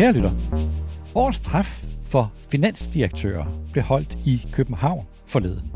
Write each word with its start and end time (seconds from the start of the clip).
Kære 0.00 0.12
lytter, 0.12 0.32
årets 1.14 1.40
træf 1.40 1.84
for 2.04 2.32
finansdirektører 2.50 3.44
blev 3.72 3.84
holdt 3.84 4.18
i 4.26 4.46
København 4.52 5.06
forleden. 5.26 5.72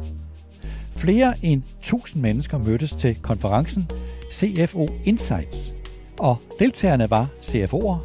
Flere 0.90 1.34
end 1.42 1.62
1000 1.78 2.22
mennesker 2.22 2.58
mødtes 2.58 2.92
til 2.92 3.14
konferencen 3.22 3.90
CFO 4.32 4.88
Insights, 5.04 5.74
og 6.18 6.36
deltagerne 6.58 7.10
var 7.10 7.28
CFO'er, 7.42 7.98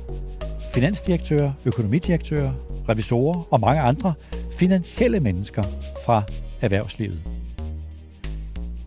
finansdirektører, 0.74 1.52
økonomidirektører, 1.66 2.54
revisorer 2.90 3.48
og 3.52 3.60
mange 3.60 3.82
andre 3.82 4.14
finansielle 4.52 5.20
mennesker 5.20 5.64
fra 6.06 6.24
erhvervslivet. 6.62 7.32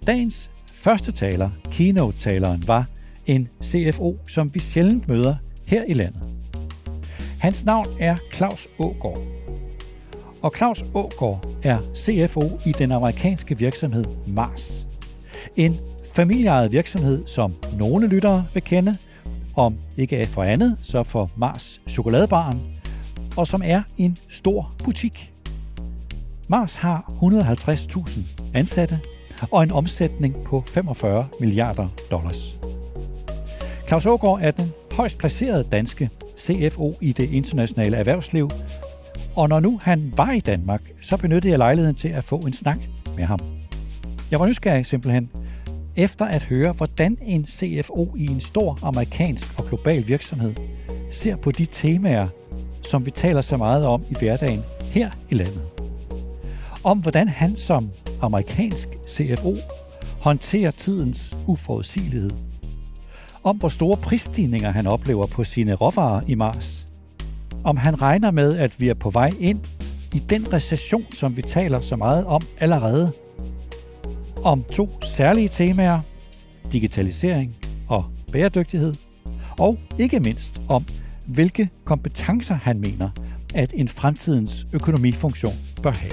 Dagens 0.06 0.50
første 0.72 1.12
taler, 1.12 1.50
keynote-taleren, 1.70 2.68
var 2.68 2.86
en 3.26 3.48
CFO, 3.62 4.18
som 4.26 4.54
vi 4.54 4.60
sjældent 4.60 5.08
møder 5.08 5.36
her 5.66 5.84
i 5.84 5.92
landet. 5.92 6.31
Hans 7.42 7.64
navn 7.64 7.86
er 8.00 8.16
Claus 8.32 8.68
Ågård. 8.78 9.18
Og 10.42 10.52
Claus 10.56 10.84
Ågård 10.94 11.46
er 11.62 11.78
CFO 11.94 12.42
i 12.66 12.72
den 12.72 12.92
amerikanske 12.92 13.58
virksomhed 13.58 14.04
Mars. 14.26 14.86
En 15.56 15.80
familieejet 16.12 16.72
virksomhed, 16.72 17.26
som 17.26 17.54
nogle 17.78 18.06
lyttere 18.06 18.46
vil 18.54 18.62
kende, 18.62 18.96
om 19.56 19.76
ikke 19.96 20.18
af 20.18 20.28
for 20.28 20.42
andet, 20.42 20.78
så 20.82 21.02
for 21.02 21.30
Mars 21.36 21.80
Chokoladebaren, 21.88 22.60
og 23.36 23.46
som 23.46 23.62
er 23.64 23.82
en 23.96 24.16
stor 24.28 24.74
butik. 24.84 25.32
Mars 26.48 26.74
har 26.74 27.12
150.000 27.22 28.20
ansatte 28.54 29.00
og 29.50 29.62
en 29.62 29.72
omsætning 29.72 30.36
på 30.44 30.64
45 30.66 31.28
milliarder 31.40 31.88
dollars. 32.10 32.56
Claus 33.88 34.06
Ågaard 34.06 34.38
er 34.42 34.50
den 34.50 34.72
højst 34.92 35.18
placerede 35.18 35.64
danske 35.72 36.10
CFO 36.38 36.94
i 37.00 37.12
det 37.12 37.30
internationale 37.30 37.96
erhvervsliv, 37.96 38.50
og 39.34 39.48
når 39.48 39.60
nu 39.60 39.80
han 39.82 40.12
var 40.16 40.32
i 40.32 40.40
Danmark, 40.40 40.82
så 41.00 41.16
benyttede 41.16 41.50
jeg 41.50 41.58
lejligheden 41.58 41.96
til 41.96 42.08
at 42.08 42.24
få 42.24 42.36
en 42.36 42.52
snak 42.52 42.78
med 43.16 43.24
ham. 43.24 43.38
Jeg 44.30 44.40
var 44.40 44.46
nysgerrig 44.46 44.86
simpelthen, 44.86 45.30
efter 45.96 46.26
at 46.26 46.42
høre, 46.42 46.72
hvordan 46.72 47.18
en 47.22 47.46
CFO 47.46 48.14
i 48.16 48.26
en 48.26 48.40
stor 48.40 48.78
amerikansk 48.82 49.58
og 49.58 49.64
global 49.64 50.08
virksomhed 50.08 50.54
ser 51.10 51.36
på 51.36 51.50
de 51.50 51.66
temaer, 51.66 52.28
som 52.82 53.06
vi 53.06 53.10
taler 53.10 53.40
så 53.40 53.56
meget 53.56 53.86
om 53.86 54.02
i 54.10 54.14
hverdagen 54.18 54.62
her 54.82 55.10
i 55.30 55.34
landet. 55.34 55.62
Om 56.84 56.98
hvordan 56.98 57.28
han 57.28 57.56
som 57.56 57.90
amerikansk 58.20 58.88
CFO 59.08 59.56
håndterer 60.20 60.70
tidens 60.70 61.36
uforudsigelighed. 61.46 62.30
Om 63.44 63.56
hvor 63.56 63.68
store 63.68 63.96
prisstigninger 63.96 64.70
han 64.70 64.86
oplever 64.86 65.26
på 65.26 65.44
sine 65.44 65.74
råvarer 65.74 66.20
i 66.28 66.34
Mars. 66.34 66.86
Om 67.64 67.76
han 67.76 68.02
regner 68.02 68.30
med, 68.30 68.56
at 68.58 68.80
vi 68.80 68.88
er 68.88 68.94
på 68.94 69.10
vej 69.10 69.32
ind 69.40 69.60
i 70.14 70.18
den 70.18 70.52
recession, 70.52 71.04
som 71.12 71.36
vi 71.36 71.42
taler 71.42 71.80
så 71.80 71.96
meget 71.96 72.24
om 72.24 72.42
allerede. 72.58 73.12
Om 74.44 74.64
to 74.72 74.88
særlige 75.02 75.48
temaer, 75.48 76.00
digitalisering 76.72 77.56
og 77.88 78.04
bæredygtighed. 78.32 78.94
Og 79.58 79.78
ikke 79.98 80.20
mindst 80.20 80.62
om, 80.68 80.84
hvilke 81.26 81.68
kompetencer 81.84 82.54
han 82.54 82.80
mener, 82.80 83.10
at 83.54 83.72
en 83.76 83.88
fremtidens 83.88 84.66
økonomifunktion 84.72 85.54
bør 85.82 85.92
have. 85.92 86.12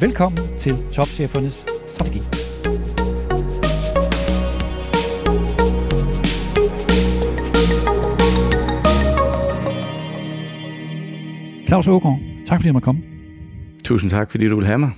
Velkommen 0.00 0.58
til 0.58 0.76
Topchefernes 0.92 1.66
Strategi. 1.86 2.47
Claus 11.68 11.88
Ågaard, 11.88 12.18
tak 12.46 12.60
fordi 12.60 12.68
du 12.68 12.72
måtte 12.72 12.84
komme. 12.84 13.02
Tusind 13.84 14.10
tak, 14.10 14.30
fordi 14.30 14.48
du 14.48 14.56
vil 14.56 14.66
have 14.66 14.78
mig. 14.78 14.90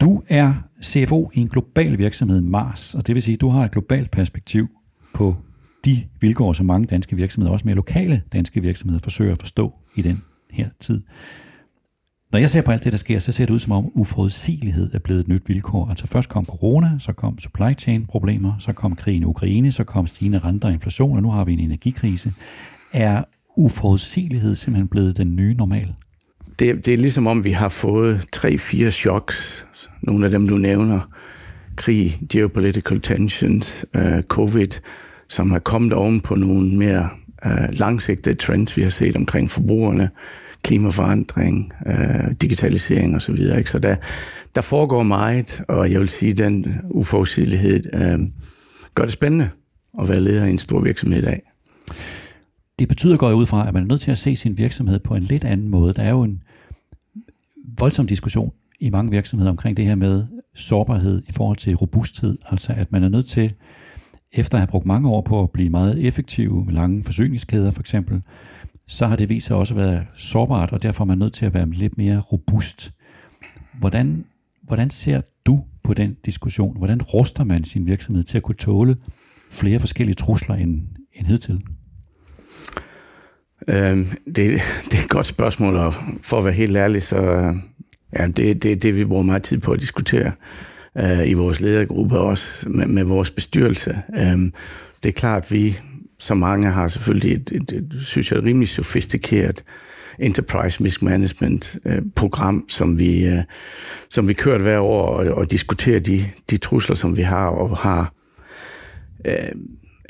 Du 0.00 0.22
er 0.28 0.54
CFO 0.82 1.30
i 1.34 1.40
en 1.40 1.48
global 1.48 1.98
virksomhed, 1.98 2.40
Mars, 2.40 2.94
og 2.94 3.06
det 3.06 3.14
vil 3.14 3.22
sige, 3.22 3.34
at 3.34 3.40
du 3.40 3.48
har 3.48 3.64
et 3.64 3.70
globalt 3.70 4.10
perspektiv 4.10 4.68
på 5.14 5.36
de 5.84 6.04
vilkår, 6.20 6.52
som 6.52 6.66
mange 6.66 6.86
danske 6.86 7.16
virksomheder, 7.16 7.52
også 7.52 7.68
mere 7.68 7.76
lokale 7.76 8.22
danske 8.32 8.62
virksomheder, 8.62 9.00
forsøger 9.02 9.32
at 9.32 9.38
forstå 9.38 9.74
i 9.94 10.02
den 10.02 10.22
her 10.50 10.68
tid. 10.80 11.02
Når 12.32 12.38
jeg 12.38 12.50
ser 12.50 12.62
på 12.62 12.70
alt 12.70 12.84
det, 12.84 12.92
der 12.92 12.98
sker, 12.98 13.18
så 13.18 13.32
ser 13.32 13.46
det 13.46 13.54
ud 13.54 13.58
som 13.58 13.72
om 13.72 13.90
uforudsigelighed 13.94 14.94
er 14.94 14.98
blevet 14.98 15.20
et 15.20 15.28
nyt 15.28 15.48
vilkår. 15.48 15.88
Altså 15.88 16.06
først 16.06 16.28
kom 16.28 16.44
corona, 16.44 16.98
så 16.98 17.12
kom 17.12 17.38
supply 17.38 17.72
chain 17.78 18.06
problemer, 18.06 18.52
så 18.58 18.72
kom 18.72 18.96
krigen 18.96 19.22
i 19.22 19.26
Ukraine, 19.26 19.72
så 19.72 19.84
kom 19.84 20.06
stigende 20.06 20.38
renter 20.38 20.68
og 20.68 20.74
inflation, 20.74 21.16
og 21.16 21.22
nu 21.22 21.30
har 21.30 21.44
vi 21.44 21.52
en 21.52 21.60
energikrise. 21.60 22.30
Er 22.92 23.24
uforudsigelighed 23.60 24.56
simpelthen 24.56 24.88
blevet 24.88 25.16
den 25.16 25.36
nye 25.36 25.54
normal? 25.54 25.94
Det, 26.58 26.86
det 26.86 26.94
er 26.94 26.98
ligesom 26.98 27.26
om, 27.26 27.44
vi 27.44 27.50
har 27.50 27.68
fået 27.68 28.22
tre-fire 28.32 28.90
choks. 28.90 29.66
Nogle 30.02 30.24
af 30.24 30.30
dem, 30.30 30.48
du 30.48 30.54
nævner. 30.54 31.00
Krig, 31.76 32.18
geopolitical 32.28 33.00
tensions, 33.00 33.86
uh, 33.94 34.22
covid, 34.22 34.80
som 35.28 35.50
har 35.50 35.58
kommet 35.58 35.92
oven 35.92 36.20
på 36.20 36.34
nogle 36.34 36.76
mere 36.76 37.08
uh, 37.46 37.78
langsigtede 37.78 38.34
trends, 38.34 38.76
vi 38.76 38.82
har 38.82 38.90
set 38.90 39.16
omkring 39.16 39.50
forbrugerne 39.50 40.10
klimaforandring, 40.62 41.72
øh, 41.86 42.34
digitalisering 42.40 43.16
osv. 43.16 43.20
Så, 43.20 43.32
videre, 43.32 43.58
ikke? 43.58 43.70
så 43.70 43.78
der, 43.78 43.96
der 44.54 44.60
foregår 44.60 45.02
meget, 45.02 45.62
og 45.68 45.92
jeg 45.92 46.00
vil 46.00 46.08
sige, 46.08 46.32
at 46.32 46.38
den 46.38 46.80
uforudsigelighed 46.90 47.84
øh, 47.94 48.18
gør 48.94 49.04
det 49.04 49.12
spændende 49.12 49.50
at 50.00 50.08
være 50.08 50.20
leder 50.20 50.44
i 50.44 50.50
en 50.50 50.58
stor 50.58 50.80
virksomhed 50.80 51.22
i 51.22 51.24
dag. 51.24 51.42
Det 52.80 52.88
betyder, 52.88 53.16
går 53.16 53.28
jeg 53.28 53.36
ud 53.36 53.46
fra, 53.46 53.68
at 53.68 53.74
man 53.74 53.82
er 53.82 53.86
nødt 53.86 54.00
til 54.00 54.10
at 54.10 54.18
se 54.18 54.36
sin 54.36 54.58
virksomhed 54.58 54.98
på 54.98 55.14
en 55.14 55.22
lidt 55.22 55.44
anden 55.44 55.68
måde. 55.68 55.92
Der 55.92 56.02
er 56.02 56.10
jo 56.10 56.22
en 56.22 56.42
voldsom 57.78 58.06
diskussion 58.06 58.52
i 58.80 58.90
mange 58.90 59.10
virksomheder 59.10 59.50
omkring 59.50 59.76
det 59.76 59.84
her 59.84 59.94
med 59.94 60.26
sårbarhed 60.54 61.22
i 61.28 61.32
forhold 61.32 61.56
til 61.56 61.76
robusthed. 61.76 62.36
Altså 62.50 62.72
at 62.72 62.92
man 62.92 63.02
er 63.02 63.08
nødt 63.08 63.26
til, 63.26 63.54
efter 64.32 64.58
at 64.58 64.60
have 64.60 64.70
brugt 64.70 64.86
mange 64.86 65.08
år 65.08 65.20
på 65.20 65.42
at 65.42 65.50
blive 65.50 65.70
meget 65.70 66.06
effektiv 66.06 66.64
med 66.64 66.74
lange 66.74 67.04
forsyningskæder 67.04 67.70
for 67.70 67.80
eksempel, 67.80 68.22
så 68.86 69.06
har 69.06 69.16
det 69.16 69.28
vist 69.28 69.46
sig 69.46 69.56
også 69.56 69.74
at 69.74 69.80
være 69.80 70.04
sårbart, 70.14 70.72
og 70.72 70.82
derfor 70.82 71.04
er 71.04 71.06
man 71.06 71.18
nødt 71.18 71.32
til 71.32 71.46
at 71.46 71.54
være 71.54 71.70
lidt 71.70 71.98
mere 71.98 72.18
robust. 72.18 72.92
Hvordan, 73.78 74.24
hvordan 74.62 74.90
ser 74.90 75.20
du 75.46 75.64
på 75.82 75.94
den 75.94 76.16
diskussion? 76.24 76.76
Hvordan 76.76 77.02
ruster 77.02 77.44
man 77.44 77.64
sin 77.64 77.86
virksomhed 77.86 78.22
til 78.22 78.36
at 78.36 78.42
kunne 78.42 78.54
tåle 78.54 78.96
flere 79.50 79.78
forskellige 79.78 80.14
trusler 80.14 80.54
end, 80.54 80.82
end 81.12 81.26
hidtil? 81.26 81.62
Øhm, 83.68 84.06
det, 84.26 84.36
det 84.84 84.94
er 84.94 85.02
et 85.04 85.08
godt 85.08 85.26
spørgsmål, 85.26 85.76
og 85.76 85.94
for 86.22 86.38
at 86.38 86.44
være 86.44 86.54
helt 86.54 86.76
ærlig, 86.76 87.02
så 87.02 87.16
øh, 87.16 87.54
ja, 88.18 88.26
det, 88.26 88.62
det, 88.62 88.82
det 88.82 88.96
vi 88.96 89.04
bruger 89.04 89.22
meget 89.22 89.42
tid 89.42 89.58
på 89.58 89.72
at 89.72 89.80
diskutere 89.80 90.32
øh, 90.98 91.28
i 91.28 91.32
vores 91.32 91.60
ledergruppe, 91.60 92.18
også 92.18 92.68
med, 92.68 92.86
med 92.86 93.04
vores 93.04 93.30
bestyrelse. 93.30 94.02
Øhm, 94.18 94.52
det 95.02 95.08
er 95.08 95.12
klart, 95.12 95.44
at 95.44 95.52
vi 95.52 95.76
så 96.18 96.34
mange 96.34 96.70
har 96.70 96.88
selvfølgelig 96.88 97.34
et, 97.34 97.52
et, 97.54 97.72
et 97.72 97.98
synes 98.02 98.32
jeg, 98.32 98.42
rimelig 98.42 98.68
sofistikeret 98.68 99.62
enterprise 100.18 100.84
risk 100.84 101.02
management 101.02 101.78
øh, 101.84 102.02
program, 102.16 102.64
som 102.68 102.98
vi, 102.98 103.26
øh, 103.26 103.42
som 104.10 104.28
vi 104.28 104.32
kørt 104.32 104.60
hver 104.60 104.78
år 104.78 105.06
og, 105.06 105.26
og 105.34 105.50
diskuterer 105.50 106.00
de, 106.00 106.24
de 106.50 106.56
trusler, 106.56 106.96
som 106.96 107.16
vi 107.16 107.22
har, 107.22 107.46
og 107.46 107.76
har 107.76 108.12
øh, 109.24 109.34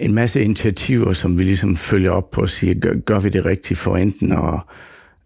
en 0.00 0.14
masse 0.14 0.42
initiativer, 0.42 1.12
som 1.12 1.38
vi 1.38 1.44
ligesom 1.44 1.76
følger 1.76 2.10
op 2.10 2.30
på 2.30 2.40
og 2.40 2.50
siger, 2.50 2.74
gør, 2.74 2.94
gør 2.94 3.20
vi 3.20 3.28
det 3.28 3.46
rigtigt 3.46 3.80
for 3.80 3.96
enten 3.96 4.32
at 4.32 4.60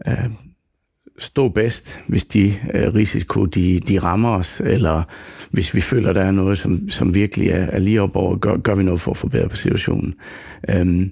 øh, 0.09 0.31
stå 1.19 1.49
bedst, 1.49 2.01
hvis 2.09 2.25
de 2.25 2.55
øh, 2.75 2.95
risiko, 2.95 3.45
de, 3.45 3.81
de 3.81 3.99
rammer 3.99 4.29
os, 4.29 4.61
eller 4.61 5.03
hvis 5.51 5.75
vi 5.75 5.81
føler, 5.81 6.13
der 6.13 6.23
er 6.23 6.31
noget, 6.31 6.59
som, 6.59 6.91
som 6.91 7.15
virkelig 7.15 7.49
er, 7.49 7.67
er 7.67 7.79
lige 7.79 8.03
op 8.03 8.17
over, 8.17 8.37
gør, 8.37 8.57
gør 8.57 8.75
vi 8.75 8.83
noget 8.83 9.01
for 9.01 9.11
at 9.11 9.17
forbedre 9.17 9.49
på 9.49 9.57
situationen. 9.57 10.15
Øhm, 10.71 11.11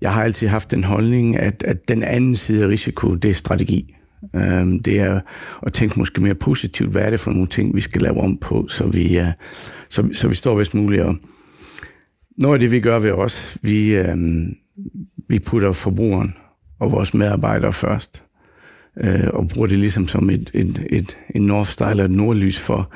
jeg 0.00 0.12
har 0.12 0.22
altid 0.22 0.48
haft 0.48 0.70
den 0.70 0.84
holdning, 0.84 1.36
at, 1.36 1.64
at 1.64 1.88
den 1.88 2.02
anden 2.02 2.36
side 2.36 2.64
af 2.64 2.68
risiko, 2.68 3.14
det 3.14 3.30
er 3.30 3.34
strategi. 3.34 3.94
Øhm, 4.36 4.82
det 4.82 5.00
er 5.00 5.20
at 5.62 5.72
tænke 5.72 5.98
måske 5.98 6.22
mere 6.22 6.34
positivt, 6.34 6.92
hvad 6.92 7.02
er 7.02 7.10
det 7.10 7.20
for 7.20 7.30
nogle 7.30 7.46
ting, 7.46 7.74
vi 7.74 7.80
skal 7.80 8.02
lave 8.02 8.20
om 8.20 8.36
på, 8.36 8.68
så 8.68 8.86
vi, 8.86 9.18
øh, 9.18 9.26
så, 9.88 10.08
så 10.12 10.28
vi 10.28 10.34
står 10.34 10.56
bedst 10.56 10.74
muligt. 10.74 11.02
Og 11.02 11.16
noget 12.38 12.54
af 12.54 12.60
det, 12.60 12.72
vi 12.72 12.80
gør 12.80 12.98
ved 12.98 13.10
os, 13.10 13.58
vi, 13.62 13.90
øh, 13.90 14.16
vi 15.28 15.38
putter 15.38 15.72
forbrugeren 15.72 16.34
og 16.78 16.92
vores 16.92 17.14
medarbejdere 17.14 17.72
først 17.72 18.24
øh, 19.00 19.28
og 19.32 19.48
bruger 19.48 19.66
det 19.66 19.78
ligesom 19.78 20.08
som 20.08 20.30
et, 20.30 20.50
et, 20.54 20.86
et, 20.90 21.18
en 21.34 21.42
North 21.42 21.70
Star 21.70 21.90
eller 21.90 22.04
et 22.04 22.10
nordlys 22.10 22.58
for, 22.58 22.92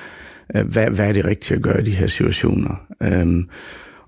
øh, 0.56 0.66
hvad, 0.66 0.86
hvad 0.86 1.08
er 1.08 1.12
det 1.12 1.24
rigtige 1.24 1.56
at 1.56 1.62
gøre 1.62 1.80
i 1.80 1.84
de 1.84 1.90
her 1.90 2.06
situationer. 2.06 2.86
Øh, 3.02 3.44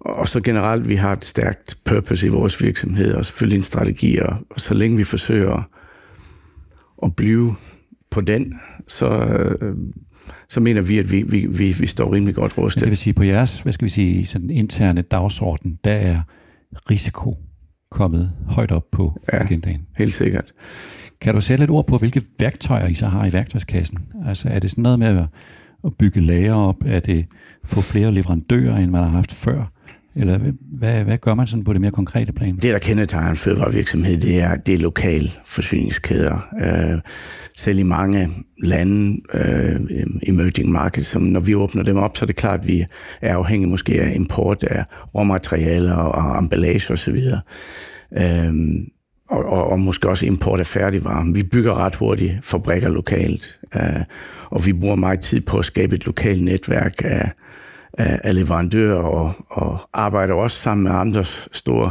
og 0.00 0.28
så 0.28 0.40
generelt, 0.40 0.88
vi 0.88 0.96
har 0.96 1.12
et 1.12 1.24
stærkt 1.24 1.78
purpose 1.84 2.26
i 2.26 2.30
vores 2.30 2.62
virksomhed, 2.62 3.14
og 3.14 3.26
selvfølgelig 3.26 3.56
en 3.56 3.64
strategi, 3.64 4.18
og, 4.18 4.36
og 4.50 4.60
så 4.60 4.74
længe 4.74 4.96
vi 4.96 5.04
forsøger 5.04 5.68
at 7.02 7.16
blive 7.16 7.54
på 8.10 8.20
den, 8.20 8.60
så, 8.88 9.08
øh, 9.60 9.76
så 10.48 10.60
mener 10.60 10.80
vi, 10.80 10.98
at 10.98 11.12
vi, 11.12 11.22
vi, 11.22 11.46
vi, 11.46 11.76
vi 11.80 11.86
står 11.86 12.12
rimelig 12.12 12.34
godt 12.34 12.58
rustet. 12.58 12.80
Det 12.80 12.90
vil 12.90 12.96
sige, 12.96 13.14
på 13.14 13.22
jeres, 13.22 13.60
hvad 13.60 13.72
skal 13.72 13.84
vi 13.84 13.90
sige, 13.90 14.26
sådan 14.26 14.50
interne 14.50 15.02
dagsorden, 15.02 15.78
der 15.84 15.92
er 15.92 16.20
risiko 16.90 17.38
kommet 17.90 18.32
højt 18.46 18.72
op 18.72 18.84
på 18.92 19.20
ja, 19.32 19.38
agendaen. 19.44 19.86
helt 19.96 20.14
sikkert. 20.14 20.52
Kan 21.20 21.34
du 21.34 21.40
sætte 21.40 21.62
lidt 21.62 21.70
ord 21.70 21.86
på, 21.86 21.98
hvilke 21.98 22.22
værktøjer 22.40 22.86
I 22.86 22.94
så 22.94 23.06
har 23.06 23.26
i 23.26 23.32
værktøjskassen? 23.32 23.98
Altså 24.26 24.48
er 24.48 24.58
det 24.58 24.70
sådan 24.70 24.82
noget 24.82 24.98
med 24.98 25.26
at 25.84 25.92
bygge 25.98 26.20
lager 26.20 26.54
op? 26.54 26.76
Er 26.86 27.00
det 27.00 27.26
få 27.64 27.80
flere 27.80 28.12
leverandører, 28.12 28.76
end 28.76 28.90
man 28.90 29.02
har 29.02 29.10
haft 29.10 29.32
før? 29.32 29.70
Eller 30.16 30.38
hvad, 30.78 31.04
hvad 31.04 31.18
gør 31.18 31.34
man 31.34 31.46
sådan 31.46 31.64
på 31.64 31.72
det 31.72 31.80
mere 31.80 31.90
konkrete 31.90 32.32
plan? 32.32 32.54
Det, 32.56 32.62
der 32.62 32.78
kendetegner 32.78 33.30
en 33.30 33.36
fødevarevirksomhed, 33.36 34.20
det 34.20 34.40
er, 34.40 34.54
det 34.54 34.74
er 34.74 34.78
lokale 34.78 35.28
forsyningskæder. 35.44 36.48
Øh, 36.60 37.00
selv 37.56 37.78
i 37.78 37.82
mange 37.82 38.28
lande, 38.62 39.20
øh, 39.34 39.80
emerging 40.22 40.72
markets, 40.72 41.08
som 41.08 41.22
når 41.22 41.40
vi 41.40 41.54
åbner 41.54 41.82
dem 41.82 41.96
op, 41.96 42.16
så 42.16 42.24
er 42.24 42.26
det 42.26 42.36
klart, 42.36 42.60
at 42.60 42.66
vi 42.66 42.84
er 43.22 43.36
afhængige 43.36 43.70
måske 43.70 44.02
af 44.02 44.12
import 44.14 44.64
af 44.64 44.84
råmaterialer 45.14 45.94
og 45.94 46.38
emballage 46.38 46.92
osv. 46.92 47.22
Øh, 48.18 48.54
og, 49.28 49.44
og, 49.44 49.70
og 49.70 49.80
måske 49.80 50.08
også 50.08 50.26
import 50.26 50.60
af 50.60 50.66
færdigvarer. 50.66 51.32
Vi 51.32 51.42
bygger 51.42 51.74
ret 51.74 51.94
hurtigt 51.94 52.38
fabrikker 52.42 52.88
lokalt, 52.88 53.60
øh, 53.76 54.02
og 54.50 54.66
vi 54.66 54.72
bruger 54.72 54.94
meget 54.94 55.20
tid 55.20 55.40
på 55.40 55.58
at 55.58 55.64
skabe 55.64 55.94
et 55.94 56.06
lokalt 56.06 56.42
netværk 56.42 56.92
af, 57.04 57.30
af, 57.98 58.20
af 58.24 58.34
leverandører, 58.34 59.02
og, 59.02 59.32
og 59.50 59.80
arbejder 59.92 60.34
også 60.34 60.60
sammen 60.60 60.84
med 60.84 60.92
andre 60.92 61.24
store 61.52 61.90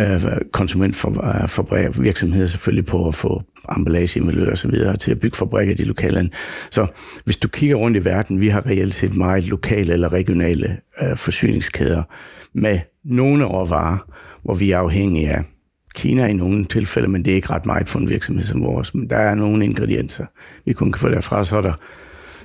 øh, 0.00 0.24
konsumentfabrikker, 0.52 1.90
øh, 1.98 2.04
virksomheder 2.04 2.46
selvfølgelig 2.46 2.86
på 2.86 3.08
at 3.08 3.14
få 3.14 3.42
emballage, 3.76 4.50
og 4.50 4.58
så 4.58 4.68
videre 4.68 4.96
til 4.96 5.10
at 5.10 5.20
bygge 5.20 5.36
fabrikker 5.36 5.74
i 5.74 5.76
de 5.76 5.84
lokale 5.84 6.14
lande. 6.14 6.30
Så 6.70 6.86
hvis 7.24 7.36
du 7.36 7.48
kigger 7.48 7.76
rundt 7.76 7.96
i 7.96 8.04
verden, 8.04 8.40
vi 8.40 8.48
har 8.48 8.66
reelt 8.66 8.94
set 8.94 9.14
meget 9.14 9.48
lokale 9.48 9.92
eller 9.92 10.12
regionale 10.12 10.76
øh, 11.02 11.16
forsyningskæder 11.16 12.02
med 12.54 12.78
nogle 13.04 13.44
råvarer, 13.44 13.98
hvor 14.42 14.54
vi 14.54 14.70
er 14.70 14.78
afhængige 14.78 15.30
af 15.30 15.44
Kina 15.94 16.26
i 16.26 16.32
nogle 16.32 16.64
tilfælde, 16.64 17.08
men 17.08 17.24
det 17.24 17.30
er 17.30 17.34
ikke 17.34 17.50
ret 17.50 17.66
meget 17.66 17.88
for 17.88 17.98
en 17.98 18.08
virksomhed 18.08 18.44
som 18.44 18.64
vores. 18.64 18.94
Men 18.94 19.10
der 19.10 19.16
er 19.16 19.34
nogle 19.34 19.64
ingredienser, 19.64 20.26
vi 20.64 20.72
kun 20.72 20.92
kan 20.92 21.00
få 21.00 21.08
derfra. 21.08 21.44
Så 21.44 21.56
er 21.56 21.60
der, 21.60 21.72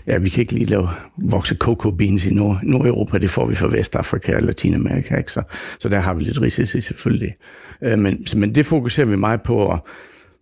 ja, 0.08 0.18
vi 0.18 0.30
kan 0.30 0.42
ikke 0.42 0.54
lige 0.54 0.66
lave 0.66 0.90
vokse 1.18 1.56
cocoa 1.56 1.92
beans 1.92 2.26
i 2.26 2.34
Nord, 2.34 2.60
Nordeuropa, 2.64 3.18
det 3.18 3.30
får 3.30 3.46
vi 3.46 3.56
fra 3.56 3.68
Vestafrika 3.68 4.36
og 4.36 4.42
Latinamerika, 4.42 5.18
ikke? 5.18 5.32
Så, 5.32 5.42
så 5.80 5.90
der 5.90 6.00
har 6.00 6.14
vi 6.14 6.24
lidt 6.24 6.42
risici 6.42 6.82
selvfølgelig. 6.82 7.34
Øh, 7.82 8.00
men, 8.00 8.26
men 8.36 8.56
det 8.56 8.66
fokuserer 8.66 9.08
vi 9.08 9.16
meget 9.16 9.42
på, 9.42 9.56
og 9.56 9.88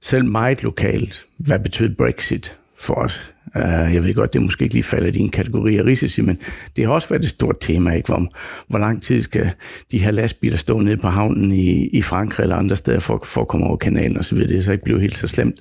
selv 0.02 0.26
meget 0.26 0.64
lokalt, 0.64 1.26
hvad 1.38 1.60
betyder 1.60 1.96
Brexit 1.98 2.58
for 2.78 2.94
os? 2.94 3.34
Øh, 3.58 3.94
jeg 3.94 4.04
ved 4.04 4.14
godt, 4.14 4.34
det 4.34 4.42
måske 4.42 4.64
ikke 4.64 4.76
lige 4.76 4.84
falder 4.84 5.08
i 5.08 5.12
din 5.12 5.30
kategori 5.30 5.78
af 5.78 5.84
risici, 5.84 6.22
men 6.22 6.38
det 6.76 6.86
har 6.86 6.92
også 6.92 7.10
været 7.10 7.24
et 7.24 7.30
stort 7.30 7.56
tema, 7.62 7.92
ikke? 7.92 8.08
Hvor, 8.08 8.34
hvor 8.68 8.80
lang 8.80 9.02
tid 9.02 9.22
skal 9.22 9.52
de 9.92 9.98
her 9.98 10.12
lastbiler 10.12 10.58
stå 10.58 10.80
nede 10.80 10.98
på 10.98 11.08
havnen 11.08 11.52
i, 11.52 11.88
i 11.88 12.02
Frankrig 12.02 12.44
eller 12.44 12.56
andre 12.56 12.76
steder 12.76 13.00
for, 13.00 13.22
for 13.26 13.42
at 13.42 13.48
komme 13.48 13.66
over 13.66 13.78
kanalen 13.78 14.18
og 14.18 14.26
så 14.26 14.36
videre. 14.36 14.50
Det 14.50 14.58
er 14.58 14.62
så 14.62 14.72
ikke 14.72 14.84
blevet 14.84 15.02
helt 15.02 15.18
så 15.18 15.28
slemt, 15.28 15.60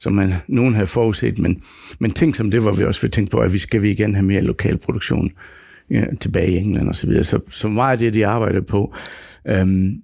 som 0.00 0.12
man, 0.12 0.34
nogen 0.48 0.74
havde 0.74 0.86
forudset. 0.86 1.38
Men, 1.38 1.62
men 1.98 2.10
ting 2.10 2.36
som 2.36 2.50
det, 2.50 2.62
hvor 2.62 2.72
vi 2.72 2.84
også 2.84 3.00
vil 3.00 3.10
tænke 3.10 3.30
på, 3.30 3.38
at 3.38 3.52
vi 3.52 3.58
skal 3.58 3.82
vi 3.82 3.90
igen 3.90 4.14
have 4.14 4.26
mere 4.26 4.42
lokal 4.42 4.78
produktion 4.78 5.30
ja, 5.90 6.04
tilbage 6.20 6.50
i 6.50 6.56
England 6.56 6.88
og 6.88 6.96
så 6.96 7.06
videre. 7.06 7.24
Så, 7.24 7.40
så 7.50 7.68
meget 7.68 7.92
af 7.92 7.98
det, 7.98 8.14
de 8.14 8.26
arbejder 8.26 8.60
på. 8.60 8.94
Øhm, 9.48 10.02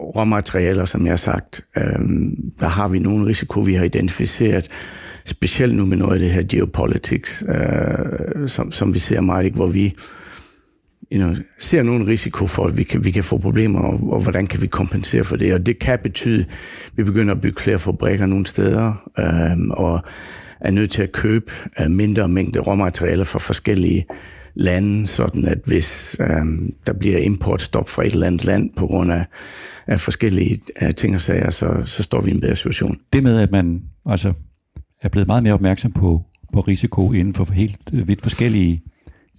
råmaterialer, 0.00 0.84
som 0.84 1.04
jeg 1.04 1.12
har 1.12 1.16
sagt, 1.16 1.60
øhm, 1.76 2.52
der 2.60 2.68
har 2.68 2.88
vi 2.88 2.98
nogle 2.98 3.26
risiko, 3.26 3.60
vi 3.60 3.74
har 3.74 3.84
identificeret 3.84 4.68
specielt 5.26 5.74
nu 5.74 5.84
med 5.84 5.96
noget 5.96 6.12
af 6.12 6.18
det 6.18 6.30
her 6.30 6.42
geopolitics, 6.42 7.44
øh, 7.48 8.48
som, 8.48 8.72
som 8.72 8.94
vi 8.94 8.98
ser 8.98 9.20
meget, 9.20 9.44
ikke, 9.44 9.56
hvor 9.56 9.66
vi 9.66 9.94
you 11.12 11.18
know, 11.18 11.34
ser 11.58 11.82
nogen 11.82 12.06
risiko 12.06 12.46
for, 12.46 12.64
at 12.64 12.76
vi 12.76 12.82
kan, 12.82 13.04
vi 13.04 13.10
kan 13.10 13.24
få 13.24 13.38
problemer, 13.38 13.80
og, 13.80 14.12
og 14.12 14.22
hvordan 14.22 14.46
kan 14.46 14.62
vi 14.62 14.66
kompensere 14.66 15.24
for 15.24 15.36
det. 15.36 15.54
Og 15.54 15.66
det 15.66 15.78
kan 15.78 15.98
betyde, 16.02 16.40
at 16.86 16.92
vi 16.96 17.04
begynder 17.04 17.34
at 17.34 17.40
bygge 17.40 17.62
flere 17.62 17.78
fabrikker 17.78 18.26
nogle 18.26 18.46
steder, 18.46 19.10
øh, 19.18 19.68
og 19.70 20.00
er 20.60 20.70
nødt 20.70 20.90
til 20.90 21.02
at 21.02 21.12
købe 21.12 21.52
øh, 21.80 21.90
mindre 21.90 22.28
mængde 22.28 22.60
råmaterialer 22.60 23.24
fra 23.24 23.38
forskellige 23.38 24.06
lande, 24.54 25.06
sådan 25.06 25.44
at 25.44 25.58
hvis 25.64 26.16
øh, 26.20 26.70
der 26.86 26.92
bliver 26.92 27.18
importstop 27.18 27.88
fra 27.88 28.02
et 28.04 28.12
eller 28.12 28.26
andet 28.26 28.44
land 28.44 28.70
på 28.76 28.86
grund 28.86 29.12
af, 29.12 29.24
af 29.86 30.00
forskellige 30.00 30.60
øh, 30.82 30.94
ting 30.94 31.14
og 31.14 31.20
sager, 31.20 31.50
så, 31.50 31.82
så 31.84 32.02
står 32.02 32.20
vi 32.20 32.30
i 32.30 32.34
en 32.34 32.40
bedre 32.40 32.56
situation. 32.56 32.98
Det 33.12 33.22
med, 33.22 33.40
at 33.40 33.50
man 33.50 33.82
altså 34.06 34.32
er 35.02 35.08
blevet 35.08 35.26
meget 35.26 35.42
mere 35.42 35.54
opmærksom 35.54 35.92
på, 35.92 36.22
på 36.52 36.60
risiko 36.60 37.12
inden 37.12 37.34
for 37.34 37.52
helt 37.52 37.80
øh, 37.92 38.08
vidt 38.08 38.22
forskellige 38.22 38.82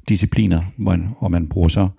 discipliner, 0.09 0.61
man, 0.77 1.09
og 1.19 1.31
man 1.31 1.49
bruger 1.49 1.67
så 1.67 1.89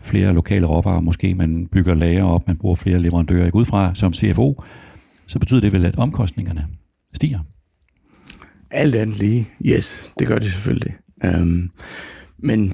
flere 0.00 0.32
lokale 0.32 0.66
råvarer, 0.66 1.00
måske 1.00 1.34
man 1.34 1.66
bygger 1.66 1.94
lager 1.94 2.24
op, 2.24 2.46
man 2.46 2.56
bruger 2.56 2.74
flere 2.74 2.98
leverandører. 2.98 3.50
Ud 3.54 3.64
fra 3.64 3.94
som 3.94 4.14
CFO, 4.14 4.62
så 5.26 5.38
betyder 5.38 5.60
det 5.60 5.72
vel, 5.72 5.84
at 5.84 5.96
omkostningerne 5.96 6.66
stiger? 7.14 7.38
Alt 8.70 8.94
andet 8.94 9.18
lige, 9.20 9.48
yes, 9.64 10.12
det 10.18 10.26
gør 10.26 10.38
det 10.38 10.52
selvfølgelig. 10.52 10.94
Um, 11.24 11.70
men 12.38 12.72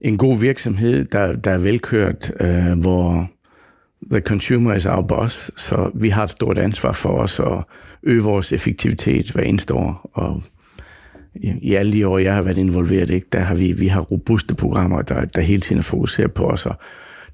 en 0.00 0.18
god 0.18 0.40
virksomhed, 0.40 1.04
der, 1.04 1.32
der 1.32 1.50
er 1.50 1.58
velkørt, 1.58 2.30
uh, 2.40 2.80
hvor 2.80 3.30
the 4.10 4.20
consumer 4.20 4.74
is 4.74 4.86
our 4.86 5.02
boss, 5.02 5.50
så 5.56 5.90
vi 5.94 6.08
har 6.08 6.24
et 6.24 6.30
stort 6.30 6.58
ansvar 6.58 6.92
for 6.92 7.08
os 7.08 7.40
at 7.40 7.64
øge 8.02 8.22
vores 8.22 8.52
effektivitet 8.52 9.30
hver 9.30 9.42
eneste 9.42 9.74
år. 9.74 10.10
Og 10.12 10.42
i 11.62 11.74
alle 11.74 11.92
de 11.92 12.08
år, 12.08 12.18
jeg 12.18 12.34
har 12.34 12.42
været 12.42 12.58
involveret, 12.58 13.10
ikke, 13.10 13.26
der 13.32 13.40
har 13.40 13.54
vi, 13.54 13.72
vi 13.72 13.86
har 13.86 14.00
robuste 14.00 14.54
programmer, 14.54 15.02
der, 15.02 15.24
der 15.24 15.40
hele 15.40 15.60
tiden 15.60 15.82
fokuserer 15.82 16.28
på 16.28 16.44
os 16.44 16.66
at 16.66 16.76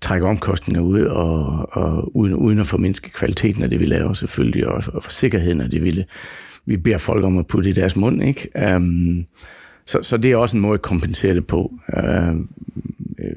trække 0.00 0.26
omkostninger 0.26 0.82
ud, 0.82 1.00
og, 1.00 1.68
og 1.72 2.16
uden, 2.16 2.34
uden 2.34 2.58
at 2.58 2.66
formindske 2.66 3.10
kvaliteten 3.10 3.62
af 3.62 3.70
det, 3.70 3.80
vi 3.80 3.86
laver 3.86 4.12
selvfølgelig, 4.12 4.68
og, 4.68 4.82
og 4.86 5.02
for 5.02 5.10
sikkerheden 5.10 5.60
af 5.60 5.70
det, 5.70 5.84
vi, 5.84 6.04
vi 6.66 6.76
beder 6.76 6.98
folk 6.98 7.24
om 7.24 7.38
at 7.38 7.46
putte 7.46 7.70
i 7.70 7.72
deres 7.72 7.96
mund. 7.96 8.22
Ikke? 8.22 8.74
Um, 8.76 9.24
så, 9.86 9.98
så 10.02 10.16
det 10.16 10.32
er 10.32 10.36
også 10.36 10.56
en 10.56 10.60
måde 10.60 10.74
at 10.74 10.82
kompensere 10.82 11.34
det 11.34 11.46
på, 11.46 11.72
uh, 11.96 12.36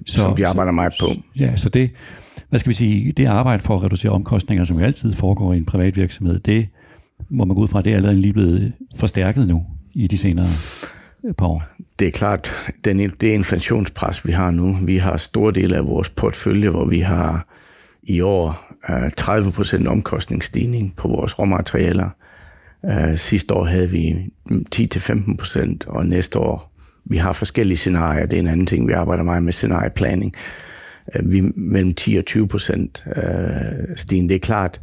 så, 0.05 0.21
som 0.21 0.37
vi 0.37 0.43
arbejder 0.43 0.71
så, 0.71 0.75
meget 0.75 0.93
på. 0.99 1.07
Ja, 1.39 1.55
så 1.55 1.69
det, 1.69 1.91
hvad 2.49 2.59
skal 2.59 2.69
vi 2.69 2.75
sige, 2.75 3.11
det 3.11 3.25
arbejde 3.25 3.63
for 3.63 3.75
at 3.75 3.83
reducere 3.83 4.11
omkostninger, 4.11 4.63
som 4.63 4.77
jo 4.77 4.85
altid 4.85 5.13
foregår 5.13 5.53
i 5.53 5.57
en 5.57 5.65
privat 5.65 5.97
virksomhed, 5.97 6.39
det 6.39 6.67
må 7.29 7.45
man 7.45 7.55
gå 7.55 7.61
ud 7.61 7.67
fra, 7.67 7.81
det 7.81 7.91
er 7.91 7.95
allerede 7.95 8.21
lige 8.21 8.33
blevet 8.33 8.73
forstærket 8.99 9.47
nu 9.47 9.65
i 9.93 10.07
de 10.07 10.17
senere 10.17 10.47
par 11.37 11.45
år. 11.45 11.63
Det 11.99 12.07
er 12.07 12.11
klart, 12.11 12.51
den, 12.85 12.99
det 12.99 13.23
inflationspres, 13.23 14.25
vi 14.25 14.31
har 14.31 14.51
nu, 14.51 14.77
vi 14.83 14.97
har 14.97 15.17
store 15.17 15.51
dele 15.51 15.75
af 15.75 15.85
vores 15.85 16.09
portfølje, 16.09 16.69
hvor 16.69 16.85
vi 16.85 16.99
har 16.99 17.47
i 18.03 18.21
år 18.21 18.73
30 19.17 19.51
procent 19.51 19.87
omkostningsstigning 19.87 20.95
på 20.95 21.07
vores 21.07 21.39
råmaterialer. 21.39 22.09
sidste 23.15 23.53
år 23.53 23.65
havde 23.65 23.89
vi 23.89 24.15
10-15 24.75 25.37
procent, 25.37 25.87
og 25.87 26.05
næste 26.05 26.39
år, 26.39 26.76
vi 27.09 27.17
har 27.17 27.33
forskellige 27.33 27.77
scenarier. 27.77 28.25
Det 28.25 28.37
er 28.37 28.41
en 28.41 28.47
anden 28.47 28.65
ting, 28.65 28.87
vi 28.87 28.93
arbejder 28.93 29.23
meget 29.23 29.43
med 29.43 29.53
scenarieplanning. 29.53 30.33
Øh, 31.15 31.31
vi 31.31 31.41
mellem 31.55 31.93
10 31.93 32.15
og 32.15 32.25
20 32.25 32.47
procent 32.47 33.05
øh, 33.15 33.95
stigning. 33.95 34.29
Det 34.29 34.35
er 34.35 34.39
klart, 34.39 34.81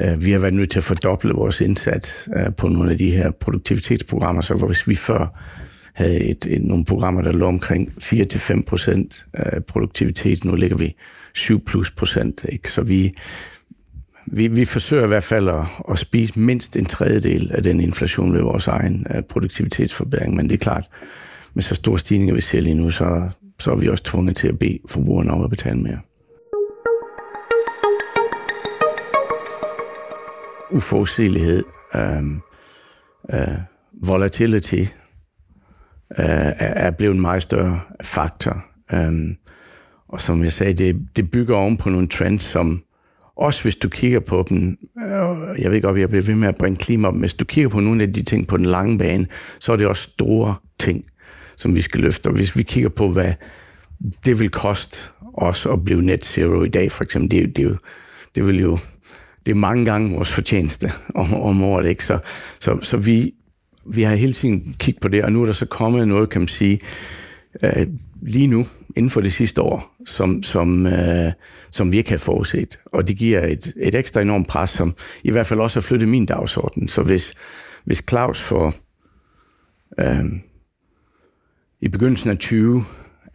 øh, 0.00 0.24
vi 0.24 0.32
har 0.32 0.38
været 0.38 0.54
nødt 0.54 0.70
til 0.70 0.78
at 0.78 0.84
fordoble 0.84 1.32
vores 1.32 1.60
indsats 1.60 2.28
øh, 2.36 2.54
på 2.56 2.68
nogle 2.68 2.90
af 2.90 2.98
de 2.98 3.10
her 3.10 3.30
produktivitetsprogrammer, 3.30 4.42
så 4.42 4.54
hvis 4.54 4.88
vi 4.88 4.94
før 4.94 5.40
havde 5.94 6.20
et, 6.20 6.46
et, 6.46 6.62
nogle 6.62 6.84
programmer, 6.84 7.22
der 7.22 7.32
lå 7.32 7.46
omkring 7.46 7.92
4-5 8.02 8.62
procent 8.64 9.26
øh, 9.38 9.60
produktivitet, 9.60 10.44
nu 10.44 10.54
ligger 10.54 10.76
vi 10.76 10.96
7 11.34 11.64
plus 11.64 11.90
procent. 11.90 12.44
Ikke? 12.48 12.70
Så 12.70 12.82
vi, 12.82 13.14
vi, 14.26 14.48
vi 14.48 14.64
forsøger 14.64 15.04
i 15.04 15.08
hvert 15.08 15.24
fald 15.24 15.48
at, 15.48 15.64
at 15.90 15.98
spise 15.98 16.38
mindst 16.38 16.76
en 16.76 16.84
tredjedel 16.84 17.50
af 17.54 17.62
den 17.62 17.80
inflation 17.80 18.34
ved 18.34 18.40
vores 18.40 18.68
egen 18.68 19.06
øh, 19.14 19.22
produktivitetsforbedring, 19.22 20.34
men 20.34 20.48
det 20.48 20.54
er 20.54 20.58
klart, 20.58 20.88
med 21.54 21.62
så 21.62 21.74
store 21.74 21.98
stigninger, 21.98 22.34
vi 22.34 22.40
ser 22.40 22.60
lige 22.60 22.74
nu, 22.74 22.90
så, 22.90 23.30
så 23.58 23.70
er 23.70 23.76
vi 23.76 23.88
også 23.88 24.04
tvunget 24.04 24.36
til 24.36 24.48
at 24.48 24.58
bede 24.58 24.78
forbrugerne 24.88 25.30
om 25.30 25.44
at 25.44 25.50
betale 25.50 25.78
mere. 25.78 25.98
Uforudsigelighed, 30.70 31.64
øh, 31.94 32.22
øh, 33.32 33.58
volatility 34.02 34.80
øh, 36.18 36.52
er 36.58 36.90
blevet 36.90 37.14
en 37.14 37.20
meget 37.20 37.42
større 37.42 37.80
faktor. 38.02 38.64
Øh, 38.92 39.12
og 40.08 40.20
som 40.20 40.42
jeg 40.44 40.52
sagde, 40.52 40.72
det, 40.72 40.96
det 41.16 41.30
bygger 41.30 41.56
oven 41.56 41.76
på 41.76 41.90
nogle 41.90 42.08
trends, 42.08 42.44
som 42.44 42.82
også 43.36 43.62
hvis 43.62 43.76
du 43.76 43.88
kigger 43.88 44.20
på 44.20 44.44
dem, 44.48 44.76
øh, 44.98 45.60
jeg 45.62 45.70
ved 45.70 45.76
ikke, 45.76 45.88
om 45.88 45.98
jeg 45.98 46.08
bliver 46.08 46.24
ved 46.24 46.34
med 46.34 46.48
at 46.48 46.56
bringe 46.56 46.76
klima 46.76 47.08
op, 47.08 47.14
men 47.14 47.20
hvis 47.20 47.34
du 47.34 47.44
kigger 47.44 47.68
på 47.68 47.80
nogle 47.80 48.02
af 48.02 48.12
de 48.12 48.22
ting 48.22 48.46
på 48.46 48.56
den 48.56 48.66
lange 48.66 48.98
bane, 48.98 49.26
så 49.60 49.72
er 49.72 49.76
det 49.76 49.86
også 49.86 50.02
store 50.02 50.54
ting 50.78 51.04
som 51.62 51.74
vi 51.74 51.80
skal 51.80 52.00
løfte. 52.00 52.26
Og 52.26 52.32
hvis 52.32 52.56
vi 52.56 52.62
kigger 52.62 52.88
på, 52.88 53.08
hvad 53.08 53.32
det 54.24 54.38
vil 54.38 54.50
koste 54.50 54.98
os 55.34 55.66
at 55.66 55.84
blive 55.84 56.02
net 56.02 56.24
zero 56.24 56.62
i 56.62 56.68
dag, 56.68 56.92
for 56.92 57.04
eksempel, 57.04 57.30
det, 57.30 57.56
det, 57.56 57.78
det 58.34 58.46
vil 58.46 58.60
jo 58.60 58.78
det 59.46 59.50
er 59.50 59.56
mange 59.56 59.84
gange 59.84 60.14
vores 60.14 60.32
fortjeneste 60.32 60.92
om, 61.14 61.34
om 61.34 61.62
året. 61.62 61.86
Ikke? 61.86 62.04
Så, 62.04 62.18
så, 62.60 62.78
så 62.80 62.96
vi, 62.96 63.34
vi 63.86 64.02
har 64.02 64.14
hele 64.14 64.32
tiden 64.32 64.74
kigget 64.78 65.02
på 65.02 65.08
det, 65.08 65.24
og 65.24 65.32
nu 65.32 65.42
er 65.42 65.46
der 65.46 65.52
så 65.52 65.66
kommet 65.66 66.08
noget, 66.08 66.30
kan 66.30 66.40
man 66.40 66.48
sige, 66.48 66.80
øh, 67.62 67.86
lige 68.22 68.46
nu, 68.46 68.66
inden 68.96 69.10
for 69.10 69.20
det 69.20 69.32
sidste 69.32 69.62
år, 69.62 69.96
som, 70.06 70.42
som, 70.42 70.86
øh, 70.86 71.32
som 71.70 71.92
vi 71.92 71.96
ikke 71.96 72.10
har 72.10 72.16
forudset. 72.16 72.78
Og 72.86 73.08
det 73.08 73.16
giver 73.16 73.46
et, 73.46 73.72
et 73.82 73.94
ekstra 73.94 74.20
enormt 74.20 74.48
pres, 74.48 74.70
som 74.70 74.94
i 75.24 75.30
hvert 75.30 75.46
fald 75.46 75.60
også 75.60 75.80
har 75.80 75.82
flyttet 75.82 76.08
min 76.08 76.26
dagsorden. 76.26 76.88
Så 76.88 77.02
hvis, 77.02 77.34
hvis 77.84 78.04
Claus 78.08 78.40
får 78.40 78.74
øh, 80.00 80.24
i 81.82 81.88
begyndelsen 81.88 82.30
af 82.30 82.38
20 82.38 82.84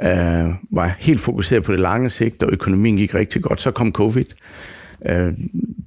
øh, 0.02 0.10
var 0.72 0.96
helt 1.00 1.20
fokuseret 1.20 1.64
på 1.64 1.72
det 1.72 1.80
lange 1.80 2.10
sigt, 2.10 2.44
og 2.44 2.54
økonomien 2.54 2.98
gik 2.98 3.16
rigtig 3.16 3.42
godt, 3.42 3.62
så 3.62 3.72
kom 3.72 3.92
covid. 3.92 4.26
Øh, 5.06 5.34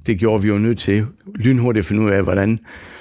det 0.07 0.19
gjorde 0.19 0.43
vi 0.43 0.49
jo 0.49 0.59
nødt 0.59 0.79
til 0.79 1.07
lynhurtigt 1.35 1.83
at 1.83 1.87
finde 1.87 2.02
ud 2.02 2.11
af, 2.11 2.23
hvordan, 2.23 2.59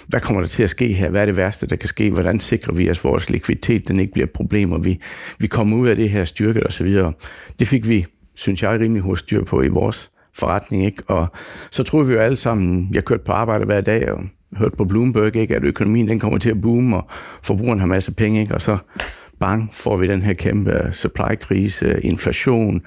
hvad 0.08 0.20
kommer 0.20 0.42
der 0.42 0.48
til 0.48 0.63
at 0.63 0.70
ske 0.70 0.94
her? 0.94 1.10
Hvad 1.10 1.22
er 1.22 1.25
det 1.25 1.38
værste, 1.38 1.68
der 1.68 1.75
kan 1.75 1.89
ske? 1.89 2.10
Hvordan 2.12 2.39
sikrer 2.39 2.74
vi, 2.74 2.89
os 2.89 3.04
vores 3.04 3.30
likviditet 3.30 3.88
den 3.88 4.00
ikke 4.00 4.13
bliver 4.13 4.25
et 4.25 4.32
problem, 4.32 4.72
og 4.72 4.86
vi, 4.86 5.00
vi 5.39 5.48
kommer 5.48 5.78
ud 5.78 5.88
af 5.88 5.96
det 5.96 6.10
her 6.10 6.24
styrket 6.24 6.63
og 6.63 6.74
så 6.74 6.84
videre. 6.84 7.13
Det 7.60 7.68
fik 7.68 7.88
vi, 7.88 8.06
synes 8.36 8.63
jeg, 8.63 8.80
rimelig 8.80 9.04
hurtigt 9.04 9.25
styr 9.25 9.44
på 9.44 9.62
i 9.62 9.68
vores 9.68 10.12
forretning. 10.34 10.86
Ikke? 10.86 11.04
Og 11.08 11.28
så 11.72 11.84
troede 11.84 12.08
vi 12.08 12.13
jo 12.13 12.20
alle 12.20 12.38
sammen, 12.38 12.89
jeg 12.94 13.06
kørte 13.06 13.24
på 13.24 13.32
arbejde 13.32 13.66
hver 13.66 13.82
dag, 13.82 14.12
og 14.12 14.24
hørte 14.58 14.78
på 14.78 14.86
Bloomberg, 14.86 15.36
ikke, 15.36 15.56
at 15.56 15.63
økonomien 15.63 16.08
den 16.08 16.20
kommer 16.20 16.39
til 16.39 16.50
at 16.50 16.62
boome, 16.62 16.96
og 16.98 17.08
forbrugeren 17.44 17.80
har 17.80 17.88
masser 17.88 18.12
af 18.12 18.16
penge, 18.16 18.42
ikke? 18.42 18.56
og 18.56 18.62
så 18.62 18.78
bang, 19.39 19.69
får 19.74 19.98
vi 19.98 20.08
den 20.08 20.22
her 20.22 20.34
kæmpe 20.34 20.72
øh, 20.72 20.93
supply-krise, 20.93 21.86
øh, 21.86 22.00
inflation, 22.03 22.81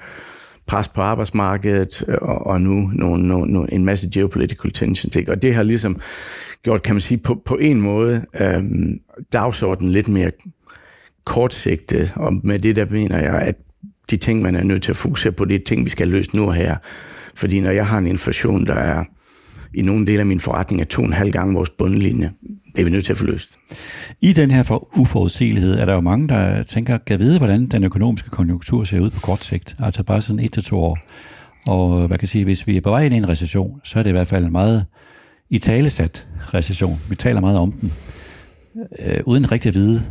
pres 0.67 0.87
på 0.87 1.01
arbejdsmarkedet, 1.01 2.03
øh, 2.07 2.17
og, 2.21 2.47
og 2.47 2.61
nu 2.61 2.91
nogle, 2.93 3.27
nogle, 3.27 3.73
en 3.73 3.85
masse 3.85 4.09
geopolitical 4.13 4.71
tensions. 4.71 5.15
Ikke? 5.15 5.31
Og 5.31 5.41
det 5.41 5.55
har 5.55 5.63
ligesom 5.63 5.99
gjort, 6.63 6.83
kan 6.83 6.95
man 6.95 7.01
sige, 7.01 7.17
på, 7.17 7.41
på 7.45 7.55
en 7.55 7.81
måde 7.81 8.25
øhm, 8.39 8.99
dagsordenen 9.33 9.91
lidt 9.91 10.07
mere 10.07 10.31
kortsigtet, 11.25 12.13
og 12.15 12.33
med 12.43 12.59
det 12.59 12.75
der 12.75 12.85
mener 12.89 13.19
jeg, 13.19 13.41
at 13.41 13.55
de 14.11 14.17
ting, 14.17 14.41
man 14.41 14.55
er 14.55 14.63
nødt 14.63 14.83
til 14.83 14.91
at 14.91 14.95
fokusere 14.95 15.31
på, 15.31 15.45
det 15.45 15.55
er 15.55 15.63
ting, 15.65 15.85
vi 15.85 15.89
skal 15.89 16.07
løse 16.07 16.35
nu 16.35 16.47
og 16.47 16.53
her. 16.53 16.75
Fordi 17.35 17.59
når 17.59 17.71
jeg 17.71 17.87
har 17.87 17.97
en 17.97 18.07
inflation, 18.07 18.65
der 18.65 18.75
er 18.75 19.03
i 19.73 19.81
nogle 19.81 20.05
dele 20.07 20.19
af 20.19 20.25
min 20.25 20.39
forretning 20.39 20.81
er 20.81 20.85
to 20.85 21.01
og 21.01 21.07
en 21.07 21.13
halv 21.13 21.31
gange 21.31 21.53
vores 21.53 21.69
bundlinje. 21.69 22.31
Det 22.75 22.81
er 22.81 22.83
vi 22.83 22.91
nødt 22.91 23.05
til 23.05 23.13
at 23.13 23.17
få 23.17 23.25
løst. 23.25 23.59
I 24.21 24.33
den 24.33 24.51
her 24.51 24.63
for 24.63 24.97
uforudsigelighed 24.97 25.79
er 25.79 25.85
der 25.85 25.93
jo 25.93 26.01
mange, 26.01 26.27
der 26.27 26.63
tænker, 26.63 26.97
kan 26.97 27.19
vide, 27.19 27.37
hvordan 27.37 27.65
den 27.65 27.83
økonomiske 27.83 28.29
konjunktur 28.29 28.83
ser 28.83 28.99
ud 28.99 29.09
på 29.09 29.19
kort 29.19 29.43
sigt. 29.43 29.75
Altså 29.79 30.03
bare 30.03 30.21
sådan 30.21 30.39
et 30.39 30.53
til 30.53 30.63
to 30.63 30.79
år. 30.79 30.97
Og 31.67 32.09
man 32.09 32.19
kan 32.19 32.27
sige, 32.27 32.43
hvis 32.43 32.67
vi 32.67 32.77
er 32.77 32.81
på 32.81 32.89
vej 32.89 33.05
ind 33.05 33.13
i 33.13 33.17
en 33.17 33.29
recession, 33.29 33.81
så 33.83 33.99
er 33.99 34.03
det 34.03 34.09
i 34.09 34.11
hvert 34.11 34.27
fald 34.27 34.45
en 34.45 34.51
meget 34.51 34.85
i 35.49 35.59
talesat 35.59 36.27
recession. 36.53 36.99
Vi 37.09 37.15
taler 37.15 37.41
meget 37.41 37.57
om 37.57 37.71
den, 37.71 37.93
øh, 38.99 39.19
uden 39.25 39.51
rigtig 39.51 39.69
at 39.69 39.75
vide, 39.75 40.01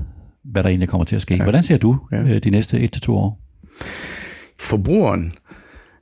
hvad 0.44 0.62
der 0.62 0.68
egentlig 0.68 0.88
kommer 0.88 1.04
til 1.04 1.16
at 1.16 1.22
ske. 1.22 1.36
Ja. 1.36 1.42
Hvordan 1.42 1.62
ser 1.62 1.76
du 1.76 1.98
øh, 2.12 2.38
de 2.38 2.50
næste 2.50 2.80
et 2.80 2.92
til 2.92 3.02
to 3.02 3.16
år? 3.16 3.40
Forbrugeren 4.60 5.32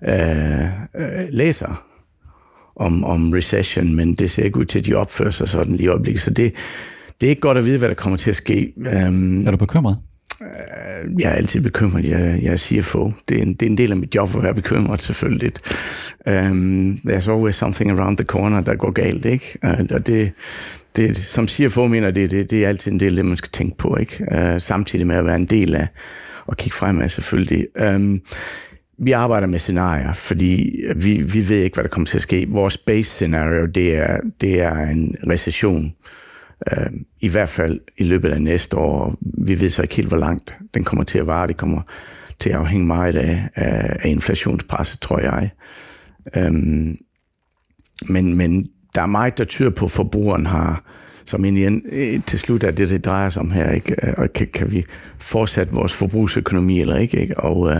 øh, 0.09 0.65
øh, 0.97 1.27
læser 1.31 1.85
om, 2.81 3.05
om 3.05 3.33
recession, 3.33 3.95
men 3.95 4.15
det 4.15 4.31
ser 4.31 4.45
ikke 4.45 4.59
ud 4.59 4.65
til, 4.65 4.79
at 4.79 4.87
de 4.87 4.95
opfører 4.95 5.31
sig 5.31 5.49
sådan 5.49 5.73
lige 5.73 5.85
i 5.85 5.89
øjeblikket. 5.89 6.21
Så 6.21 6.31
det, 6.31 6.53
det 7.21 7.27
er 7.27 7.31
ikke 7.31 7.41
godt 7.41 7.59
at 7.59 7.65
vide, 7.65 7.79
hvad 7.79 7.89
der 7.89 7.95
kommer 7.95 8.17
til 8.17 8.31
at 8.31 8.37
ske. 8.37 8.73
Um, 8.77 9.47
er 9.47 9.51
du 9.51 9.57
bekymret? 9.57 9.97
Uh, 10.41 11.21
jeg 11.21 11.31
er 11.31 11.35
altid 11.35 11.61
bekymret. 11.61 12.05
Jeg, 12.05 12.39
jeg 12.43 12.53
er 12.53 12.57
CFO. 12.57 13.13
Det 13.29 13.39
er, 13.39 13.43
en, 13.43 13.55
det 13.55 13.67
er 13.67 13.71
en 13.71 13.79
del 13.79 13.91
af 13.91 13.97
mit 13.97 14.15
job 14.15 14.37
at 14.37 14.43
være 14.43 14.55
bekymret, 14.55 15.03
selvfølgelig. 15.03 15.53
Um, 16.27 16.99
there's 17.07 17.31
always 17.31 17.55
something 17.55 17.91
around 17.91 18.17
the 18.17 18.27
corner, 18.27 18.61
der 18.61 18.75
går 18.75 18.91
galt, 18.91 19.25
ikke? 19.25 19.59
Uh, 19.65 19.87
og 19.91 20.07
det, 20.07 20.33
det, 20.97 21.17
som 21.17 21.49
CFO 21.49 21.87
mener, 21.87 22.11
det, 22.11 22.31
det, 22.31 22.51
det 22.51 22.65
er 22.65 22.69
altid 22.69 22.93
en 22.93 23.01
del 23.01 23.13
af 23.13 23.17
det, 23.17 23.25
man 23.25 23.37
skal 23.37 23.51
tænke 23.51 23.77
på, 23.77 23.97
ikke? 23.97 24.25
Uh, 24.33 24.59
samtidig 24.61 25.07
med 25.07 25.17
at 25.17 25.27
være 25.27 25.37
en 25.37 25.47
del 25.47 25.75
af 25.75 25.87
og 26.47 26.57
kigge 26.57 26.77
fremad, 26.77 27.09
selvfølgelig. 27.09 27.67
Um, 27.95 28.21
vi 29.01 29.13
arbejder 29.13 29.47
med 29.47 29.59
scenarier, 29.59 30.13
fordi 30.13 30.81
vi, 30.97 31.23
vi 31.23 31.49
ved 31.49 31.57
ikke, 31.57 31.75
hvad 31.75 31.85
der 31.85 31.91
kommer 31.91 32.07
til 32.07 32.19
at 32.19 32.23
ske. 32.23 32.47
Vores 32.49 32.77
base 32.77 33.11
scenario, 33.11 33.67
det 33.67 33.97
er, 33.97 34.17
det 34.41 34.61
er 34.61 34.75
en 34.75 35.17
recession. 35.31 35.93
Øh, 36.73 36.87
I 37.21 37.29
hvert 37.29 37.49
fald 37.49 37.81
i 37.99 38.05
løbet 38.05 38.31
af 38.31 38.43
næste 38.43 38.77
år. 38.77 39.15
Vi 39.21 39.61
ved 39.61 39.69
så 39.69 39.83
ikke 39.83 39.97
helt, 39.97 40.09
hvor 40.09 40.17
langt 40.19 40.55
den 40.75 40.85
kommer 40.85 41.05
til 41.05 41.19
at 41.19 41.27
vare. 41.27 41.47
Det 41.47 41.57
kommer 41.57 41.83
til 42.39 42.51
at 42.51 42.57
afhænge 42.57 42.87
meget 42.87 43.17
af, 43.17 43.49
af, 43.55 43.97
af 44.03 44.09
inflationspresset, 44.09 45.01
tror 45.01 45.21
jeg. 45.21 45.51
Um, 46.37 46.97
men, 48.09 48.37
men 48.37 48.67
der 48.95 49.03
er 49.03 49.07
meget, 49.07 49.39
der 49.39 49.45
tyder 49.45 49.71
på, 49.71 49.85
at 49.85 49.91
forbrugeren 49.91 50.47
har 50.47 50.85
som 51.25 51.45
egentlig 51.45 51.83
øh, 51.93 52.21
til 52.27 52.39
slut 52.39 52.65
er 52.65 52.71
det, 52.71 52.89
det 52.89 53.05
drejer 53.05 53.29
sig 53.29 53.43
om 53.43 53.51
her. 53.51 53.71
Ikke? 53.71 53.97
Øh, 54.03 54.15
og 54.17 54.33
kan, 54.33 54.47
kan 54.55 54.73
vi 54.73 54.85
fortsætte 55.19 55.73
vores 55.73 55.93
forbrugsøkonomi 55.93 56.81
eller 56.81 56.97
ikke? 56.97 57.21
ikke? 57.21 57.39
Og 57.39 57.59
uh, 57.59 57.73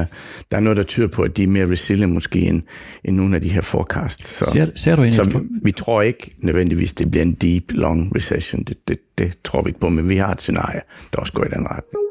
der 0.51 0.57
er 0.57 0.61
noget, 0.61 0.77
der 0.77 0.83
tyder 0.83 1.09
på, 1.09 1.23
at 1.23 1.37
de 1.37 1.43
er 1.43 1.47
mere 1.47 1.71
resilient 1.71 2.13
måske 2.13 2.41
end, 2.41 2.63
end 3.05 3.17
nogle 3.17 3.35
af 3.35 3.43
de 3.43 3.49
her 3.49 3.61
forecast. 3.61 4.29
Så, 4.29 4.45
ser, 4.53 4.67
ser 4.75 4.97
du 4.97 5.13
så 5.13 5.25
vi, 5.25 5.47
vi 5.63 5.73
tror 5.73 6.03
ikke 6.03 6.31
nødvendigvis, 6.39 6.93
det 6.93 7.11
bliver 7.11 7.23
en 7.23 7.35
deep, 7.35 7.65
long 7.69 8.17
recession. 8.17 8.63
Det, 8.63 8.89
det, 8.89 8.99
det 9.19 9.39
tror 9.45 9.63
vi 9.63 9.69
ikke 9.69 9.81
på, 9.81 9.89
men 9.89 10.09
vi 10.09 10.17
har 10.17 10.33
et 10.33 10.41
scenarie, 10.41 10.81
der 11.13 11.19
også 11.19 11.33
går 11.33 11.45
i 11.45 11.49
den 11.49 11.67
retning. 11.67 12.10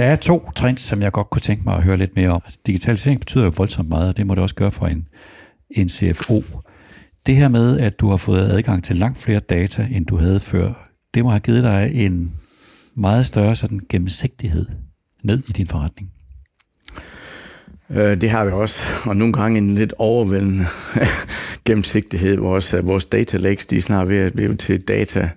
Der 0.00 0.06
er 0.06 0.16
to 0.16 0.50
trends, 0.56 0.80
som 0.80 1.02
jeg 1.02 1.12
godt 1.12 1.30
kunne 1.30 1.40
tænke 1.40 1.62
mig 1.66 1.76
at 1.76 1.82
høre 1.82 1.96
lidt 1.96 2.16
mere 2.16 2.28
om. 2.28 2.40
Altså, 2.44 2.58
digitalisering 2.66 3.20
betyder 3.20 3.44
jo 3.44 3.52
voldsomt 3.56 3.88
meget, 3.88 4.08
og 4.08 4.16
det 4.16 4.26
må 4.26 4.34
det 4.34 4.42
også 4.42 4.54
gøre 4.54 4.70
for 4.70 4.86
en, 4.86 5.06
en 5.70 5.88
CFO. 5.88 6.42
Det 7.26 7.36
her 7.36 7.48
med, 7.48 7.80
at 7.80 8.00
du 8.00 8.08
har 8.08 8.16
fået 8.16 8.50
adgang 8.50 8.84
til 8.84 8.96
langt 8.96 9.18
flere 9.18 9.40
data, 9.40 9.88
end 9.92 10.06
du 10.06 10.16
havde 10.16 10.40
før, 10.40 10.90
det 11.14 11.24
må 11.24 11.30
have 11.30 11.40
givet 11.40 11.62
dig 11.62 11.90
en 11.94 12.32
meget 12.94 13.26
større 13.26 13.56
sådan 13.56 13.80
gennemsigtighed 13.88 14.66
ned 15.24 15.42
i 15.48 15.52
din 15.52 15.66
forretning. 15.66 16.10
Øh, 17.90 18.20
det 18.20 18.30
har 18.30 18.44
vi 18.44 18.50
også, 18.50 18.84
og 19.06 19.16
nogle 19.16 19.32
gange 19.32 19.58
en 19.58 19.74
lidt 19.74 19.94
overvældende 19.98 20.66
gennemsigtighed. 21.66 22.36
Vores, 22.36 22.74
øh, 22.74 22.86
vores 22.86 23.04
data 23.04 23.36
lakes, 23.36 23.66
de 23.66 23.76
er 23.76 23.80
snart 23.80 24.08
ved 24.08 24.18
at 24.18 24.32
blive 24.32 24.56
til 24.56 24.80
data 24.80 25.30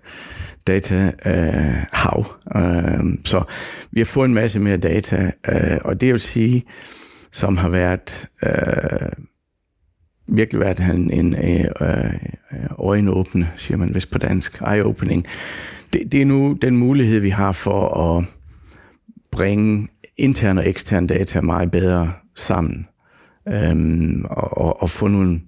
data 0.67 1.12
øh, 1.25 1.86
hav. 1.91 2.25
Øh, 2.55 3.03
så 3.25 3.43
vi 3.91 4.00
har 4.00 4.05
fået 4.05 4.27
en 4.27 4.34
masse 4.34 4.60
mere 4.60 4.77
data, 4.77 5.32
øh, 5.50 5.77
og 5.82 6.01
det 6.01 6.12
vil 6.12 6.20
sige, 6.20 6.63
som 7.32 7.58
har 7.58 7.70
været 7.70 8.27
øh, 8.46 9.12
virkelig 10.27 10.62
været 10.62 10.79
en, 10.79 11.12
en 11.12 11.36
øh, 11.36 11.65
øh 11.82 12.70
øjenåbne, 12.79 13.51
siger 13.55 13.77
man 13.77 13.96
vist 13.96 14.12
på 14.12 14.17
dansk, 14.17 14.62
eye-opening. 14.62 15.24
Det, 15.93 16.12
det 16.12 16.22
er 16.22 16.25
nu 16.25 16.58
den 16.62 16.77
mulighed, 16.77 17.20
vi 17.20 17.29
har 17.29 17.51
for 17.51 18.17
at 18.17 18.25
bringe 19.32 19.88
interne 20.17 20.62
og 20.62 20.70
eksterne 20.70 21.08
data 21.08 21.41
meget 21.41 21.72
bedre 21.72 22.12
sammen, 22.36 22.88
øh, 23.48 24.22
og, 24.29 24.58
og, 24.58 24.82
og 24.82 24.89
få 24.89 25.08
nogle 25.08 25.41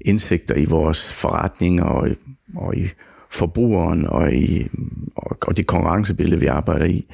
indsigter 0.00 0.54
i 0.54 0.64
vores 0.64 1.12
forretning 1.12 1.82
og, 1.82 2.08
og 2.56 2.76
i 2.76 2.88
forbrugeren 3.30 4.06
og, 4.06 4.32
i, 4.32 4.68
og, 5.16 5.38
og 5.42 5.56
det 5.56 5.66
konkurrencebillede, 5.66 6.40
vi 6.40 6.46
arbejder 6.46 6.84
i, 6.84 7.06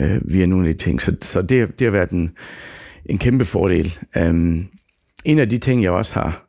øh, 0.00 0.20
via 0.24 0.46
nogle 0.46 0.68
af 0.68 0.74
de 0.74 0.78
ting. 0.78 1.02
Så, 1.02 1.16
så 1.20 1.42
det, 1.42 1.78
det 1.78 1.84
har 1.84 1.92
været 1.92 2.10
en, 2.10 2.30
en 3.06 3.18
kæmpe 3.18 3.44
fordel. 3.44 3.98
Um, 4.20 4.66
en 5.24 5.38
af 5.38 5.50
de 5.50 5.58
ting, 5.58 5.82
jeg 5.82 5.90
også 5.90 6.14
har 6.14 6.46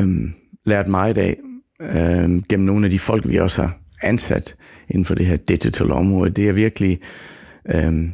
um, 0.00 0.34
lært 0.66 0.86
meget 0.86 1.18
af, 1.18 1.36
um, 2.24 2.42
gennem 2.42 2.66
nogle 2.66 2.84
af 2.84 2.90
de 2.90 2.98
folk, 2.98 3.28
vi 3.28 3.36
også 3.36 3.62
har 3.62 3.78
ansat 4.02 4.56
inden 4.88 5.04
for 5.04 5.14
det 5.14 5.26
her 5.26 5.36
digital 5.36 5.92
område, 5.92 6.30
det 6.30 6.48
er 6.48 6.52
virkelig, 6.52 7.00
um, 7.86 8.12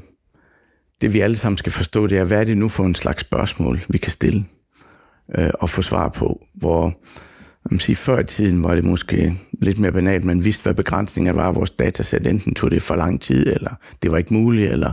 det 1.01 1.13
vi 1.13 1.21
alle 1.21 1.37
sammen 1.37 1.59
skal 1.59 1.73
forstå, 1.73 2.07
det 2.07 2.19
er, 2.19 2.25
hvad 2.25 2.41
er 2.41 2.45
det 2.45 2.59
nu 2.59 2.69
for 2.69 2.85
en 2.85 2.95
slags 2.95 3.21
spørgsmål, 3.21 3.81
vi 3.89 3.99
kan 3.99 4.13
stille 4.13 4.45
uh, 5.39 5.49
og 5.55 5.71
få 5.71 5.83
svar 5.83 6.09
på, 6.09 6.47
hvor 6.55 6.95
man 7.71 7.81
sige, 7.81 7.97
før 7.97 8.19
i 8.19 8.25
tiden 8.25 8.63
var 8.63 8.75
det 8.75 8.85
måske 8.85 9.37
lidt 9.53 9.79
mere 9.79 9.93
banalt. 9.93 10.25
Man 10.25 10.45
vidste, 10.45 10.63
hvad 10.63 10.75
begrænsninger 10.75 11.33
var 11.33 11.47
af 11.47 11.55
vores 11.55 11.71
datasæt. 11.71 12.27
Enten 12.27 12.55
tog 12.55 12.71
det 12.71 12.83
for 12.83 12.97
lang 12.97 13.21
tid, 13.21 13.47
eller 13.47 13.71
det 14.03 14.13
var 14.13 14.19
ikke 14.19 14.35
muligt, 14.35 14.73
eller 14.73 14.93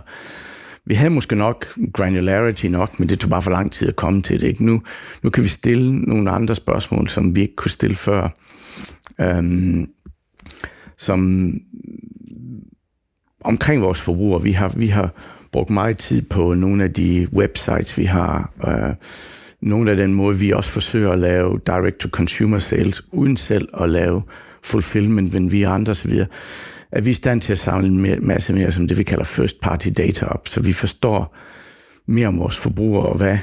vi 0.86 0.94
havde 0.94 1.14
måske 1.14 1.36
nok 1.36 1.66
granularity 1.94 2.66
nok, 2.66 3.00
men 3.00 3.10
det 3.10 3.20
tog 3.20 3.30
bare 3.30 3.42
for 3.42 3.52
lang 3.52 3.72
tid 3.72 3.88
at 3.88 3.96
komme 3.96 4.22
til 4.22 4.42
det. 4.42 4.48
Ikke? 4.48 4.66
Nu, 4.66 4.82
nu 5.24 5.30
kan 5.30 5.44
vi 5.44 5.50
stille 5.50 6.00
nogle 6.00 6.32
andre 6.32 6.56
spørgsmål, 6.56 7.10
som 7.10 7.36
vi 7.36 7.42
ikke 7.42 7.56
kunne 7.56 7.72
stille 7.72 7.96
før. 7.96 8.30
Øhm, 9.20 9.88
som 10.98 11.52
omkring 13.44 13.82
vores 13.82 14.02
forbrugere. 14.02 14.44
Vi 14.44 14.52
har, 14.52 14.74
vi 14.76 14.88
har 14.88 15.10
brugt 15.52 15.70
meget 15.70 15.98
tid 15.98 16.22
på 16.22 16.54
nogle 16.54 16.84
af 16.84 16.94
de 16.94 17.28
websites, 17.34 17.98
vi 17.98 18.06
har. 18.06 18.54
Øh, 18.68 18.96
nogle 19.62 19.92
af 19.92 19.98
den 19.98 20.14
måde, 20.14 20.38
vi 20.40 20.52
også 20.52 20.72
forsøger 20.72 21.12
at 21.12 21.20
lave 21.20 21.60
direct-to-consumer 21.68 22.60
sales, 22.60 23.02
uden 23.12 23.38
selv 23.38 23.68
at 23.82 23.90
lave 23.90 24.22
fulfillment, 24.64 25.34
men 25.34 25.52
vi 25.52 25.64
andre 25.64 25.92
osv., 25.92 26.12
at 26.92 27.06
vi 27.06 27.10
er 27.10 27.12
i 27.12 27.14
stand 27.14 27.42
til 27.42 27.52
at 27.52 27.60
samle 27.60 27.88
en 27.88 28.28
masse 28.28 28.54
mere, 28.54 28.72
som 28.72 28.88
det 28.88 28.98
vi 28.98 29.04
kalder 29.04 29.24
first 29.24 29.62
party 29.62 29.88
data 29.88 30.26
op, 30.26 30.48
så 30.48 30.62
vi 30.62 30.72
forstår 30.72 31.38
mere 32.06 32.28
om 32.28 32.40
vores 32.40 32.58
forbrugere, 32.58 33.06
og 33.06 33.18
hvad, 33.18 33.38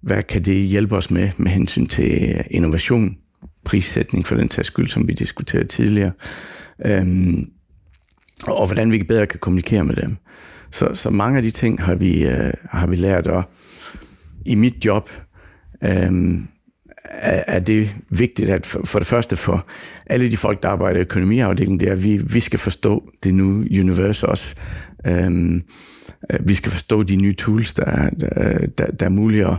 hvad 0.00 0.22
kan 0.22 0.42
det 0.42 0.56
hjælpe 0.56 0.96
os 0.96 1.10
med, 1.10 1.30
med 1.36 1.50
hensyn 1.50 1.86
til 1.86 2.34
øh, 2.34 2.44
innovation, 2.50 3.16
prissætning 3.64 4.26
for 4.26 4.36
den 4.36 4.48
tages 4.48 4.66
skyld, 4.66 4.88
som 4.88 5.08
vi 5.08 5.12
diskuterede 5.12 5.68
tidligere, 5.68 6.12
øhm, 6.86 7.50
og 8.46 8.66
hvordan 8.66 8.92
vi 8.92 9.02
bedre 9.02 9.26
kan 9.26 9.40
kommunikere 9.40 9.84
med 9.84 9.96
dem. 9.96 10.16
Så, 10.70 10.94
så 10.94 11.10
mange 11.10 11.36
af 11.36 11.42
de 11.42 11.50
ting 11.50 11.82
har 11.82 11.94
vi, 11.94 12.26
øh, 12.26 12.52
har 12.70 12.86
vi 12.86 12.96
lært, 12.96 13.26
og 13.26 13.44
i 14.46 14.54
mit 14.54 14.84
job 14.84 15.10
øhm, 15.84 16.48
er, 17.04 17.44
er 17.46 17.58
det 17.58 17.96
vigtigt, 18.10 18.50
at 18.50 18.66
for, 18.66 18.80
for 18.84 18.98
det 18.98 19.08
første 19.08 19.36
for 19.36 19.66
alle 20.06 20.30
de 20.30 20.36
folk, 20.36 20.62
der 20.62 20.68
arbejder 20.68 20.98
i 20.98 21.02
økonomiafdelingen, 21.02 21.80
det 21.80 21.88
er, 21.88 21.92
at 21.92 22.02
vi, 22.02 22.16
vi 22.16 22.40
skal 22.40 22.58
forstå 22.58 23.10
det 23.22 23.34
nu 23.34 23.58
universe 23.58 24.28
også. 24.28 24.54
Øhm, 25.06 25.62
øh, 26.30 26.48
vi 26.48 26.54
skal 26.54 26.72
forstå 26.72 27.02
de 27.02 27.16
nye 27.16 27.34
tools, 27.34 27.72
der, 27.72 28.10
der, 28.10 28.66
der, 28.78 28.86
der 28.86 29.06
er 29.06 29.10
mulige. 29.10 29.46
Og 29.46 29.56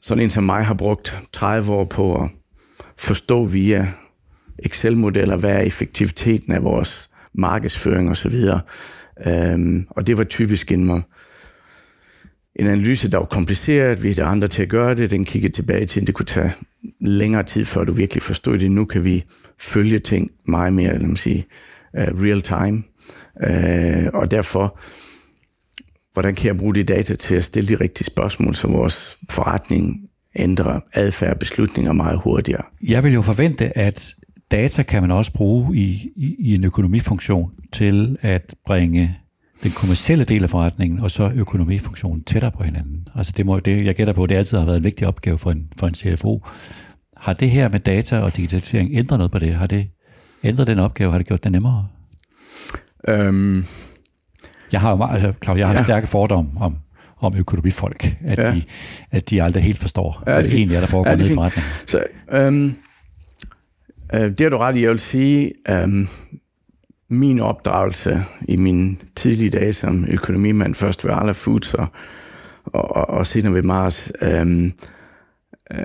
sådan 0.00 0.24
en 0.24 0.30
som 0.30 0.44
mig 0.44 0.64
har 0.64 0.74
brugt 0.74 1.22
30 1.32 1.72
år 1.72 1.84
på 1.84 2.22
at 2.22 2.30
forstå 2.98 3.44
via 3.44 3.88
Excel-modeller, 4.58 5.36
hvad 5.36 5.50
er 5.50 5.60
effektiviteten 5.60 6.52
af 6.52 6.64
vores 6.64 7.10
markedsføring 7.34 8.10
osv. 8.10 8.34
Øhm, 9.26 9.86
og 9.90 10.06
det 10.06 10.18
var 10.18 10.24
typisk 10.24 10.72
inden 10.72 10.86
en 12.60 12.66
analyse, 12.66 13.10
der 13.10 13.18
var 13.18 13.26
kompliceret. 13.26 14.02
Vi 14.02 14.08
havde 14.08 14.28
andre 14.28 14.48
til 14.48 14.62
at 14.62 14.68
gøre 14.68 14.94
det. 14.94 15.10
Den 15.10 15.24
kiggede 15.24 15.52
tilbage 15.52 15.86
til, 15.86 16.00
at 16.00 16.06
det 16.06 16.14
kunne 16.14 16.26
tage 16.26 16.52
længere 17.00 17.42
tid, 17.42 17.64
før 17.64 17.84
du 17.84 17.92
virkelig 17.92 18.22
forstod 18.22 18.58
det. 18.58 18.70
Nu 18.70 18.84
kan 18.84 19.04
vi 19.04 19.24
følge 19.58 19.98
ting 19.98 20.30
meget 20.44 20.72
mere, 20.72 20.98
lad 20.98 21.06
mig 21.06 21.18
sige, 21.18 21.44
uh, 21.98 22.22
real 22.22 22.40
time. 22.40 22.82
Uh, 23.36 24.20
og 24.20 24.30
derfor, 24.30 24.78
hvordan 26.12 26.34
kan 26.34 26.46
jeg 26.46 26.56
bruge 26.56 26.74
de 26.74 26.84
data 26.84 27.14
til 27.14 27.34
at 27.34 27.44
stille 27.44 27.68
de 27.68 27.84
rigtige 27.84 28.06
spørgsmål, 28.06 28.54
så 28.54 28.68
vores 28.68 29.16
forretning 29.30 30.00
ændrer 30.36 30.80
adfærd 30.94 31.32
og 31.32 31.38
beslutninger 31.38 31.92
meget 31.92 32.20
hurtigere. 32.24 32.62
Jeg 32.88 33.04
vil 33.04 33.12
jo 33.12 33.22
forvente, 33.22 33.78
at 33.78 34.14
data 34.50 34.82
kan 34.82 35.02
man 35.02 35.10
også 35.10 35.32
bruge 35.32 35.76
i, 35.76 36.12
i, 36.16 36.36
i 36.38 36.54
en 36.54 36.64
økonomifunktion 36.64 37.50
til 37.72 38.16
at 38.20 38.54
bringe 38.66 39.18
den 39.62 39.70
kommercielle 39.70 40.24
del 40.24 40.42
af 40.42 40.50
forretningen 40.50 41.00
og 41.00 41.10
så 41.10 41.30
økonomifunktionen 41.34 42.24
tættere 42.24 42.50
på 42.50 42.62
hinanden. 42.62 43.08
Altså 43.14 43.32
det 43.36 43.46
må, 43.46 43.58
det, 43.58 43.84
jeg 43.84 43.94
gætter 43.94 44.12
på, 44.12 44.26
det 44.26 44.34
altid 44.34 44.58
har 44.58 44.64
været 44.64 44.76
en 44.76 44.84
vigtig 44.84 45.06
opgave 45.06 45.38
for 45.38 45.50
en, 45.50 45.68
for 45.78 45.86
en 45.86 45.94
CFO. 45.94 46.46
Har 47.16 47.32
det 47.32 47.50
her 47.50 47.68
med 47.68 47.80
data 47.80 48.18
og 48.18 48.36
digitalisering 48.36 48.90
ændret 48.92 49.18
noget 49.18 49.32
på 49.32 49.38
det? 49.38 49.54
Har 49.54 49.66
det 49.66 49.88
ændret 50.44 50.66
den 50.66 50.78
opgave? 50.78 51.10
Har 51.10 51.18
det 51.18 51.26
gjort 51.26 51.44
det 51.44 51.52
nemmere? 51.52 51.88
Øhm, 53.08 53.64
jeg 54.72 54.80
har 54.80 54.96
jo 54.96 55.04
altså, 55.04 55.32
Claus, 55.44 55.58
jeg 55.58 55.68
har 55.68 55.74
ja. 55.74 55.84
stærke 55.84 56.06
fordom 56.06 56.56
om, 56.56 56.76
om 57.20 57.36
økonomifolk, 57.36 58.16
at, 58.24 58.38
ja. 58.38 58.54
de, 58.54 58.62
at 59.10 59.30
de 59.30 59.42
aldrig 59.42 59.62
helt 59.62 59.78
forstår, 59.78 60.22
ja, 60.26 60.32
hvad 60.32 60.42
det 60.42 60.54
egentlig 60.54 60.76
er, 60.76 60.80
der 60.80 60.86
foregår 60.86 61.10
ja, 61.10 61.16
nede 61.16 61.30
i 61.30 61.34
forretningen. 61.34 61.70
Så, 61.86 62.04
øhm, 62.32 62.76
øh, 64.14 64.30
det 64.30 64.40
har 64.40 64.48
du 64.48 64.58
ret 64.58 64.76
i. 64.76 64.82
Jeg 64.82 64.90
vil 64.90 65.00
sige, 65.00 65.52
øhm, 65.68 66.08
min 67.10 67.40
opdragelse 67.40 68.24
i 68.48 68.56
mine 68.56 68.96
tidlige 69.16 69.50
dage 69.50 69.72
som 69.72 70.04
økonomimand, 70.08 70.74
først 70.74 71.04
ved 71.04 71.12
Arla 71.12 71.32
Foods 71.32 71.74
og, 71.74 71.86
og, 72.64 73.08
og 73.08 73.26
senere 73.26 73.54
ved 73.54 73.62
Mars, 73.62 74.12
øhm, 74.22 74.72
øh, 75.72 75.78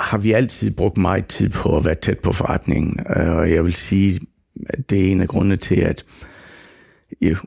har 0.00 0.18
vi 0.18 0.32
altid 0.32 0.76
brugt 0.76 0.96
meget 0.96 1.26
tid 1.26 1.50
på 1.50 1.76
at 1.76 1.84
være 1.84 1.94
tæt 1.94 2.18
på 2.18 2.32
forretningen. 2.32 3.00
Øh, 3.16 3.36
og 3.36 3.50
jeg 3.50 3.64
vil 3.64 3.74
sige, 3.74 4.20
at 4.66 4.90
det 4.90 5.00
er 5.00 5.12
en 5.12 5.20
af 5.20 5.28
grundene 5.28 5.56
til, 5.56 5.80
at 5.80 6.04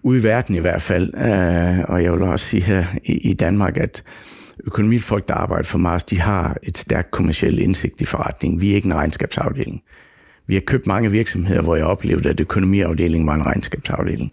ude 0.03 0.19
i 0.19 0.23
verden 0.23 0.55
i 0.55 0.59
hvert 0.59 0.81
fald, 0.81 1.13
øh, 1.17 1.83
og 1.87 2.03
jeg 2.03 2.13
vil 2.13 2.21
også 2.21 2.45
sige 2.45 2.63
her 2.63 2.85
i, 3.03 3.29
i 3.29 3.33
Danmark, 3.33 3.77
at 3.77 4.03
økonomifolk, 4.65 5.27
der 5.27 5.33
arbejder 5.33 5.63
for 5.63 5.77
Mars, 5.77 6.03
de 6.03 6.19
har 6.19 6.57
et 6.63 6.77
stærkt 6.77 7.11
kommersielt 7.11 7.59
indsigt 7.59 8.01
i 8.01 8.05
forretningen. 8.05 8.61
Vi 8.61 8.71
er 8.71 8.75
ikke 8.75 8.85
en 8.85 8.95
regnskabsafdeling. 8.95 9.81
Vi 10.47 10.53
har 10.53 10.61
købt 10.61 10.87
mange 10.87 11.11
virksomheder, 11.11 11.61
hvor 11.61 11.75
jeg 11.75 11.85
oplevede, 11.85 12.29
at 12.29 12.39
økonomiafdelingen 12.39 13.27
var 13.27 13.35
en 13.35 13.45
regnskabsafdeling. 13.45 14.31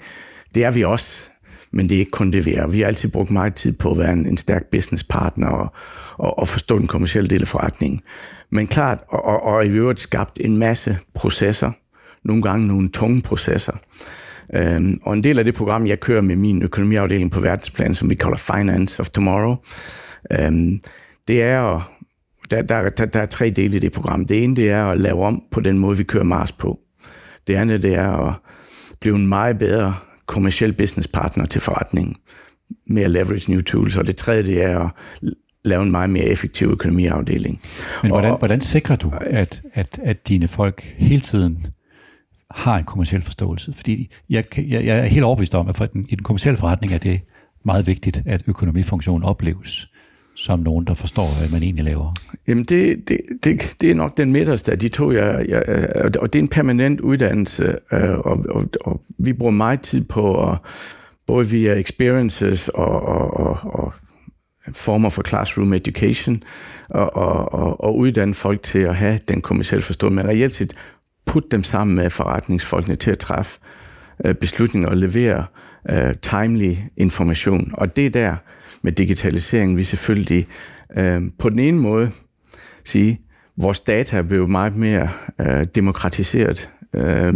Det 0.55 0.65
er 0.65 0.71
vi 0.71 0.85
også, 0.85 1.31
men 1.73 1.89
det 1.89 1.95
er 1.95 1.99
ikke 1.99 2.11
kun 2.11 2.31
det, 2.31 2.47
vi 2.47 2.55
er. 2.55 2.67
Vi 2.67 2.81
har 2.81 2.87
altid 2.87 3.13
brugt 3.13 3.31
meget 3.31 3.55
tid 3.55 3.73
på 3.73 3.91
at 3.91 3.99
være 3.99 4.13
en, 4.13 4.27
en 4.27 4.37
stærk 4.37 4.63
businesspartner 4.71 5.49
og, 5.49 5.73
og, 6.19 6.39
og 6.39 6.49
forstå 6.49 6.79
den 6.79 6.87
kommercielle 6.87 7.31
del 7.31 7.43
af 7.43 7.49
forretningen. 7.49 8.01
Men 8.51 8.67
klart, 8.67 8.99
og, 9.09 9.25
og, 9.25 9.43
og 9.43 9.67
i 9.67 9.69
øvrigt 9.69 10.01
skabt 10.01 10.39
en 10.41 10.57
masse 10.57 10.99
processer, 11.15 11.73
nogle 12.25 12.43
gange 12.43 12.67
nogle 12.67 12.89
tunge 12.89 13.23
processer. 13.23 13.73
Øhm, 14.55 15.01
og 15.03 15.15
en 15.15 15.25
del 15.25 15.39
af 15.39 15.45
det 15.45 15.55
program, 15.55 15.87
jeg 15.87 16.01
kører 16.01 16.21
med 16.21 16.37
min 16.37 16.63
økonomiafdeling 16.63 17.31
på 17.31 17.41
verdensplan, 17.41 17.95
som 17.95 18.11
vi 18.11 18.15
kalder 18.15 18.37
Finance 18.37 19.01
of 19.01 19.11
Tomorrow, 19.11 19.57
øhm, 20.33 20.81
det 21.29 21.43
er 21.43 21.63
at 21.63 21.83
der, 22.51 22.63
der, 22.63 22.91
der, 22.91 23.07
der 23.07 23.21
er 23.21 23.27
tre 23.27 23.51
dele 23.51 23.77
i 23.77 23.79
det 23.79 23.93
program. 23.93 24.25
Det 24.25 24.45
ene, 24.45 24.57
det 24.57 24.71
er 24.71 24.85
at 24.85 25.01
lave 25.01 25.25
om 25.25 25.43
på 25.51 25.61
den 25.61 25.79
måde, 25.79 25.97
vi 25.97 26.03
kører 26.03 26.25
Mars 26.25 26.53
på. 26.53 26.79
Det 27.47 27.55
andet, 27.55 27.83
det 27.83 27.95
er 27.95 28.11
at 28.11 28.35
blive 29.01 29.17
en 29.17 29.27
meget 29.27 29.59
bedre 29.59 29.95
kommersiel 30.27 30.73
businesspartner 30.73 31.47
til 31.47 31.61
forretningen 31.61 32.17
med 32.87 33.03
at 33.03 33.11
leverage 33.11 33.51
new 33.51 33.61
tools. 33.61 33.97
Og 33.97 34.07
det 34.07 34.17
tredje, 34.17 34.43
det 34.43 34.63
er 34.63 34.79
at 34.79 34.91
lave 35.65 35.83
en 35.83 35.91
meget 35.91 36.11
mere 36.11 36.25
effektiv 36.25 36.69
økonomiafdeling. 36.69 37.61
Men 38.03 38.11
hvordan, 38.11 38.33
og, 38.33 38.39
hvordan 38.39 38.61
sikrer 38.61 38.97
du, 38.97 39.13
at, 39.21 39.63
at, 39.75 39.99
at 40.03 40.29
dine 40.29 40.49
folk 40.49 40.83
hele 40.83 41.21
tiden 41.21 41.67
har 42.51 42.79
en 42.79 42.85
kommersiel 42.85 43.23
forståelse? 43.23 43.73
Fordi 43.73 44.11
jeg, 44.31 44.45
jeg, 44.59 44.85
jeg 44.85 44.99
er 44.99 45.05
helt 45.05 45.25
overbevist 45.25 45.55
om, 45.55 45.69
at 45.69 45.77
for 45.77 45.87
den, 45.87 46.07
i 46.09 46.15
den 46.15 46.23
kommersielle 46.23 46.57
forretning 46.57 46.93
er 46.93 46.99
det 46.99 47.21
meget 47.65 47.87
vigtigt, 47.87 48.23
at 48.27 48.43
økonomifunktionen 48.47 49.23
opleves 49.23 49.89
som 50.41 50.59
nogen, 50.61 50.87
der 50.87 50.95
forstår, 50.95 51.39
hvad 51.39 51.49
man 51.53 51.63
egentlig 51.63 51.85
laver? 51.85 52.15
Jamen, 52.49 52.65
det, 52.65 53.09
det, 53.09 53.21
det, 53.45 53.77
det 53.81 53.91
er 53.91 53.95
nok 53.95 54.17
den 54.17 54.33
midterste 54.33 54.73
af 54.73 54.79
de 54.79 54.89
to, 54.89 55.13
jeg, 55.13 55.47
jeg, 55.49 55.63
og 56.21 56.33
det 56.33 56.39
er 56.39 56.43
en 56.43 56.49
permanent 56.49 57.01
uddannelse, 57.01 57.77
øh, 57.93 58.19
og, 58.19 58.45
og, 58.49 58.69
og 58.81 59.01
vi 59.19 59.33
bruger 59.33 59.53
meget 59.53 59.81
tid 59.81 60.05
på, 60.05 60.51
at, 60.51 60.59
både 61.31 61.49
via 61.49 61.75
experiences 61.75 62.69
og, 62.69 63.03
og, 63.03 63.37
og, 63.37 63.59
og 63.65 63.95
former 64.73 65.09
for 65.09 65.23
classroom 65.23 65.73
education, 65.73 66.43
og, 66.89 67.17
og, 67.17 67.53
og, 67.53 67.85
og 67.85 67.99
uddanne 67.99 68.35
folk 68.35 68.63
til 68.63 68.79
at 68.79 68.97
have 68.97 69.21
den 69.29 69.41
kommersielle 69.41 69.83
forståelse, 69.83 70.15
men 70.15 70.29
reelt 70.29 70.55
set 70.55 70.75
putte 71.27 71.49
dem 71.49 71.63
sammen 71.63 71.97
med 71.97 72.11
forretningsfolkene 72.11 72.97
til 72.97 73.11
at 73.11 73.19
træffe 73.19 73.61
Øh, 74.25 74.35
beslutninger 74.35 74.89
og 74.89 74.97
levere 74.97 75.45
uh, 75.93 75.97
øh, 75.97 76.15
timely 76.23 76.75
information. 76.97 77.71
Og 77.75 77.97
det 77.97 78.07
er 78.07 78.11
der, 78.11 78.37
med 78.83 78.93
digitaliseringen, 78.93 79.77
vi 79.77 79.85
selvfølgelig 79.85 80.47
øh, 80.97 81.23
på 81.39 81.51
den 81.51 81.59
ene 81.59 81.79
måde 81.79 82.11
sige, 82.85 83.21
vores 83.57 83.81
data 83.81 84.17
er 84.17 84.23
blevet 84.23 84.51
meget 84.51 84.77
mere 84.77 85.09
øh, 85.41 85.67
demokratiseret. 85.75 86.71
Øh, 86.95 87.35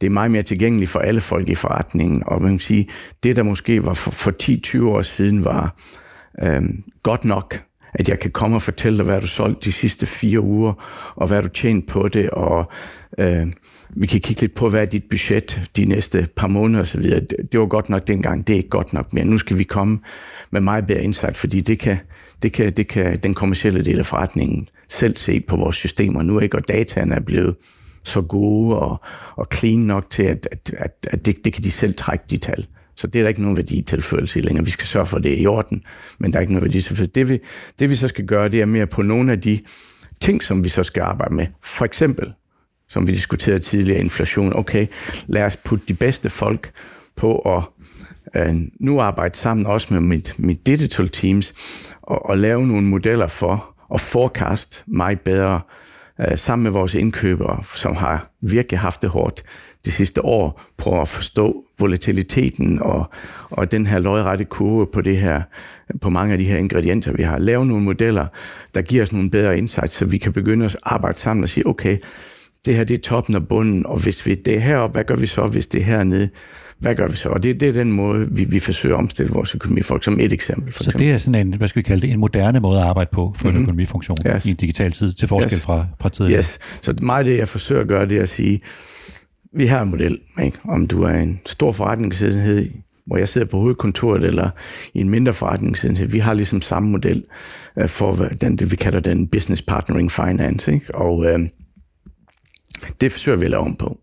det 0.00 0.06
er 0.06 0.10
meget 0.10 0.30
mere 0.30 0.42
tilgængeligt 0.42 0.90
for 0.90 1.00
alle 1.00 1.20
folk 1.20 1.48
i 1.48 1.54
forretningen, 1.54 2.22
og 2.26 2.42
man 2.42 2.50
kan 2.50 2.60
sige, 2.60 2.88
det 3.22 3.36
der 3.36 3.42
måske 3.42 3.84
var 3.84 3.94
for, 3.94 4.10
for 4.10 4.32
10-20 4.82 4.84
år 4.84 5.02
siden 5.02 5.44
var 5.44 5.76
øh, 6.42 6.62
godt 7.02 7.24
nok, 7.24 7.60
at 7.94 8.08
jeg 8.08 8.18
kan 8.18 8.30
komme 8.30 8.56
og 8.56 8.62
fortælle 8.62 8.98
dig, 8.98 9.04
hvad 9.04 9.20
du 9.20 9.26
solgte 9.26 9.64
de 9.64 9.72
sidste 9.72 10.06
fire 10.06 10.40
uger, 10.40 10.72
og 11.16 11.26
hvad 11.26 11.42
du 11.42 11.48
tjent 11.48 11.88
på 11.88 12.08
det, 12.08 12.30
og 12.30 12.70
øh, 13.18 13.46
vi 13.90 14.06
kan 14.06 14.20
kigge 14.20 14.40
lidt 14.40 14.54
på, 14.54 14.68
hvad 14.68 14.80
er 14.80 14.84
dit 14.84 15.04
budget 15.10 15.70
de 15.76 15.84
næste 15.84 16.28
par 16.36 16.46
måneder 16.46 16.80
osv. 16.80 17.02
Det, 17.02 17.32
det 17.52 17.60
var 17.60 17.66
godt 17.66 17.88
nok 17.88 18.06
dengang, 18.06 18.46
det 18.46 18.52
er 18.52 18.56
ikke 18.56 18.68
godt 18.68 18.92
nok 18.92 19.12
mere. 19.12 19.24
Nu 19.24 19.38
skal 19.38 19.58
vi 19.58 19.64
komme 19.64 19.98
med 20.50 20.60
meget 20.60 20.86
bedre 20.86 21.02
indsigt, 21.02 21.36
fordi 21.36 21.60
det 21.60 21.78
kan, 21.78 21.98
det 22.42 22.52
kan, 22.52 22.72
det 22.72 22.88
kan 22.88 23.18
den 23.22 23.34
kommercielle 23.34 23.84
del 23.84 23.98
af 23.98 24.06
forretningen 24.06 24.68
selv 24.88 25.16
se 25.16 25.40
på 25.40 25.56
vores 25.56 25.76
systemer 25.76 26.22
nu, 26.22 26.40
ikke? 26.40 26.56
og 26.56 26.68
dataen 26.68 27.12
er 27.12 27.20
blevet 27.20 27.56
så 28.04 28.22
gode 28.22 28.78
og, 28.78 29.00
og 29.36 29.46
clean 29.54 29.78
nok 29.78 30.10
til, 30.10 30.22
at, 30.22 30.48
at, 30.52 30.74
at, 30.78 30.92
at 31.10 31.26
det, 31.26 31.44
det 31.44 31.52
kan 31.52 31.62
de 31.62 31.70
selv 31.70 31.94
trække 31.94 32.24
de 32.30 32.36
tal. 32.36 32.66
Så 32.96 33.06
det 33.06 33.18
er 33.18 33.22
der 33.22 33.28
ikke 33.28 33.42
nogen 33.42 33.56
værdi 33.56 33.82
tilførelse 33.82 34.38
i 34.38 34.42
længere. 34.42 34.64
Vi 34.64 34.70
skal 34.70 34.86
sørge 34.86 35.06
for, 35.06 35.16
at 35.16 35.22
det 35.22 35.32
er 35.32 35.36
i 35.36 35.46
orden, 35.46 35.82
men 36.18 36.32
der 36.32 36.38
er 36.38 36.40
ikke 36.40 36.52
nogen 36.52 36.64
værdi 36.64 36.80
tilførelse. 36.80 37.12
Det 37.14 37.28
vi, 37.28 37.38
det 37.78 37.90
vi 37.90 37.96
så 37.96 38.08
skal 38.08 38.26
gøre, 38.26 38.48
det 38.48 38.60
er 38.60 38.66
mere 38.66 38.86
på 38.86 39.02
nogle 39.02 39.32
af 39.32 39.40
de 39.40 39.60
ting, 40.20 40.42
som 40.42 40.64
vi 40.64 40.68
så 40.68 40.82
skal 40.82 41.02
arbejde 41.02 41.34
med. 41.34 41.46
For 41.62 41.84
eksempel, 41.84 42.32
som 42.88 43.06
vi 43.06 43.12
diskuterede 43.12 43.58
tidligere, 43.58 44.00
inflation. 44.00 44.56
Okay, 44.56 44.86
lad 45.26 45.42
os 45.42 45.56
putte 45.56 45.84
de 45.88 45.94
bedste 45.94 46.30
folk 46.30 46.70
på 47.16 47.38
at 47.38 47.62
øh, 48.36 48.54
nu 48.80 49.00
arbejde 49.00 49.36
sammen 49.36 49.66
også 49.66 49.94
med 49.94 50.00
mit, 50.00 50.34
mit 50.38 50.66
digital 50.66 51.08
teams 51.08 51.54
og, 52.02 52.26
og 52.26 52.38
lave 52.38 52.66
nogle 52.66 52.86
modeller 52.86 53.26
for 53.26 53.74
at 53.94 54.00
forecast 54.00 54.84
meget 54.86 55.20
bedre 55.20 55.60
øh, 56.20 56.38
sammen 56.38 56.62
med 56.62 56.70
vores 56.70 56.94
indkøbere, 56.94 57.62
som 57.76 57.96
har 57.96 58.30
virkelig 58.40 58.80
haft 58.80 59.02
det 59.02 59.10
hårdt 59.10 59.42
de 59.84 59.90
sidste 59.90 60.24
år, 60.24 60.62
på 60.76 61.00
at 61.00 61.08
forstå 61.08 61.64
volatiliteten 61.78 62.82
og, 62.82 63.10
og 63.50 63.72
den 63.72 63.86
her 63.86 63.98
lodrette 63.98 64.44
kurve 64.44 64.86
på 64.92 65.00
det 65.00 65.16
her, 65.18 65.42
på 66.00 66.10
mange 66.10 66.32
af 66.32 66.38
de 66.38 66.44
her 66.44 66.56
ingredienser, 66.56 67.12
vi 67.12 67.22
har. 67.22 67.38
Lave 67.38 67.66
nogle 67.66 67.84
modeller, 67.84 68.26
der 68.74 68.82
giver 68.82 69.02
os 69.02 69.12
nogle 69.12 69.30
bedre 69.30 69.58
insights, 69.58 69.94
så 69.94 70.04
vi 70.04 70.18
kan 70.18 70.32
begynde 70.32 70.64
at 70.64 70.76
arbejde 70.82 71.18
sammen 71.18 71.42
og 71.42 71.48
sige, 71.48 71.66
okay, 71.66 71.98
det 72.64 72.76
her 72.76 72.84
det 72.84 72.94
er 72.94 72.98
toppen 72.98 73.34
og 73.34 73.48
bunden, 73.48 73.86
og 73.86 74.02
hvis 74.02 74.26
vi 74.26 74.34
det 74.34 74.54
er 74.56 74.60
heroppe, 74.60 74.92
hvad 74.92 75.04
gør 75.04 75.16
vi 75.16 75.26
så, 75.26 75.46
hvis 75.46 75.66
det 75.66 75.80
er 75.80 75.84
hernede? 75.84 76.28
Hvad 76.78 76.94
gør 76.94 77.08
vi 77.08 77.16
så? 77.16 77.28
Og 77.28 77.42
det, 77.42 77.60
det 77.60 77.68
er 77.68 77.72
den 77.72 77.92
måde, 77.92 78.28
vi, 78.30 78.44
vi 78.44 78.58
forsøger 78.58 78.96
at 78.96 78.98
omstille 78.98 79.32
vores 79.32 79.54
økonomifolk, 79.54 80.04
som 80.04 80.20
et 80.20 80.32
eksempel. 80.32 80.72
For 80.72 80.82
så 80.82 80.90
eksempel. 80.90 81.06
det 81.06 81.14
er 81.14 81.16
sådan 81.16 81.46
en, 81.46 81.54
hvad 81.54 81.68
skal 81.68 81.82
vi 81.82 81.82
kalde 81.82 82.02
det, 82.02 82.12
en 82.12 82.18
moderne 82.18 82.60
måde 82.60 82.78
at 82.80 82.84
arbejde 82.84 83.10
på 83.12 83.32
for 83.36 83.44
mm-hmm. 83.44 83.48
en 83.48 83.54
mhm. 83.54 83.62
økonomifunktion 83.62 84.18
yes. 84.26 84.46
i 84.46 84.50
en 84.50 84.56
digital 84.56 84.92
tid, 84.92 85.12
til 85.12 85.28
forskel 85.28 85.56
yes. 85.56 85.62
fra, 85.62 85.86
fra 86.00 86.08
tidligere? 86.08 86.38
Yes. 86.38 86.58
Så 86.82 86.94
meget 87.02 87.26
det, 87.26 87.38
jeg 87.38 87.48
forsøger 87.48 87.82
at 87.82 87.88
gøre, 87.88 88.08
det 88.08 88.18
er 88.18 88.22
at 88.22 88.28
sige, 88.28 88.60
vi 89.56 89.66
har 89.66 89.82
en 89.82 89.90
model, 89.90 90.18
ikke? 90.44 90.58
om 90.68 90.86
du 90.86 91.02
er 91.02 91.14
en 91.14 91.40
stor 91.46 91.72
forretningsenhed, 91.72 92.70
hvor 93.06 93.16
jeg 93.16 93.28
sidder 93.28 93.46
på 93.46 93.58
hovedkontoret, 93.58 94.24
eller 94.24 94.50
i 94.94 95.00
en 95.00 95.10
mindre 95.10 95.32
forretningsenhed, 95.32 96.06
vi 96.06 96.18
har 96.18 96.34
ligesom 96.34 96.60
samme 96.60 96.90
model 96.90 97.24
øh, 97.78 97.88
for 97.88 98.14
den, 98.40 98.56
det, 98.56 98.70
vi 98.70 98.76
kalder 98.76 99.00
den 99.00 99.28
business 99.28 99.62
partnering 99.62 100.12
finance, 100.12 100.72
ikke? 100.72 100.94
og 100.94 101.24
øh, 101.24 101.48
det 103.00 103.12
forsøger 103.12 103.38
vi 103.38 103.44
at 103.44 103.50
lave 103.50 103.62
om 103.62 103.76
på. 103.76 104.00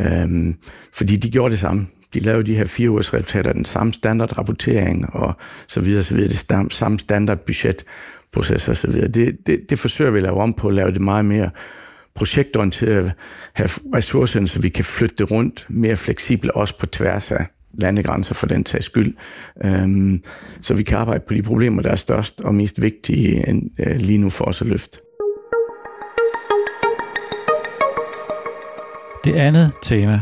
Øhm, 0.00 0.54
fordi 0.92 1.16
de 1.16 1.30
gjorde 1.30 1.50
det 1.50 1.58
samme. 1.58 1.86
De 2.14 2.20
lavede 2.20 2.46
de 2.46 2.56
her 2.56 2.64
fire 2.64 2.90
ugers 2.90 3.14
resultater, 3.14 3.52
den 3.52 3.64
samme 3.64 3.92
standardrapportering 3.92 5.14
og 5.14 5.34
så 5.68 5.80
videre, 5.80 6.02
så 6.02 6.14
videre, 6.14 6.28
det 6.28 6.72
samme 6.72 6.98
standardbudgetproces 6.98 8.68
og 8.68 8.76
så 8.76 8.90
videre. 8.90 9.08
Det, 9.08 9.36
det, 9.46 9.60
det 9.70 9.78
forsøger 9.78 10.10
vi 10.10 10.18
at 10.18 10.22
lave 10.22 10.40
om 10.40 10.54
på, 10.54 10.68
at 10.68 10.74
lave 10.74 10.90
det 10.90 11.00
meget 11.00 11.24
mere 11.24 11.50
projektorienteret, 12.14 13.12
have 13.54 13.68
ressourcerne, 13.94 14.48
så 14.48 14.60
vi 14.60 14.68
kan 14.68 14.84
flytte 14.84 15.14
det 15.18 15.30
rundt 15.30 15.66
mere 15.68 15.96
fleksibelt, 15.96 16.52
også 16.52 16.78
på 16.78 16.86
tværs 16.86 17.32
af 17.32 17.46
landegrænser 17.78 18.34
for 18.34 18.46
den 18.46 18.64
tages 18.64 18.84
skyld. 18.84 19.14
Øhm, 19.64 20.22
så 20.60 20.74
vi 20.74 20.82
kan 20.82 20.98
arbejde 20.98 21.24
på 21.28 21.34
de 21.34 21.42
problemer, 21.42 21.82
der 21.82 21.90
er 21.90 21.96
størst 21.96 22.40
og 22.40 22.54
mest 22.54 22.82
vigtige 22.82 23.48
end, 23.48 23.70
øh, 23.78 23.96
lige 23.96 24.18
nu 24.18 24.30
for 24.30 24.44
os 24.44 24.60
at 24.60 24.66
løfte. 24.66 24.98
Det 29.24 29.34
andet 29.34 29.72
tema, 29.82 30.20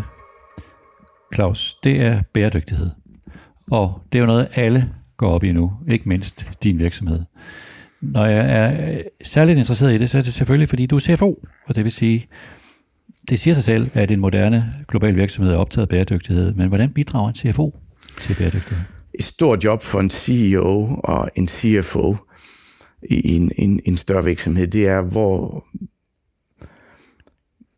Claus, 1.34 1.74
det 1.74 2.00
er 2.00 2.22
bæredygtighed. 2.32 2.90
Og 3.70 4.00
det 4.12 4.18
er 4.18 4.20
jo 4.20 4.26
noget, 4.26 4.48
alle 4.54 4.94
går 5.16 5.30
op 5.30 5.44
i 5.44 5.52
nu, 5.52 5.72
ikke 5.88 6.08
mindst 6.08 6.50
din 6.62 6.78
virksomhed. 6.78 7.22
Når 8.00 8.26
jeg 8.26 8.50
er 8.50 9.02
særligt 9.22 9.58
interesseret 9.58 9.94
i 9.94 9.98
det, 9.98 10.10
så 10.10 10.18
er 10.18 10.22
det 10.22 10.32
selvfølgelig, 10.32 10.68
fordi 10.68 10.86
du 10.86 10.96
er 10.96 11.00
CFO, 11.00 11.44
og 11.66 11.76
det 11.76 11.84
vil 11.84 11.92
sige, 11.92 12.26
det 13.28 13.40
siger 13.40 13.54
sig 13.54 13.64
selv, 13.64 13.90
at 13.94 14.10
en 14.10 14.20
moderne 14.20 14.74
global 14.88 15.16
virksomhed 15.16 15.52
er 15.52 15.58
optaget 15.58 15.86
af 15.86 15.88
bæredygtighed, 15.88 16.54
men 16.54 16.68
hvordan 16.68 16.90
bidrager 16.90 17.28
en 17.28 17.34
CFO 17.34 17.78
til 18.20 18.34
bæredygtighed? 18.34 18.84
Et 19.14 19.24
stort 19.24 19.64
job 19.64 19.82
for 19.82 20.00
en 20.00 20.10
CEO 20.10 21.00
og 21.04 21.30
en 21.36 21.48
CFO 21.48 22.16
i 23.10 23.36
en, 23.36 23.52
en, 23.58 23.80
en 23.84 23.96
større 23.96 24.24
virksomhed, 24.24 24.66
det 24.66 24.86
er, 24.86 25.00
hvor, 25.00 25.64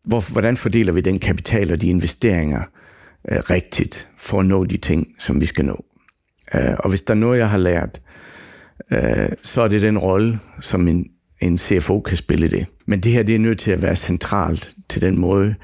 hvor, 0.04 0.32
hvordan 0.32 0.56
fordeler 0.56 0.92
vi 0.92 1.00
den 1.00 1.18
kapital 1.18 1.72
og 1.72 1.80
de 1.80 1.88
investeringer 1.88 2.62
øh, 3.30 3.38
rigtigt 3.38 4.08
for 4.18 4.40
at 4.40 4.46
nå 4.46 4.64
de 4.64 4.76
ting, 4.76 5.06
som 5.18 5.40
vi 5.40 5.46
skal 5.46 5.64
nå. 5.64 5.84
Øh, 6.54 6.74
og 6.78 6.88
hvis 6.88 7.02
der 7.02 7.14
er 7.14 7.18
noget, 7.18 7.38
jeg 7.38 7.50
har 7.50 7.58
lært, 7.58 8.00
øh, 8.92 9.28
så 9.42 9.62
er 9.62 9.68
det 9.68 9.82
den 9.82 9.98
rolle, 9.98 10.38
som 10.60 10.88
en, 10.88 11.10
en 11.40 11.58
CFO 11.58 12.00
kan 12.00 12.16
spille 12.16 12.48
det. 12.48 12.66
Men 12.86 13.00
det 13.00 13.12
her 13.12 13.22
det 13.22 13.34
er 13.34 13.38
nødt 13.38 13.58
til 13.58 13.70
at 13.70 13.82
være 13.82 13.96
centralt 13.96 14.74
til 14.88 15.02
den 15.02 15.18
måde, 15.18 15.54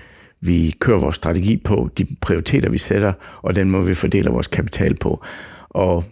vi 0.41 0.75
kører 0.81 0.99
vores 0.99 1.17
strategi 1.17 1.57
på, 1.57 1.91
de 1.99 2.07
prioriteter, 2.21 2.71
vi 2.71 2.79
sætter, 2.79 3.13
og 3.43 3.55
den 3.55 3.71
måde, 3.71 3.87
vi 3.87 3.95
fordeler 3.95 4.33
vores 4.33 4.47
kapital 4.47 4.95
på. 4.95 5.25
Og 5.71 6.05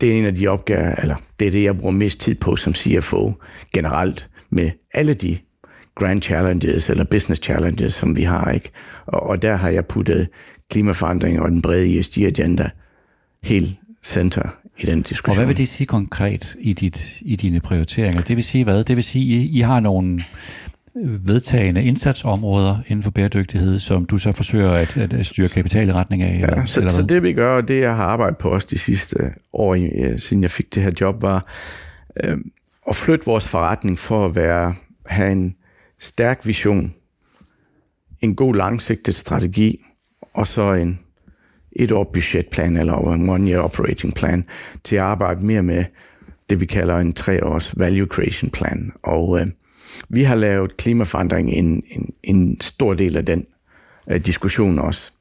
det 0.00 0.12
er 0.12 0.18
en 0.18 0.24
af 0.24 0.34
de 0.34 0.48
opgaver, 0.48 0.94
eller 0.94 1.16
det 1.40 1.46
er 1.46 1.50
det, 1.50 1.62
jeg 1.62 1.78
bruger 1.78 1.92
mest 1.92 2.20
tid 2.20 2.34
på 2.34 2.56
som 2.56 2.74
CFO 2.74 3.32
generelt, 3.74 4.30
med 4.50 4.70
alle 4.94 5.14
de 5.14 5.38
grand 5.94 6.22
challenges 6.22 6.90
eller 6.90 7.04
business 7.04 7.42
challenges, 7.42 7.94
som 7.94 8.16
vi 8.16 8.22
har. 8.22 8.50
ikke. 8.50 8.70
Og, 9.06 9.22
og 9.22 9.42
der 9.42 9.56
har 9.56 9.68
jeg 9.68 9.86
puttet 9.86 10.28
klimaforandringer 10.70 11.42
og 11.42 11.50
den 11.50 11.62
brede 11.62 11.98
ESG-agenda 11.98 12.70
helt 13.42 13.76
center 14.04 14.42
i 14.78 14.86
den 14.86 15.02
diskussion. 15.02 15.30
Og 15.30 15.36
hvad 15.36 15.46
vil 15.46 15.56
det 15.56 15.68
sige 15.68 15.86
konkret 15.86 16.56
i, 16.60 16.72
dit, 16.72 17.18
i 17.20 17.36
dine 17.36 17.60
prioriteringer? 17.60 18.20
Det 18.20 18.36
vil 18.36 18.44
sige 18.44 18.64
hvad? 18.64 18.84
Det 18.84 18.96
vil 18.96 19.04
sige, 19.04 19.24
I, 19.24 19.58
I 19.58 19.60
har 19.60 19.80
nogle 19.80 20.22
vedtagende 21.24 21.84
indsatsområder 21.84 22.78
inden 22.86 23.02
for 23.02 23.10
bæredygtighed, 23.10 23.78
som 23.78 24.04
du 24.04 24.18
så 24.18 24.32
forsøger 24.32 24.70
at, 24.70 24.96
at 24.96 25.26
styre 25.26 25.48
kapital 25.48 25.88
i 25.88 25.92
retning 25.92 26.22
af? 26.22 26.38
Ja, 26.40 26.46
eller, 26.46 26.64
så, 26.64 26.80
eller 26.80 26.92
så 26.92 27.02
det 27.02 27.22
vi 27.22 27.32
gør, 27.32 27.56
og 27.56 27.68
det 27.68 27.80
jeg 27.80 27.96
har 27.96 28.04
arbejdet 28.04 28.38
på 28.38 28.48
også 28.48 28.68
de 28.70 28.78
sidste 28.78 29.16
år, 29.52 29.76
siden 30.16 30.42
jeg 30.42 30.50
fik 30.50 30.74
det 30.74 30.82
her 30.82 30.90
job, 31.00 31.22
var 31.22 31.46
øh, 32.24 32.36
at 32.88 32.96
flytte 32.96 33.26
vores 33.26 33.48
forretning 33.48 33.98
for 33.98 34.26
at 34.26 34.36
være, 34.36 34.74
have 35.06 35.32
en 35.32 35.54
stærk 36.04 36.46
vision, 36.46 36.94
en 38.20 38.34
god 38.34 38.54
langsigtet 38.54 39.14
strategi, 39.14 39.84
og 40.34 40.46
så 40.46 40.72
en 40.72 40.98
et 41.76 41.92
år 41.92 42.10
budgetplan 42.12 42.76
eller 42.76 43.12
en 43.12 43.28
one 43.28 43.50
year 43.50 43.60
operating 43.60 44.14
plan 44.14 44.44
til 44.84 44.96
at 44.96 45.02
arbejde 45.02 45.46
mere 45.46 45.62
med 45.62 45.84
det, 46.50 46.60
vi 46.60 46.66
kalder 46.66 46.98
en 46.98 47.12
tre 47.12 47.44
års 47.44 47.78
value 47.78 48.06
creation 48.06 48.50
plan. 48.50 48.92
Og 49.02 49.40
øh, 49.40 49.46
vi 50.08 50.22
har 50.22 50.34
lavet 50.34 50.76
klimaforandring 50.76 51.50
en, 51.50 51.82
en, 51.90 52.14
en 52.22 52.60
stor 52.60 52.94
del 52.94 53.16
af 53.16 53.26
den 53.26 53.46
øh, 54.10 54.20
diskussion 54.26 54.78
også. 54.78 55.12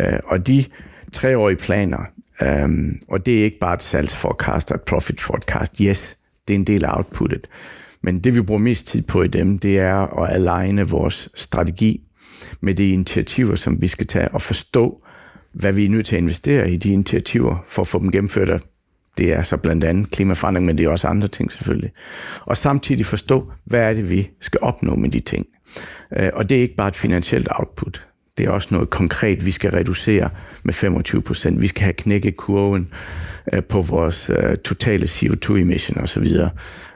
Øh, 0.00 0.18
og 0.24 0.46
de 0.46 0.64
treårige 1.12 1.56
planer, 1.56 2.00
øh, 2.42 2.68
og 3.08 3.26
det 3.26 3.40
er 3.40 3.44
ikke 3.44 3.58
bare 3.58 3.74
et 3.74 3.82
salgsforecast 3.82 4.70
og 4.70 4.74
et 4.74 4.82
profit 4.82 5.20
forecast. 5.20 5.78
Yes, 5.78 6.18
det 6.48 6.54
er 6.54 6.58
en 6.58 6.66
del 6.66 6.84
af 6.84 6.96
outputtet. 6.96 7.46
Men 8.06 8.18
det 8.18 8.34
vi 8.34 8.42
bruger 8.42 8.60
mest 8.60 8.86
tid 8.86 9.02
på 9.02 9.22
i 9.22 9.28
dem, 9.28 9.58
det 9.58 9.78
er 9.78 10.22
at 10.22 10.34
aligne 10.34 10.88
vores 10.88 11.28
strategi 11.34 12.06
med 12.60 12.74
de 12.74 12.90
initiativer, 12.90 13.54
som 13.54 13.80
vi 13.80 13.88
skal 13.88 14.06
tage 14.06 14.28
og 14.28 14.42
forstå, 14.42 15.02
hvad 15.52 15.72
vi 15.72 15.84
er 15.84 15.88
nødt 15.88 16.06
til 16.06 16.16
at 16.16 16.22
investere 16.22 16.70
i 16.70 16.76
de 16.76 16.92
initiativer 16.92 17.64
for 17.68 17.82
at 17.82 17.88
få 17.88 17.98
dem 17.98 18.12
gennemført. 18.12 18.62
Det 19.18 19.32
er 19.32 19.42
så 19.42 19.56
blandt 19.56 19.84
andet 19.84 20.10
klimaforandring, 20.10 20.66
men 20.66 20.78
det 20.78 20.86
er 20.86 20.90
også 20.90 21.08
andre 21.08 21.28
ting 21.28 21.52
selvfølgelig. 21.52 21.92
Og 22.40 22.56
samtidig 22.56 23.06
forstå, 23.06 23.52
hvad 23.64 23.80
er 23.80 23.92
det, 23.92 24.10
vi 24.10 24.30
skal 24.40 24.60
opnå 24.62 24.94
med 24.94 25.10
de 25.10 25.20
ting. 25.20 25.46
Øh, 26.16 26.30
og 26.34 26.48
det 26.48 26.56
er 26.56 26.62
ikke 26.62 26.76
bare 26.76 26.88
et 26.88 26.96
finansielt 26.96 27.48
output. 27.50 28.06
Det 28.38 28.46
er 28.46 28.50
også 28.50 28.68
noget 28.70 28.90
konkret, 28.90 29.46
vi 29.46 29.50
skal 29.50 29.70
reducere 29.70 30.30
med 30.62 30.74
25 30.74 31.22
procent. 31.22 31.62
Vi 31.62 31.66
skal 31.66 31.82
have 31.82 31.92
knækket 31.92 32.36
kurven 32.36 32.88
øh, 33.52 33.62
på 33.64 33.80
vores 33.80 34.30
øh, 34.30 34.56
totale 34.56 35.04
CO2-emission 35.04 35.98
osv. 35.98 36.26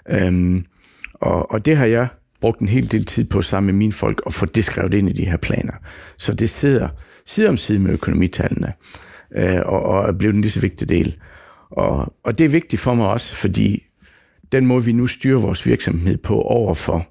Øhm, 0.08 0.64
og, 1.20 1.50
og 1.50 1.64
det 1.66 1.76
har 1.76 1.86
jeg 1.86 2.08
brugt 2.40 2.60
en 2.60 2.68
hel 2.68 2.92
del 2.92 3.04
tid 3.04 3.24
på 3.28 3.42
sammen 3.42 3.66
med 3.66 3.78
mine 3.78 3.92
folk 3.92 4.22
at 4.26 4.32
få 4.32 4.46
det 4.46 4.64
skrevet 4.64 4.94
ind 4.94 5.08
i 5.08 5.12
de 5.12 5.24
her 5.24 5.36
planer. 5.36 5.72
Så 6.18 6.34
det 6.34 6.50
sidder 6.50 6.88
side 7.26 7.48
om 7.48 7.56
side 7.56 7.78
med 7.78 7.90
økonomitallene, 7.90 8.72
øh, 9.36 9.60
og, 9.66 9.82
og 9.82 10.08
er 10.08 10.12
blevet 10.12 10.34
en 10.34 10.40
lige 10.40 10.50
så 10.50 10.60
vigtig 10.60 10.88
del. 10.88 11.16
Og, 11.70 12.14
og 12.24 12.38
det 12.38 12.44
er 12.44 12.48
vigtigt 12.48 12.82
for 12.82 12.94
mig 12.94 13.08
også, 13.08 13.36
fordi 13.36 13.86
den 14.52 14.66
måde, 14.66 14.84
vi 14.84 14.92
nu 14.92 15.06
styrer 15.06 15.38
vores 15.38 15.66
virksomhed 15.66 16.16
på 16.16 16.42
over 16.42 16.74
for 16.74 17.06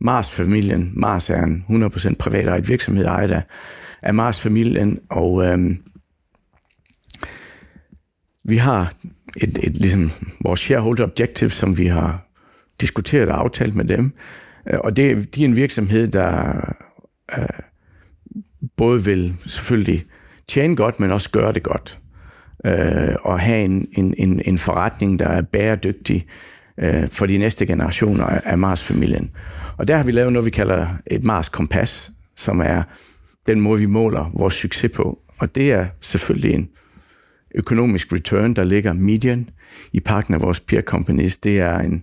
Mars-familien, 0.00 0.92
Mars 0.96 1.30
er 1.30 1.42
en 1.42 1.64
100% 1.68 2.14
privat 2.18 2.68
virksomhed, 2.68 3.04
ejet 3.04 3.30
af, 3.30 3.42
af 4.02 4.14
Mars-familien, 4.14 4.98
og 5.10 5.44
øh, 5.44 5.76
vi 8.44 8.56
har 8.56 8.94
et, 9.36 9.58
et, 9.62 9.78
ligesom 9.78 10.10
vores 10.40 10.60
shareholder 10.60 11.04
objective, 11.04 11.50
som 11.50 11.78
vi 11.78 11.86
har 11.86 12.27
diskuteret 12.80 13.28
og 13.28 13.40
aftalt 13.40 13.74
med 13.74 13.84
dem, 13.84 14.12
øh, 14.70 14.78
og 14.78 14.96
det, 14.96 15.34
de 15.34 15.44
er 15.44 15.48
en 15.48 15.56
virksomhed, 15.56 16.08
der 16.08 16.60
øh, 17.38 17.44
både 18.76 19.04
vil 19.04 19.34
selvfølgelig 19.46 20.04
tjene 20.48 20.76
godt, 20.76 21.00
men 21.00 21.12
også 21.12 21.30
gøre 21.30 21.52
det 21.52 21.62
godt. 21.62 22.00
Øh, 22.66 23.14
og 23.22 23.40
have 23.40 23.64
en, 23.64 23.88
en, 23.92 24.14
en, 24.18 24.42
en 24.44 24.58
forretning, 24.58 25.18
der 25.18 25.28
er 25.28 25.42
bæredygtig 25.42 26.26
øh, 26.78 27.08
for 27.08 27.26
de 27.26 27.38
næste 27.38 27.66
generationer 27.66 28.24
af 28.24 28.58
Mars-familien. 28.58 29.30
Og 29.76 29.88
der 29.88 29.96
har 29.96 30.04
vi 30.04 30.12
lavet 30.12 30.32
noget, 30.32 30.46
vi 30.46 30.50
kalder 30.50 30.86
et 31.06 31.24
Mars-kompas, 31.24 32.10
som 32.36 32.60
er 32.60 32.82
den 33.46 33.60
måde, 33.60 33.80
vi 33.80 33.86
måler 33.86 34.30
vores 34.34 34.54
succes 34.54 34.92
på. 34.94 35.18
Og 35.38 35.54
det 35.54 35.72
er 35.72 35.86
selvfølgelig 36.00 36.54
en 36.54 36.68
økonomisk 37.54 38.12
return, 38.12 38.54
der 38.54 38.64
ligger 38.64 38.92
median 38.92 39.50
i 39.92 40.00
pakken 40.00 40.34
af 40.34 40.40
vores 40.40 40.60
peer 40.60 40.82
companies. 40.82 41.36
Det 41.36 41.58
er 41.58 41.78
en 41.78 42.02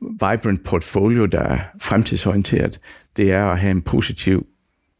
vibrant 0.00 0.64
portfolio, 0.64 1.26
der 1.26 1.40
er 1.40 1.58
fremtidsorienteret. 1.80 2.80
Det 3.16 3.32
er 3.32 3.44
at 3.44 3.58
have 3.58 3.70
en 3.70 3.82
positiv 3.82 4.46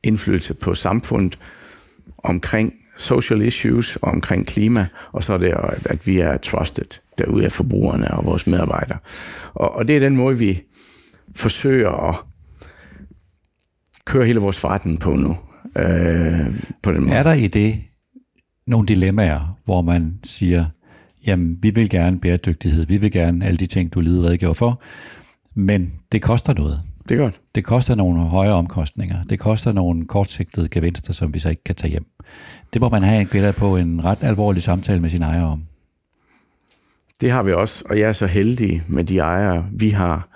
indflydelse 0.05 0.55
på 0.55 0.75
samfundet 0.75 1.39
omkring 2.19 2.73
social 2.97 3.43
issues 3.43 3.97
og 3.97 4.09
omkring 4.13 4.47
klima, 4.47 4.87
og 5.13 5.25
så 5.25 5.33
er 5.33 5.39
det, 5.39 5.55
at 5.85 6.07
vi 6.07 6.19
er 6.19 6.37
trusted 6.37 7.01
derude 7.19 7.45
af 7.45 7.53
forbrugerne 7.53 8.11
og 8.11 8.25
vores 8.25 8.47
medarbejdere. 8.47 8.99
Og, 9.55 9.73
og 9.73 9.89
det 9.89 9.97
er 9.97 10.01
den 10.01 10.17
måde, 10.17 10.39
vi 10.39 10.63
forsøger 11.37 12.09
at 12.09 12.15
køre 14.07 14.27
hele 14.27 14.41
vores 14.41 14.59
forretning 14.59 15.01
på 15.01 15.11
nu. 15.11 15.37
Øh, 15.77 16.63
på 16.83 16.93
den 16.93 17.03
måde. 17.03 17.15
Er 17.15 17.23
der 17.23 17.33
i 17.33 17.47
det 17.47 17.81
nogle 18.67 18.87
dilemmaer, 18.87 19.59
hvor 19.65 19.83
man 19.83 20.19
siger, 20.25 20.67
jamen, 21.27 21.59
vi 21.63 21.71
vil 21.71 21.91
gerne 21.91 22.21
bæredygtighed, 22.21 22.87
vi 22.87 22.97
vil 22.97 23.13
gerne 23.13 23.47
alle 23.47 23.57
de 23.57 23.67
ting, 23.67 23.95
du 23.95 24.01
lige 24.01 24.23
redegjorde 24.23 24.55
for, 24.55 24.83
men 25.55 25.93
det 26.13 26.23
koster 26.23 26.55
noget. 26.55 26.83
Det 27.09 27.15
er 27.15 27.23
godt. 27.23 27.41
Det 27.55 27.65
koster 27.65 27.95
nogle 27.95 28.21
højere 28.21 28.55
omkostninger. 28.55 29.25
Det 29.25 29.39
koster 29.39 29.73
nogle 29.73 30.07
kortsigtede 30.07 30.69
gevinster, 30.69 31.13
som 31.13 31.35
vi 31.35 31.39
så 31.39 31.49
ikke 31.49 31.65
kan 31.65 31.75
tage 31.75 31.91
hjem. 31.91 32.05
Det 32.73 32.81
må 32.81 32.89
man 32.89 33.03
have 33.03 33.21
en 33.21 33.29
billede 33.29 33.53
på 33.53 33.77
en 33.77 34.05
ret 34.05 34.19
alvorlig 34.23 34.63
samtale 34.63 35.01
med 35.01 35.11
sin 35.11 35.23
ejer 35.23 35.43
om. 35.43 35.63
Det 37.21 37.31
har 37.31 37.43
vi 37.43 37.53
også, 37.53 37.85
og 37.91 37.99
jeg 37.99 38.09
er 38.09 38.13
så 38.13 38.27
heldig 38.27 38.83
med 38.89 39.05
de 39.05 39.19
ejere, 39.19 39.67
vi 39.73 39.91
har, 39.91 40.29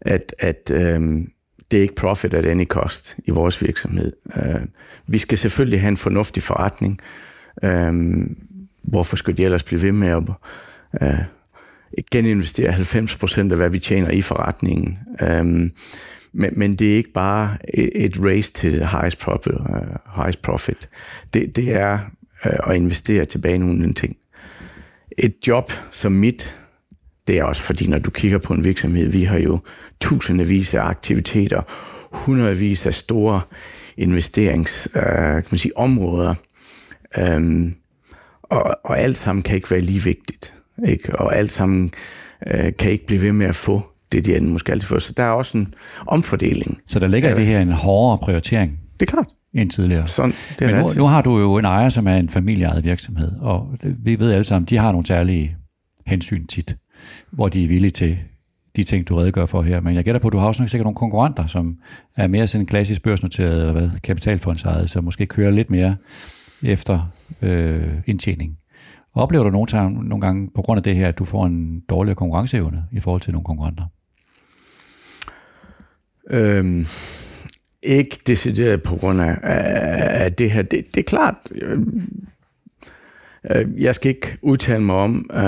at, 0.00 0.34
at 0.38 0.70
øhm, 0.70 1.30
det 1.70 1.76
er 1.76 1.82
ikke 1.82 1.94
profit 1.94 2.34
at 2.34 2.46
any 2.46 2.66
cost 2.66 3.16
i 3.24 3.30
vores 3.30 3.62
virksomhed. 3.62 4.12
Øh, 4.36 4.60
vi 5.06 5.18
skal 5.18 5.38
selvfølgelig 5.38 5.80
have 5.80 5.88
en 5.88 5.96
fornuftig 5.96 6.42
forretning. 6.42 7.00
Øh, 7.62 7.92
hvorfor 8.86 9.16
skulle 9.16 9.36
de 9.36 9.44
ellers 9.44 9.62
blive 9.62 9.82
ved 9.82 9.92
med 9.92 10.08
at 10.08 10.22
øh, 11.02 11.18
geninvestere 12.12 12.72
90 12.72 13.16
procent 13.16 13.52
af, 13.52 13.58
hvad 13.58 13.70
vi 13.70 13.78
tjener 13.78 14.10
i 14.10 14.22
forretningen? 14.22 14.98
Øh, 15.22 15.70
men, 16.38 16.50
men 16.56 16.76
det 16.76 16.92
er 16.92 16.96
ikke 16.96 17.12
bare 17.12 17.56
et, 17.74 18.16
race 18.24 18.52
til 18.52 18.86
highest 18.86 19.18
profit. 19.18 19.52
Uh, 19.52 20.16
highest 20.16 20.42
profit. 20.42 20.88
Det, 21.34 21.56
det 21.56 21.74
er 21.74 21.98
uh, 22.44 22.70
at 22.70 22.76
investere 22.76 23.24
tilbage 23.24 23.54
i 23.54 23.58
nogle 23.58 23.92
ting. 23.92 24.16
Et 25.18 25.34
job 25.46 25.72
som 25.90 26.12
mit, 26.12 26.58
det 27.26 27.38
er 27.38 27.44
også 27.44 27.62
fordi, 27.62 27.86
når 27.86 27.98
du 27.98 28.10
kigger 28.10 28.38
på 28.38 28.52
en 28.52 28.64
virksomhed, 28.64 29.08
vi 29.08 29.22
har 29.22 29.38
jo 29.38 29.60
tusindvis 30.00 30.74
af 30.74 30.82
aktiviteter, 30.82 31.62
hundredvis 32.12 32.86
af 32.86 32.94
store 32.94 33.40
investerings, 33.96 34.88
uh, 34.94 35.02
kan 35.02 35.44
man 35.50 35.58
sige, 35.58 35.76
områder, 35.76 36.34
um, 37.36 37.74
og, 38.50 38.76
og 38.84 38.98
alt 38.98 39.18
sammen 39.18 39.42
kan 39.42 39.56
ikke 39.56 39.70
være 39.70 39.80
lige 39.80 40.04
vigtigt, 40.04 40.54
ikke? 40.86 41.18
og 41.18 41.36
alt 41.36 41.52
sammen 41.52 41.92
uh, 42.46 42.70
kan 42.78 42.90
ikke 42.90 43.06
blive 43.06 43.22
ved 43.22 43.32
med 43.32 43.46
at 43.46 43.54
få 43.54 43.82
det, 44.12 44.24
de 44.24 44.36
anden 44.36 44.52
måske 44.52 44.72
altid 44.72 44.88
får. 44.88 44.98
Så 44.98 45.12
der 45.16 45.22
er 45.22 45.30
også 45.30 45.58
en 45.58 45.74
omfordeling. 46.06 46.80
Så 46.86 46.98
der 46.98 47.06
ligger 47.06 47.34
i 47.34 47.38
det 47.38 47.46
her 47.46 47.60
en 47.60 47.72
hårdere 47.72 48.18
prioritering? 48.18 48.78
Det 49.00 49.06
er 49.06 49.10
klart. 49.10 49.26
End 49.54 49.70
tidligere. 49.70 50.06
Sådan, 50.06 50.32
det 50.58 50.66
Men 50.66 50.74
nu, 50.74 50.90
nu 50.96 51.06
har 51.06 51.22
du 51.22 51.38
jo 51.38 51.56
en 51.56 51.64
ejer, 51.64 51.88
som 51.88 52.06
er 52.06 52.16
en 52.16 52.28
familieejet 52.28 52.84
virksomhed, 52.84 53.32
og 53.40 53.68
vi 53.82 54.18
ved 54.18 54.32
alle 54.32 54.44
sammen, 54.44 54.66
de 54.66 54.76
har 54.76 54.92
nogle 54.92 55.06
særlige 55.06 55.56
hensyn 56.06 56.46
tit, 56.46 56.76
hvor 57.30 57.48
de 57.48 57.64
er 57.64 57.68
villige 57.68 57.90
til 57.90 58.18
de 58.76 58.84
ting, 58.84 59.08
du 59.08 59.16
redegør 59.16 59.46
for 59.46 59.62
her. 59.62 59.80
Men 59.80 59.94
jeg 59.94 60.04
gætter 60.04 60.20
på, 60.20 60.28
at 60.28 60.32
du 60.32 60.38
har 60.38 60.46
også 60.46 60.62
nok 60.62 60.68
sikkert 60.68 60.84
nogle 60.84 60.96
konkurrenter, 60.96 61.46
som 61.46 61.76
er 62.16 62.26
mere 62.26 62.46
sådan 62.46 62.66
klassisk 62.66 63.02
børsnoteret, 63.02 63.60
eller 63.60 63.72
hvad, 63.72 63.90
kapitalfondsejet, 64.02 64.90
så 64.90 65.00
måske 65.00 65.26
kører 65.26 65.50
lidt 65.50 65.70
mere 65.70 65.96
efter 66.66 67.12
øh, 67.42 67.92
indtjening. 68.06 68.58
Oplever 69.14 69.44
du 69.44 69.50
nogle, 69.50 70.08
nogle 70.08 70.20
gange 70.20 70.50
på 70.54 70.62
grund 70.62 70.78
af 70.78 70.82
det 70.82 70.96
her, 70.96 71.08
at 71.08 71.18
du 71.18 71.24
får 71.24 71.46
en 71.46 71.80
dårligere 71.80 72.14
konkurrenceevne 72.14 72.84
i 72.92 73.00
forhold 73.00 73.20
til 73.20 73.32
nogle 73.32 73.44
konkurrenter? 73.44 73.84
Øhm, 76.30 76.86
ikke 77.82 78.16
decideret 78.26 78.82
på 78.82 78.96
grund 78.96 79.20
af, 79.20 79.38
af 80.24 80.32
det 80.32 80.50
her. 80.50 80.62
Det, 80.62 80.84
det 80.94 81.00
er 81.00 81.04
klart, 81.04 81.34
øh, 81.54 81.78
øh, 83.50 83.82
jeg 83.82 83.94
skal 83.94 84.08
ikke 84.08 84.38
udtale 84.42 84.82
mig 84.82 84.96
om, 84.96 85.30
øh, 85.32 85.40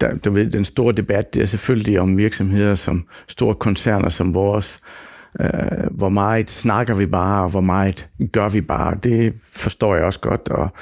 der, 0.00 0.18
der 0.24 0.30
ved, 0.30 0.50
den 0.50 0.64
store 0.64 0.92
debat, 0.92 1.34
det 1.34 1.42
er 1.42 1.46
selvfølgelig 1.46 2.00
om 2.00 2.18
virksomheder 2.18 2.74
som 2.74 3.06
store 3.28 3.54
koncerner 3.54 4.08
som 4.08 4.34
vores. 4.34 4.80
Øh, 4.84 5.17
Øh, 5.40 5.90
hvor 5.90 6.08
meget 6.08 6.50
snakker 6.50 6.94
vi 6.94 7.06
bare, 7.06 7.42
og 7.42 7.50
hvor 7.50 7.60
meget 7.60 8.08
gør 8.32 8.48
vi 8.48 8.60
bare. 8.60 8.94
Det 9.02 9.34
forstår 9.52 9.94
jeg 9.94 10.04
også 10.04 10.20
godt, 10.20 10.48
og 10.48 10.72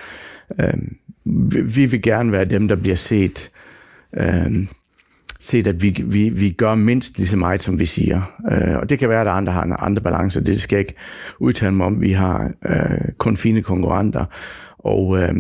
øh, 0.60 0.74
vi 1.74 1.86
vil 1.86 2.02
gerne 2.02 2.32
være 2.32 2.44
dem, 2.44 2.68
der 2.68 2.76
bliver 2.76 2.96
set, 2.96 3.50
øh, 4.16 4.66
set 5.40 5.66
at 5.66 5.82
vi, 5.82 5.96
vi, 6.04 6.28
vi 6.28 6.50
gør 6.50 6.74
mindst 6.74 7.18
lige 7.18 7.26
så 7.26 7.36
meget, 7.36 7.62
som 7.62 7.78
vi 7.78 7.84
siger. 7.84 8.36
Øh, 8.52 8.76
og 8.76 8.90
det 8.90 8.98
kan 8.98 9.08
være, 9.08 9.20
at 9.20 9.26
andre 9.26 9.52
har 9.52 9.62
en 9.62 9.74
andre 9.78 10.02
balance, 10.02 10.44
Det 10.44 10.60
skal 10.60 10.76
jeg 10.76 10.80
ikke 10.80 11.00
udtale 11.38 11.74
mig 11.74 11.86
om. 11.86 12.00
Vi 12.00 12.12
har 12.12 12.50
øh, 12.68 13.08
kun 13.18 13.36
fine 13.36 13.62
konkurrenter. 13.62 14.24
Og, 14.78 15.18
øh, 15.22 15.34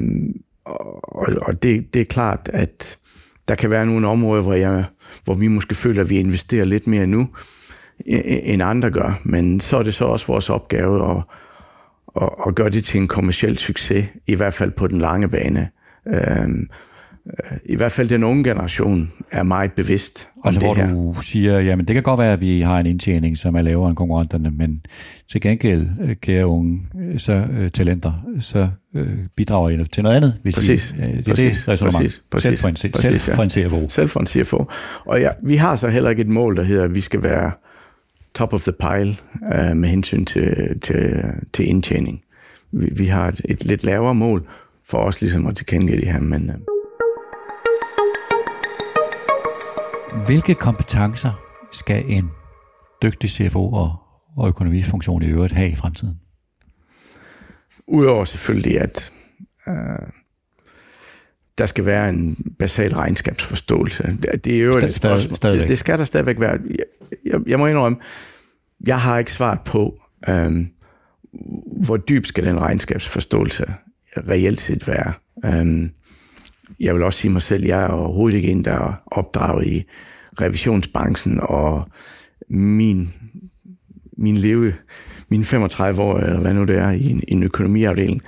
og, 0.64 1.26
og 1.42 1.62
det, 1.62 1.94
det 1.94 2.00
er 2.00 2.04
klart, 2.04 2.50
at 2.52 2.98
der 3.48 3.54
kan 3.54 3.70
være 3.70 3.86
nogle 3.86 4.08
områder, 4.08 4.42
hvor, 4.42 4.54
jeg, 4.54 4.84
hvor 5.24 5.34
vi 5.34 5.48
måske 5.48 5.74
føler, 5.74 6.02
at 6.02 6.10
vi 6.10 6.18
investerer 6.18 6.64
lidt 6.64 6.86
mere 6.86 7.06
nu, 7.06 7.28
end 8.06 8.62
andre 8.62 8.90
gør. 8.90 9.20
Men 9.24 9.60
så 9.60 9.78
er 9.78 9.82
det 9.82 9.94
så 9.94 10.04
også 10.04 10.26
vores 10.26 10.50
opgave 10.50 11.10
at, 11.10 11.22
at, 12.22 12.28
at 12.46 12.54
gøre 12.54 12.70
det 12.70 12.84
til 12.84 13.00
en 13.00 13.08
kommersiel 13.08 13.58
succes, 13.58 14.06
i 14.26 14.34
hvert 14.34 14.54
fald 14.54 14.70
på 14.70 14.86
den 14.86 14.98
lange 14.98 15.28
bane. 15.28 15.68
Øhm, 16.06 16.68
øh, 17.26 17.58
i 17.64 17.76
hvert 17.76 17.92
fald 17.92 18.08
den 18.08 18.24
unge 18.24 18.44
generation 18.44 19.12
er 19.30 19.42
meget 19.42 19.72
bevidst 19.72 20.28
om 20.36 20.48
altså, 20.48 20.60
det 20.60 20.68
hvor 20.68 20.74
her. 20.74 20.94
du 20.94 21.22
siger, 21.22 21.60
jamen 21.60 21.86
det 21.86 21.94
kan 21.94 22.02
godt 22.02 22.18
være, 22.18 22.32
at 22.32 22.40
vi 22.40 22.60
har 22.60 22.80
en 22.80 22.86
indtjening, 22.86 23.38
som 23.38 23.54
er 23.54 23.62
lavere 23.62 23.88
end 23.88 23.96
konkurrenterne, 23.96 24.50
men 24.50 24.82
til 25.30 25.40
gengæld, 25.40 25.86
øh, 26.02 26.16
kære 26.16 26.46
unge, 26.46 26.80
øh, 27.00 27.18
så 27.18 27.44
talenter, 27.72 28.12
så 28.40 28.68
bidrager 29.36 29.70
I 29.70 29.84
til 29.84 30.02
noget 30.02 30.16
andet, 30.16 30.34
hvis 30.42 30.54
præcis, 30.54 30.90
I, 30.90 31.00
det 31.00 31.18
er 31.18 31.22
præcis, 31.22 31.58
det 31.58 31.68
resonemang. 31.68 32.04
Præcis, 32.04 32.22
præcis, 32.30 32.42
selv 32.42 32.58
for 32.58 32.68
en, 32.68 32.74
præcis, 32.92 33.20
selv 33.20 33.36
for 33.36 33.42
en 33.42 33.50
CFO. 33.50 33.88
Selv 33.88 34.08
for 34.08 34.20
en 34.20 34.26
CFO. 34.26 34.64
Og 35.06 35.20
ja, 35.20 35.30
vi 35.42 35.56
har 35.56 35.76
så 35.76 35.88
heller 35.88 36.10
ikke 36.10 36.22
et 36.22 36.28
mål, 36.28 36.56
der 36.56 36.62
hedder, 36.62 36.84
at 36.84 36.94
vi 36.94 37.00
skal 37.00 37.22
være 37.22 37.50
top 38.36 38.52
of 38.52 38.62
the 38.62 38.72
pile 38.72 39.16
uh, 39.42 39.76
med 39.76 39.88
hensyn 39.88 40.24
til, 40.24 40.80
til, 40.80 41.22
til 41.52 41.68
indtjening. 41.68 42.22
Vi, 42.72 42.88
vi 42.96 43.06
har 43.06 43.28
et, 43.28 43.40
et 43.44 43.64
lidt 43.64 43.84
lavere 43.84 44.14
mål, 44.14 44.48
for 44.84 44.98
os 44.98 45.20
ligesom 45.20 45.46
at 45.46 45.56
tilkendegive 45.56 46.00
det 46.00 46.12
her. 46.12 46.20
Men, 46.20 46.50
øh. 46.50 46.56
Hvilke 50.26 50.54
kompetencer 50.54 51.32
skal 51.72 52.04
en 52.08 52.30
dygtig 53.02 53.30
CFO 53.30 53.72
og, 53.72 53.96
og 54.36 54.48
økonomifunktion 54.48 55.22
i 55.22 55.26
øvrigt 55.26 55.52
have 55.52 55.70
i 55.70 55.74
fremtiden? 55.74 56.20
Udover 57.88 58.24
selvfølgelig, 58.24 58.80
at 58.80 59.12
øh, 59.68 60.08
der 61.58 61.66
skal 61.66 61.86
være 61.86 62.08
en 62.08 62.54
basal 62.58 62.94
regnskabsforståelse. 62.94 64.18
Det, 64.44 64.54
er 64.56 64.60
jo 64.60 64.70
et 64.70 64.94
spørgsmål. 64.94 65.52
Det, 65.52 65.68
det 65.68 65.78
skal 65.78 65.98
der 65.98 66.04
stadigvæk 66.04 66.40
være. 66.40 66.58
Jeg, 66.70 66.84
jeg, 67.24 67.40
jeg 67.46 67.58
må 67.58 67.66
indrømme, 67.66 67.98
jeg 68.86 69.00
har 69.00 69.18
ikke 69.18 69.32
svaret 69.32 69.60
på, 69.64 70.00
øh, 70.28 70.66
hvor 71.86 71.96
dyb 71.96 72.26
skal 72.26 72.44
den 72.44 72.60
regnskabsforståelse 72.60 73.66
reelt 74.16 74.60
set 74.60 74.88
være. 74.88 75.12
Um, 75.60 75.90
jeg 76.80 76.94
vil 76.94 77.02
også 77.02 77.20
sige 77.20 77.32
mig 77.32 77.42
selv, 77.42 77.64
jeg 77.64 77.82
er 77.82 77.88
overhovedet 77.88 78.36
ikke 78.36 78.48
en, 78.48 78.64
der 78.64 78.72
er 78.72 79.02
opdraget 79.06 79.66
i 79.66 79.84
revisionsbranchen, 80.40 81.40
og 81.42 81.88
min, 82.50 83.12
min 84.18 84.36
leve, 84.36 84.74
mine 85.28 85.44
35 85.44 86.02
år, 86.02 86.18
eller 86.18 86.40
hvad 86.40 86.54
nu 86.54 86.64
det 86.64 86.78
er, 86.78 86.90
i 86.90 87.10
en, 87.10 87.22
i 87.28 87.32
en 87.32 87.42
økonomiafdeling, 87.42 88.22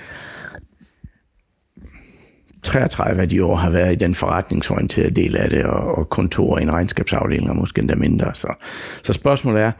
33 2.62 3.22
af 3.22 3.28
de 3.28 3.44
år 3.44 3.56
har 3.56 3.70
været 3.70 3.92
i 3.92 3.96
den 3.96 4.14
forretningsorienterede 4.14 5.14
del 5.14 5.36
af 5.36 5.50
det, 5.50 5.64
og, 5.64 5.98
og 5.98 6.08
kontor 6.08 6.58
i 6.58 6.62
en 6.62 6.72
regnskabsafdeling, 6.72 7.50
og 7.50 7.56
måske 7.56 7.80
endda 7.80 7.94
mindre. 7.94 8.34
Så, 8.34 8.54
så 9.02 9.12
spørgsmålet 9.12 9.62
er, 9.62 9.72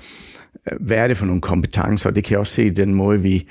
hvad 0.81 0.97
er 0.97 1.09
det 1.09 1.17
for 1.17 1.27
nogle 1.27 1.41
kompetencer? 1.41 2.11
Det 2.11 2.25
kan 2.25 2.31
jeg 2.31 2.39
også 2.39 2.55
se 2.55 2.65
i 2.65 2.71
den 2.71 2.95
måde, 2.95 3.23
vi, 3.23 3.49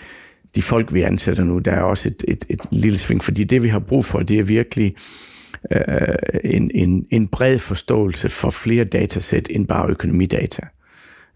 de 0.56 0.62
folk, 0.62 0.94
vi 0.94 1.02
ansætter 1.02 1.44
nu, 1.44 1.60
der 1.60 1.72
er 1.72 1.82
også 1.82 2.10
et, 2.10 2.24
et, 2.28 2.46
et 2.50 2.60
lille 2.72 2.98
sving, 2.98 3.24
fordi 3.24 3.44
det, 3.44 3.64
vi 3.64 3.70
har 3.70 3.80
brug 3.80 4.06
for, 4.06 4.20
det 4.20 4.40
er 4.40 4.44
virkelig 4.44 4.96
øh, 5.72 5.82
en, 6.44 6.72
en, 6.74 7.06
en 7.12 7.28
bred 7.28 7.60
forståelse 7.60 8.30
for 8.30 8.50
flere 8.50 8.84
datasæt 8.84 9.48
end 9.50 9.68
bare 9.68 9.90
økonomidata. 9.90 10.62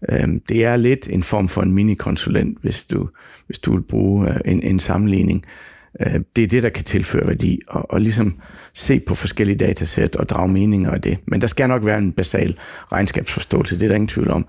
Øh, 0.08 0.28
det 0.48 0.64
er 0.64 0.76
lidt 0.76 1.08
en 1.10 1.22
form 1.22 1.48
for 1.48 1.62
en 1.62 1.72
minikonsulent, 1.72 2.58
hvis 2.62 2.84
du, 2.84 3.08
hvis 3.46 3.58
du 3.58 3.72
vil 3.72 3.82
bruge 3.82 4.28
øh, 4.28 4.36
en, 4.44 4.62
en 4.62 4.80
sammenligning. 4.80 5.44
Øh, 5.46 5.71
Øh, 6.00 6.20
det 6.36 6.44
er 6.44 6.48
det, 6.48 6.62
der 6.62 6.68
kan 6.68 6.84
tilføre 6.84 7.26
værdi, 7.26 7.60
og, 7.68 7.90
og 7.90 8.00
ligesom 8.00 8.40
se 8.74 9.00
på 9.00 9.14
forskellige 9.14 9.58
datasæt 9.58 10.16
og 10.16 10.28
drage 10.28 10.48
meninger 10.48 10.90
af 10.90 11.00
det. 11.00 11.18
Men 11.26 11.40
der 11.40 11.46
skal 11.46 11.68
nok 11.68 11.86
være 11.86 11.98
en 11.98 12.12
basal 12.12 12.58
regnskabsforståelse, 12.92 13.74
det 13.74 13.82
er 13.82 13.88
der 13.88 13.94
ingen 13.94 14.08
tvivl 14.08 14.30
om. 14.30 14.46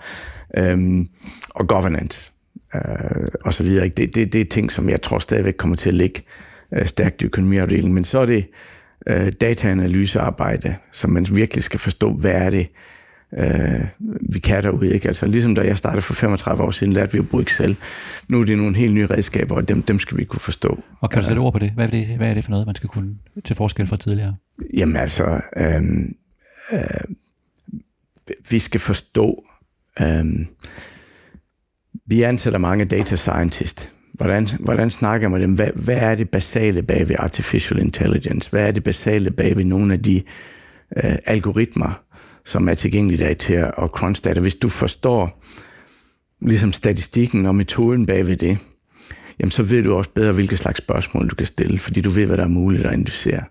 Øhm, 0.58 1.08
og 1.50 1.68
governance 1.68 2.32
øh, 2.76 3.28
og 3.42 3.54
så 3.54 3.64
videre. 3.64 3.88
Det, 3.88 4.16
det, 4.16 4.34
det 4.34 4.42
er 4.42 4.46
ting, 4.46 4.72
som 4.72 4.90
jeg 4.90 5.02
tror 5.02 5.20
stadigvæk 5.20 5.54
kommer 5.58 5.76
til 5.76 5.90
at 5.90 5.96
ligge 5.96 6.22
øh, 6.74 6.86
stærkt 6.86 7.22
i 7.22 7.26
økonomiafdelingen. 7.26 7.94
Men 7.94 8.04
så 8.04 8.20
er 8.20 8.26
det 8.26 8.46
øh, 9.08 9.34
dataanalysearbejde, 9.42 10.76
som 10.92 11.10
man 11.10 11.28
virkelig 11.32 11.64
skal 11.64 11.80
forstå, 11.80 12.14
hvad 12.14 12.32
er 12.32 12.50
det, 12.50 12.68
øh, 13.38 13.86
vi 14.30 14.40
kan 14.40 14.64
derude. 14.64 14.94
Ikke? 14.94 15.08
Altså, 15.08 15.26
ligesom 15.26 15.56
da 15.56 15.62
jeg 15.62 15.78
startede 15.78 16.02
for 16.02 16.14
35 16.14 16.64
år 16.64 16.72
siden, 16.72 16.94
lærte 16.94 17.12
vi 17.12 17.20
at 17.20 17.30
bruge 17.30 17.44
Excel. 17.44 17.78
Nu 18.30 18.42
er 18.42 18.46
det 18.46 18.58
nogle 18.58 18.76
helt 18.76 18.94
nye 18.94 19.06
redskaber, 19.06 19.56
og 19.56 19.70
dem, 19.70 19.82
dem 19.82 20.00
skal 20.00 20.18
vi 20.18 20.24
kunne 20.24 20.40
forstå. 20.40 20.84
Og 21.02 21.10
kan 21.10 21.22
du 21.22 21.28
sætte 21.28 21.40
ord 21.40 21.54
på 21.54 21.60
det? 21.60 21.72
Hvad 21.72 21.86
er 21.86 21.90
det, 21.90 22.08
hvad 22.18 22.30
er 22.30 22.34
det 22.34 22.44
for 22.44 22.52
noget, 22.52 22.66
man 22.66 22.76
skal 22.76 22.90
kunne 22.90 23.16
til 23.44 23.56
forskel 23.56 23.88
fra 23.88 23.98
tidligere? 23.98 24.36
Jamen 24.78 24.96
altså, 24.96 25.42
øh, 25.58 25.82
øh, 26.74 26.80
vi 28.50 28.60
skal 28.60 28.80
forstå... 28.80 29.44
Øh, 30.02 30.26
vi 32.06 32.22
ansætter 32.24 32.60
mange 32.60 32.86
data 32.86 33.16
scientists. 33.16 33.90
Hvordan, 34.14 34.48
hvordan 34.60 34.92
snakker 34.92 35.30
man 35.30 35.42
dem? 35.42 35.54
Hvad, 35.54 35.70
hvad 35.76 35.98
er 35.98 36.16
det 36.16 36.30
basale 36.30 36.84
bag 36.84 37.10
ved 37.10 37.16
artificial 37.20 37.80
intelligence? 37.80 38.50
Hvad 38.50 38.68
er 38.68 38.72
det 38.72 38.84
basale 38.84 39.32
bag 39.32 39.58
ved 39.58 39.66
nogle 39.66 39.94
af 39.94 40.04
de 40.04 40.22
øh, 40.98 41.16
algoritmer, 41.26 42.04
som 42.46 42.70
er 42.70 42.74
tilgængelige 42.74 43.26
der 43.26 43.34
til 43.34 43.54
at, 43.54 43.74
crunch 43.88 44.24
data? 44.24 44.40
Hvis 44.40 44.56
du 44.56 44.70
forstår 44.70 45.44
ligesom 46.42 46.74
statistikken 46.74 47.46
og 47.46 47.56
metoden 47.56 48.06
bag 48.06 48.28
ved 48.28 48.38
det, 48.38 48.58
jamen 49.40 49.52
så 49.52 49.64
ved 49.64 49.84
du 49.84 49.96
også 49.96 50.10
bedre, 50.10 50.32
hvilke 50.32 50.58
slags 50.58 50.78
spørgsmål 50.78 51.30
du 51.30 51.36
kan 51.36 51.48
stille, 51.48 51.80
fordi 51.80 52.02
du 52.02 52.10
ved, 52.10 52.26
hvad 52.26 52.38
der 52.38 52.44
er 52.44 52.48
muligt 52.48 52.86
at 52.86 52.94
analysere. 52.94 53.44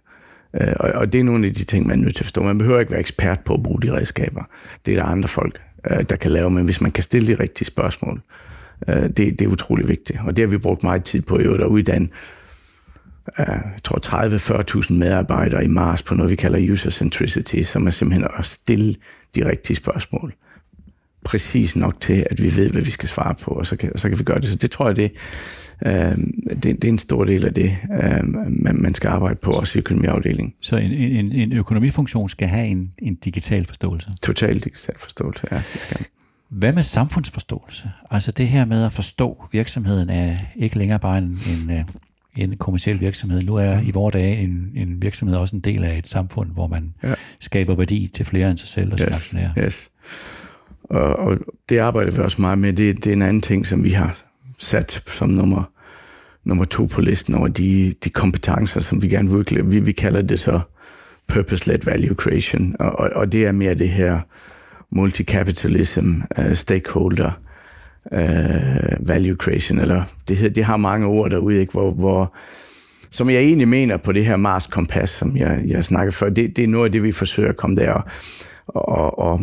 Øh, 0.60 0.72
og, 0.80 0.90
og 0.90 1.12
det 1.12 1.20
er 1.20 1.24
nogle 1.24 1.46
af 1.46 1.54
de 1.54 1.64
ting, 1.64 1.86
man 1.86 1.98
er 1.98 2.02
nødt 2.02 2.16
til 2.16 2.22
at 2.22 2.26
forstå. 2.26 2.42
Man 2.42 2.58
behøver 2.58 2.80
ikke 2.80 2.92
være 2.92 3.00
ekspert 3.00 3.40
på 3.40 3.54
at 3.54 3.62
bruge 3.62 3.82
de 3.82 3.92
redskaber. 3.92 4.44
Det 4.86 4.94
er 4.94 4.98
der 4.98 5.04
andre 5.04 5.28
folk, 5.28 5.60
øh, 5.90 6.04
der 6.08 6.16
kan 6.16 6.30
lave, 6.30 6.50
men 6.50 6.64
hvis 6.64 6.80
man 6.80 6.90
kan 6.90 7.04
stille 7.04 7.28
de 7.36 7.42
rigtige 7.42 7.66
spørgsmål, 7.66 8.20
øh, 8.88 9.02
det, 9.02 9.16
det 9.16 9.40
er 9.40 9.48
utrolig 9.48 9.88
vigtigt. 9.88 10.18
Og 10.26 10.36
det 10.36 10.42
har 10.42 10.50
vi 10.50 10.58
brugt 10.58 10.82
meget 10.82 11.04
tid 11.04 11.22
på 11.22 11.34
at 11.34 11.66
uddanne 11.66 12.08
jeg 13.38 13.62
tror 13.84 14.86
30-40.000 14.86 14.92
medarbejdere 14.92 15.64
i 15.64 15.68
Mars 15.68 16.02
på 16.02 16.14
noget, 16.14 16.30
vi 16.30 16.36
kalder 16.36 16.72
user 16.72 16.90
centricity, 16.90 17.62
som 17.62 17.86
er 17.86 17.90
simpelthen 17.90 18.28
at 18.38 18.46
stille 18.46 18.94
de 19.34 19.48
rigtige 19.48 19.76
spørgsmål. 19.76 20.34
Præcis 21.24 21.76
nok 21.76 22.00
til, 22.00 22.26
at 22.30 22.42
vi 22.42 22.56
ved, 22.56 22.70
hvad 22.70 22.82
vi 22.82 22.90
skal 22.90 23.08
svare 23.08 23.34
på, 23.34 23.50
og 23.50 23.66
så 23.66 23.76
kan, 23.76 23.90
og 23.94 24.00
så 24.00 24.08
kan 24.08 24.18
vi 24.18 24.24
gøre 24.24 24.40
det. 24.40 24.48
Så 24.48 24.56
det 24.56 24.70
tror 24.70 24.86
jeg, 24.86 24.96
det, 24.96 25.12
øh, 25.86 25.92
det, 25.92 26.62
det 26.62 26.84
er 26.84 26.88
en 26.88 26.98
stor 26.98 27.24
del 27.24 27.44
af 27.44 27.54
det, 27.54 27.76
øh, 28.02 28.24
man, 28.24 28.82
man 28.82 28.94
skal 28.94 29.08
arbejde 29.08 29.38
på, 29.42 29.50
også 29.50 29.78
i 29.78 29.80
økonomiafdelingen. 29.80 30.54
Så 30.60 30.76
en, 30.76 30.92
en, 30.92 31.32
en 31.32 31.52
økonomifunktion 31.52 32.28
skal 32.28 32.48
have 32.48 32.66
en, 32.66 32.92
en 32.98 33.14
digital 33.14 33.64
forståelse? 33.64 34.10
Total 34.22 34.54
digital 34.54 34.98
forståelse, 34.98 35.46
ja. 35.52 35.62
Hvad 36.48 36.72
med 36.72 36.82
samfundsforståelse? 36.82 37.90
Altså 38.10 38.32
det 38.32 38.48
her 38.48 38.64
med 38.64 38.84
at 38.84 38.92
forstå 38.92 39.44
virksomheden 39.52 40.10
er 40.10 40.34
ikke 40.56 40.78
længere 40.78 40.98
bare 40.98 41.18
en, 41.18 41.24
en, 41.24 41.70
øh, 41.70 41.84
en 42.36 42.56
kommersiel 42.56 43.00
virksomhed. 43.00 43.42
Nu 43.42 43.56
er 43.56 43.80
i 43.80 43.90
vores 43.90 44.12
dage 44.12 44.36
en, 44.36 44.70
en 44.74 45.02
virksomhed 45.02 45.36
også 45.36 45.56
en 45.56 45.60
del 45.60 45.84
af 45.84 45.98
et 45.98 46.08
samfund, 46.08 46.50
hvor 46.50 46.66
man 46.66 46.90
ja. 47.02 47.14
skaber 47.40 47.74
værdi 47.74 48.10
til 48.14 48.24
flere 48.24 48.50
end 48.50 48.58
sig 48.58 48.68
selv 48.68 48.92
og 48.92 48.98
yes, 48.98 49.00
sine 49.00 49.14
aktionærer. 49.14 49.64
Yes. 49.64 49.90
Og, 50.84 51.16
og 51.16 51.38
det 51.68 51.78
arbejder 51.78 52.10
vi 52.10 52.18
også 52.18 52.40
meget 52.40 52.58
med. 52.58 52.72
Det, 52.72 52.96
det 52.96 53.06
er 53.06 53.12
en 53.12 53.22
anden 53.22 53.42
ting, 53.42 53.66
som 53.66 53.84
vi 53.84 53.90
har 53.90 54.22
sat 54.58 55.02
som 55.06 55.28
nummer, 55.28 55.70
nummer 56.44 56.64
to 56.64 56.84
på 56.86 57.00
listen 57.00 57.34
over 57.34 57.48
de, 57.48 57.94
de 58.04 58.10
kompetencer, 58.10 58.80
som 58.80 59.02
vi 59.02 59.08
gerne 59.08 59.30
vil. 59.30 59.70
Vi, 59.70 59.80
vi 59.80 59.92
kalder 59.92 60.22
det 60.22 60.40
så 60.40 60.60
purpose-led 61.32 61.84
value 61.84 62.14
creation, 62.14 62.76
og, 62.80 62.98
og, 62.98 63.10
og 63.14 63.32
det 63.32 63.44
er 63.44 63.52
mere 63.52 63.74
det 63.74 63.88
her 63.88 64.20
multicapitalism, 64.90 66.20
uh, 66.38 66.54
stakeholder, 66.54 67.26
uh, 67.26 67.32
Øh, 68.12 69.08
value 69.08 69.36
creation, 69.36 69.78
eller 69.78 70.02
det, 70.28 70.56
det 70.56 70.64
har 70.64 70.76
mange 70.76 71.06
ord 71.06 71.30
derude, 71.30 71.60
ikke, 71.60 71.72
hvor, 71.72 71.90
hvor 71.90 72.34
som 73.10 73.30
jeg 73.30 73.40
egentlig 73.40 73.68
mener 73.68 73.96
på 73.96 74.12
det 74.12 74.24
her 74.24 74.36
Mars 74.36 74.66
Kompas, 74.66 75.10
som 75.10 75.36
jeg, 75.36 75.62
jeg 75.66 75.84
snakkede 75.84 76.16
før, 76.16 76.28
det, 76.28 76.56
det 76.56 76.64
er 76.64 76.68
noget 76.68 76.84
af 76.84 76.92
det, 76.92 77.02
vi 77.02 77.12
forsøger 77.12 77.48
at 77.48 77.56
komme 77.56 77.76
der 77.76 77.92
og, 78.66 78.88
og, 78.88 79.18
og 79.18 79.40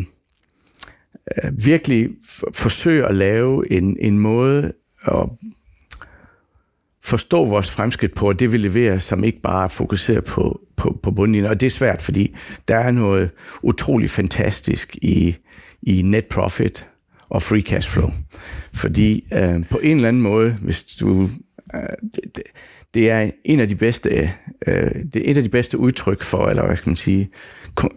øh, 1.43 1.65
virkelig 1.65 2.09
forsøge 2.53 3.05
at 3.05 3.15
lave 3.15 3.71
en, 3.71 3.97
en 3.99 4.19
måde 4.19 4.73
at 5.05 5.29
forstå 7.03 7.45
vores 7.45 7.71
fremskridt 7.71 8.15
på, 8.15 8.27
og 8.27 8.39
det 8.39 8.51
vi 8.51 8.57
leverer, 8.57 8.97
som 8.97 9.23
ikke 9.23 9.41
bare 9.41 9.69
fokuserer 9.69 10.21
på, 10.21 10.61
på, 10.75 10.99
på 11.03 11.11
bundlinjen. 11.11 11.51
Og 11.51 11.61
det 11.61 11.65
er 11.65 11.71
svært, 11.71 12.01
fordi 12.01 12.35
der 12.67 12.77
er 12.77 12.91
noget 12.91 13.29
utrolig 13.61 14.09
fantastisk 14.09 14.95
i, 14.95 15.37
i 15.81 16.01
net 16.01 16.25
profit 16.25 16.87
og 17.29 17.41
free 17.41 17.61
cash 17.61 17.89
flow. 17.89 18.11
Fordi 18.73 19.27
øh, 19.33 19.65
på 19.71 19.79
en 19.83 19.95
eller 19.95 20.07
anden 20.07 20.21
måde, 20.21 20.51
hvis 20.61 20.83
du... 20.83 21.29
Øh, 21.75 21.81
det, 22.15 22.35
det, 22.35 22.43
det 22.93 23.09
er 23.09 23.31
en 23.45 23.59
af 23.59 23.67
de 23.67 23.75
bedste, 23.75 24.31
øh, 24.67 24.91
det 25.13 25.15
er 25.15 25.31
et 25.31 25.37
af 25.37 25.43
de 25.43 25.49
bedste 25.49 25.77
udtryk 25.77 26.23
for, 26.23 26.47
eller 26.47 26.65
hvad 26.65 26.75
skal 26.75 26.89
man 26.89 26.95
sige, 26.95 27.29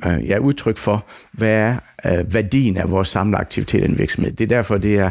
øh, 0.07 0.29
ja, 0.29 0.39
udtryk 0.39 0.77
for, 0.77 1.07
hvad 1.33 1.49
er 1.49 1.77
øh, 2.07 2.35
værdien 2.35 2.77
af 2.77 2.91
vores 2.91 3.09
samlede 3.09 3.39
aktivitet 3.39 3.81
i 3.81 3.85
en 3.85 3.99
virksomhed. 3.99 4.33
Det 4.33 4.45
er 4.45 4.49
derfor, 4.49 4.79
det 4.79 4.97
er 4.97 5.11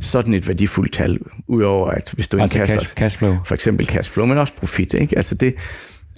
sådan 0.00 0.34
et 0.34 0.48
værdifuldt 0.48 0.92
tal, 0.92 1.18
udover 1.48 1.90
at 1.90 2.10
hvis 2.14 2.28
du 2.28 2.38
altså 2.38 2.58
indkaster, 2.58 2.78
cash, 2.78 2.94
cash 2.94 3.18
flow. 3.18 3.36
for 3.44 3.54
eksempel 3.54 3.86
cash 3.86 4.10
flow, 4.10 4.26
men 4.26 4.38
også 4.38 4.54
profit. 4.54 4.94
Ikke? 4.94 5.16
Altså 5.16 5.34
det, 5.34 5.54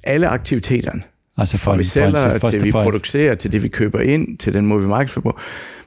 alle 0.04 0.28
aktiviteterne, 0.28 1.02
altså 1.38 1.58
for, 1.58 1.70
fra 1.70 1.76
vi 1.76 1.84
sælger, 1.84 2.30
for, 2.30 2.38
for, 2.38 2.48
til 2.48 2.64
vi 2.64 2.70
producerer, 2.70 3.34
til 3.34 3.52
det 3.52 3.62
vi 3.62 3.68
køber 3.68 4.00
ind, 4.00 4.38
til 4.38 4.54
den 4.54 4.66
måde 4.66 4.82
vi 4.82 4.88
markedsfører 4.88 5.22
på, 5.22 5.38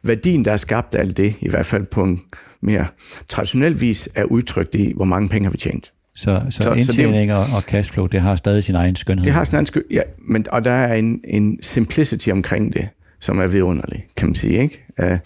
værdien, 0.03 0.45
der 0.45 0.51
er 0.51 0.57
skabt 0.57 0.95
af 0.95 0.99
alt 0.99 1.17
det, 1.17 1.35
i 1.41 1.49
hvert 1.49 1.65
fald 1.65 1.85
på 1.85 2.03
en 2.03 2.21
mere 2.61 2.85
traditionel 3.29 3.81
vis, 3.81 4.09
er 4.15 4.23
udtrykt 4.23 4.75
i, 4.75 4.93
hvor 4.95 5.05
mange 5.05 5.29
penge 5.29 5.45
har 5.45 5.51
vi 5.51 5.57
tjent. 5.57 5.93
Så, 6.15 6.41
så, 6.49 6.63
så 6.63 6.73
indtjening 6.73 7.33
og, 7.33 7.45
og 7.55 7.61
cashflow, 7.61 8.05
det 8.05 8.21
har 8.21 8.35
stadig 8.35 8.63
sin 8.63 8.75
egen 8.75 8.95
skønhed. 8.95 9.25
Det 9.25 9.33
har 9.33 9.43
sin 9.43 9.55
egen 9.55 9.65
skønhed, 9.65 9.89
ja, 9.91 10.01
men, 10.27 10.45
og 10.51 10.65
der 10.65 10.71
er 10.71 10.93
en, 10.93 11.21
en 11.23 11.59
simplicity 11.61 12.29
omkring 12.29 12.73
det, 12.73 12.89
som 13.19 13.39
er 13.39 13.47
vidunderlig, 13.47 14.05
kan 14.17 14.27
man 14.27 14.35
sige. 14.35 14.61
Ikke? 14.61 14.85
Uh, 15.03 15.17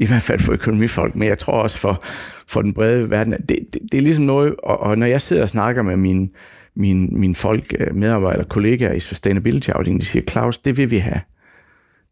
I 0.00 0.06
hvert 0.06 0.22
fald 0.22 0.40
for 0.40 0.52
økonomifolk, 0.52 1.16
men 1.16 1.28
jeg 1.28 1.38
tror 1.38 1.52
også 1.52 1.78
for, 1.78 2.04
for 2.48 2.62
den 2.62 2.72
brede 2.72 3.10
verden. 3.10 3.32
Det, 3.32 3.48
det, 3.48 3.78
det 3.92 3.98
er 3.98 4.02
ligesom 4.02 4.24
noget, 4.24 4.54
og, 4.62 4.80
og 4.80 4.98
når 4.98 5.06
jeg 5.06 5.20
sidder 5.20 5.42
og 5.42 5.48
snakker 5.48 5.82
med 5.82 5.96
mine, 5.96 6.28
mine, 6.80 7.06
mine 7.06 7.34
folk, 7.34 7.64
øh, 7.80 7.96
medarbejdere, 7.96 8.44
kollegaer 8.44 8.92
i 8.92 9.00
sustainability-afdelingen, 9.00 10.00
de 10.00 10.06
siger, 10.06 10.22
Claus, 10.22 10.58
det 10.58 10.76
vil 10.76 10.90
vi 10.90 10.98
have. 10.98 11.20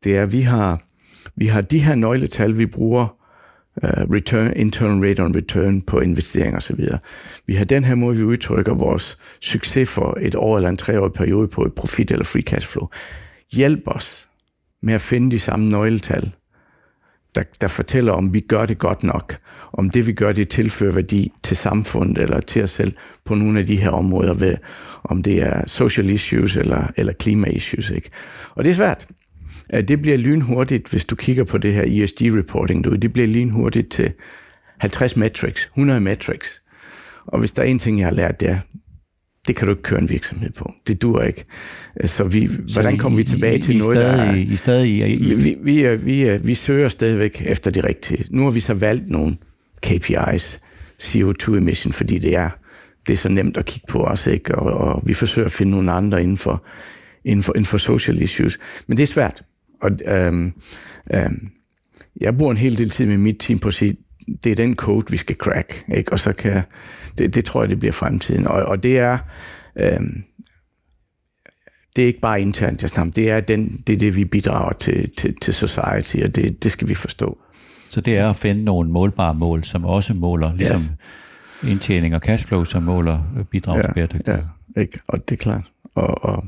Det 0.04 0.16
er, 0.16 0.26
vi 0.26 0.40
har, 0.40 0.82
vi 1.36 1.46
har 1.46 1.60
de 1.60 1.78
her 1.78 1.94
nøgletal, 1.94 2.58
vi 2.58 2.66
bruger 2.66 3.16
uh, 3.82 4.14
return, 4.14 4.52
internal 4.56 5.08
rate 5.08 5.20
on 5.20 5.36
return 5.36 5.82
på 5.82 6.00
investeringer 6.00 6.56
osv. 6.56 6.84
Vi 7.46 7.54
har 7.54 7.64
den 7.64 7.84
her 7.84 7.94
måde, 7.94 8.16
vi 8.16 8.22
udtrykker 8.22 8.74
vores 8.74 9.18
succes 9.40 9.90
for 9.90 10.18
et 10.20 10.34
år 10.34 10.56
eller 10.56 10.70
en 10.70 10.76
treårig 10.76 11.12
periode 11.12 11.48
på 11.48 11.64
et 11.64 11.74
profit 11.74 12.10
eller 12.10 12.24
free 12.24 12.42
cash 12.42 12.68
flow. 12.68 12.88
Hjælp 13.52 13.82
os 13.86 14.28
med 14.82 14.94
at 14.94 15.00
finde 15.00 15.30
de 15.30 15.40
samme 15.40 15.68
nøgletal, 15.68 16.32
der, 17.34 17.42
der 17.60 17.68
fortæller, 17.68 18.12
om 18.12 18.34
vi 18.34 18.40
gør 18.40 18.66
det 18.66 18.78
godt 18.78 19.02
nok, 19.02 19.36
om 19.72 19.90
det 19.90 20.06
vi 20.06 20.12
gør, 20.12 20.32
det 20.32 20.48
tilfører 20.48 20.92
værdi 20.92 21.32
til 21.42 21.56
samfundet 21.56 22.22
eller 22.22 22.40
til 22.40 22.62
os 22.62 22.70
selv 22.70 22.92
på 23.24 23.34
nogle 23.34 23.60
af 23.60 23.66
de 23.66 23.76
her 23.76 23.90
områder, 23.90 24.34
ved, 24.34 24.56
om 25.04 25.22
det 25.22 25.42
er 25.42 25.66
social 25.66 26.10
issues 26.10 26.56
eller, 26.56 26.92
eller 26.96 27.12
klima 27.12 27.48
issues. 27.48 27.90
Ikke? 27.90 28.10
Og 28.54 28.64
det 28.64 28.70
er 28.70 28.74
svært. 28.74 29.06
Det 29.70 30.02
bliver 30.02 30.16
lynhurtigt, 30.16 30.88
hvis 30.88 31.04
du 31.04 31.16
kigger 31.16 31.44
på 31.44 31.58
det 31.58 31.74
her 31.74 31.82
ESG-reporting, 31.86 32.84
du, 32.84 32.96
det 32.96 33.12
bliver 33.12 33.28
lynhurtigt 33.28 33.90
til 33.90 34.12
50 34.78 35.16
metrics, 35.16 35.64
100 35.64 36.00
metrics. 36.00 36.62
Og 37.26 37.38
hvis 37.38 37.52
der 37.52 37.62
er 37.62 37.66
en 37.66 37.78
ting, 37.78 37.98
jeg 37.98 38.06
har 38.06 38.14
lært, 38.14 38.40
det 38.40 38.48
er, 38.48 38.58
det 39.48 39.56
kan 39.56 39.66
du 39.66 39.72
ikke 39.72 39.82
køre 39.82 40.00
en 40.00 40.10
virksomhed 40.10 40.50
på. 40.50 40.72
Det 40.86 41.02
dur 41.02 41.22
ikke. 41.22 41.44
Så, 42.04 42.24
vi, 42.24 42.48
så 42.48 42.54
hvordan 42.72 42.98
kommer 42.98 43.16
vi 43.16 43.24
tilbage 43.24 43.58
I, 43.58 43.62
til 43.62 43.74
I 43.74 43.78
noget, 43.78 43.96
stadig, 43.96 44.18
der 44.18 44.24
er... 44.24 44.34
I 44.34 44.56
stadig, 44.56 45.08
I, 45.08 45.16
vi, 45.16 45.34
vi, 45.34 45.56
vi, 45.62 45.82
er, 45.82 45.96
vi, 45.96 46.22
er, 46.22 46.38
vi 46.38 46.54
søger 46.54 46.88
stadigvæk 46.88 47.42
efter 47.46 47.70
de 47.70 47.80
rigtige. 47.80 48.24
Nu 48.30 48.42
har 48.44 48.50
vi 48.50 48.60
så 48.60 48.74
valgt 48.74 49.10
nogle 49.10 49.36
KPIs, 49.82 50.60
CO2 51.02 51.56
emission, 51.56 51.92
fordi 51.92 52.18
det 52.18 52.36
er, 52.36 52.50
det 53.06 53.12
er 53.12 53.16
så 53.16 53.28
nemt 53.28 53.56
at 53.56 53.64
kigge 53.64 53.86
på 53.88 54.04
os, 54.04 54.26
ikke? 54.26 54.54
Og, 54.54 54.72
og 54.72 55.02
vi 55.06 55.14
forsøger 55.14 55.46
at 55.46 55.52
finde 55.52 55.72
nogle 55.72 55.92
andre 55.92 56.22
inden 56.22 56.38
for, 56.38 56.64
inden 57.24 57.42
for, 57.42 57.52
inden 57.52 57.66
for 57.66 57.78
social 57.78 58.22
issues. 58.22 58.58
Men 58.86 58.96
det 58.96 59.02
er 59.02 59.06
svært. 59.06 59.42
Og 59.82 59.90
øhm, 60.06 60.52
øhm, 61.14 61.48
jeg 62.20 62.36
bruger 62.36 62.52
en 62.52 62.58
hel 62.58 62.78
del 62.78 62.90
tid 62.90 63.06
med 63.06 63.18
mit 63.18 63.36
team 63.40 63.58
på 63.58 63.68
at 63.68 63.74
sige, 63.74 63.96
det 64.44 64.52
er 64.52 64.56
den 64.56 64.76
code, 64.76 65.06
vi 65.10 65.16
skal 65.16 65.36
crack, 65.36 65.84
ikke? 65.94 66.12
og 66.12 66.20
så 66.20 66.32
kan, 66.32 66.62
det, 67.18 67.34
det 67.34 67.44
tror 67.44 67.62
jeg, 67.62 67.70
det 67.70 67.78
bliver 67.78 67.92
fremtiden. 67.92 68.46
Og, 68.46 68.62
og 68.62 68.82
det 68.82 68.98
er, 68.98 69.18
øhm, 69.76 70.24
det 71.96 72.02
er 72.02 72.06
ikke 72.06 72.20
bare 72.20 72.40
internt, 72.40 72.82
jeg 72.82 72.90
snakker, 72.90 73.12
det 73.12 73.30
er, 73.30 73.40
den, 73.40 73.82
det, 73.86 73.92
er 73.92 73.96
det, 73.96 74.16
vi 74.16 74.24
bidrager 74.24 74.72
til, 74.72 75.10
til, 75.16 75.36
til 75.40 75.54
society, 75.54 76.16
og 76.24 76.36
det, 76.36 76.62
det 76.62 76.72
skal 76.72 76.88
vi 76.88 76.94
forstå. 76.94 77.38
Så 77.88 78.00
det 78.00 78.16
er 78.16 78.30
at 78.30 78.36
finde 78.36 78.64
nogle 78.64 78.90
målbare 78.90 79.34
mål, 79.34 79.64
som 79.64 79.84
også 79.84 80.14
måler, 80.14 80.54
ligesom 80.54 80.94
yes. 81.64 81.70
indtjening 81.72 82.14
og 82.14 82.20
cashflow, 82.20 82.64
som 82.64 82.82
måler 82.82 83.44
bidrag 83.50 83.76
ja, 83.76 83.82
til 83.82 83.92
bæredygtighed. 83.94 84.42
Ja, 84.76 84.80
ikke? 84.80 85.00
og 85.08 85.28
det 85.28 85.36
er 85.36 85.42
klart. 85.42 85.64
Og, 85.94 86.24
og, 86.24 86.44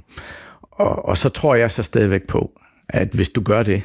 og, 0.63 1.05
og 1.09 1.19
så 1.19 1.29
tror 1.29 1.55
jeg 1.55 1.71
så 1.71 1.83
stadigvæk 1.83 2.27
på, 2.29 2.61
at 2.89 3.09
hvis 3.09 3.29
du 3.29 3.41
gør 3.41 3.63
det, 3.63 3.83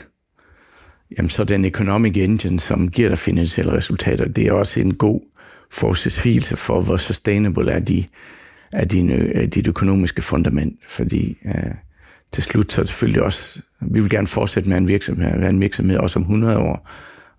jamen 1.18 1.30
så 1.30 1.44
den 1.44 1.66
economic 1.66 2.18
engine, 2.18 2.60
som 2.60 2.92
giver 2.92 3.10
dig 3.10 3.18
finansielle 3.18 3.74
resultater, 3.74 4.28
det 4.28 4.48
er 4.48 4.52
også 4.52 4.82
en 4.82 4.94
god 4.94 5.22
forudsigelse 5.72 6.58
for, 6.58 6.82
hvor 6.82 6.98
sustainable 6.98 7.72
er, 7.72 7.80
de, 7.80 8.06
er 8.72 8.86
din, 8.86 9.12
øh, 9.12 9.48
dit 9.48 9.68
økonomiske 9.68 10.22
fundament. 10.22 10.80
Fordi 10.88 11.38
øh, 11.46 11.72
til 12.32 12.44
slut 12.44 12.72
så 12.72 12.82
er 12.82 12.84
det 12.84 12.90
selvfølgelig 12.90 13.24
også, 13.24 13.62
vi 13.82 14.00
vil 14.00 14.10
gerne 14.10 14.28
fortsætte 14.28 14.70
med 14.70 14.78
en 14.78 14.88
virksomhed, 14.88 15.40
være 15.40 15.50
en 15.50 15.62
virksomhed 15.62 15.98
også 15.98 16.20
om 16.20 16.24
100 16.24 16.58
år. 16.58 16.90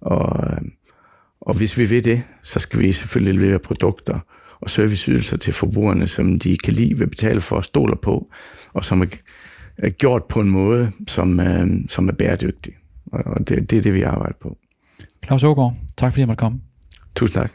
Og, 0.01 0.51
øh, 0.51 0.61
og 1.41 1.57
hvis 1.57 1.79
vi 1.79 1.85
vil 1.85 2.05
det, 2.05 2.23
så 2.43 2.61
skal 2.61 2.81
vi 2.81 2.93
selvfølgelig 2.93 3.41
levere 3.41 3.59
produkter 3.59 4.19
og 4.61 4.71
serviceydelser 4.71 5.37
til 5.37 5.53
forbrugerne, 5.53 6.09
som 6.09 6.39
de 6.39 6.59
kan 6.59 6.73
lide, 6.73 6.99
vil 6.99 7.07
betale 7.07 7.41
for 7.41 7.57
og 7.57 7.64
stoler 7.64 7.97
på, 7.97 8.31
og 8.73 8.85
som 8.85 9.09
er 9.79 9.89
gjort 9.89 10.25
på 10.25 10.41
en 10.41 10.51
måde, 10.51 10.93
som, 11.09 11.41
øh, 11.41 11.67
som 11.89 12.09
er 12.09 12.12
bæredygtig. 12.12 12.75
Og 13.23 13.49
det, 13.49 13.71
det 13.71 13.79
er 13.79 13.83
det, 13.83 13.95
vi 13.95 14.03
arbejder 14.03 14.39
på. 14.41 14.57
Claus 15.25 15.45
Ågaard, 15.45 15.75
tak 15.97 16.12
fordi 16.12 16.21
jeg 16.21 16.29
måtte 16.29 16.41
komme. 16.41 16.61
Tusind 17.17 17.43
tak. 17.43 17.51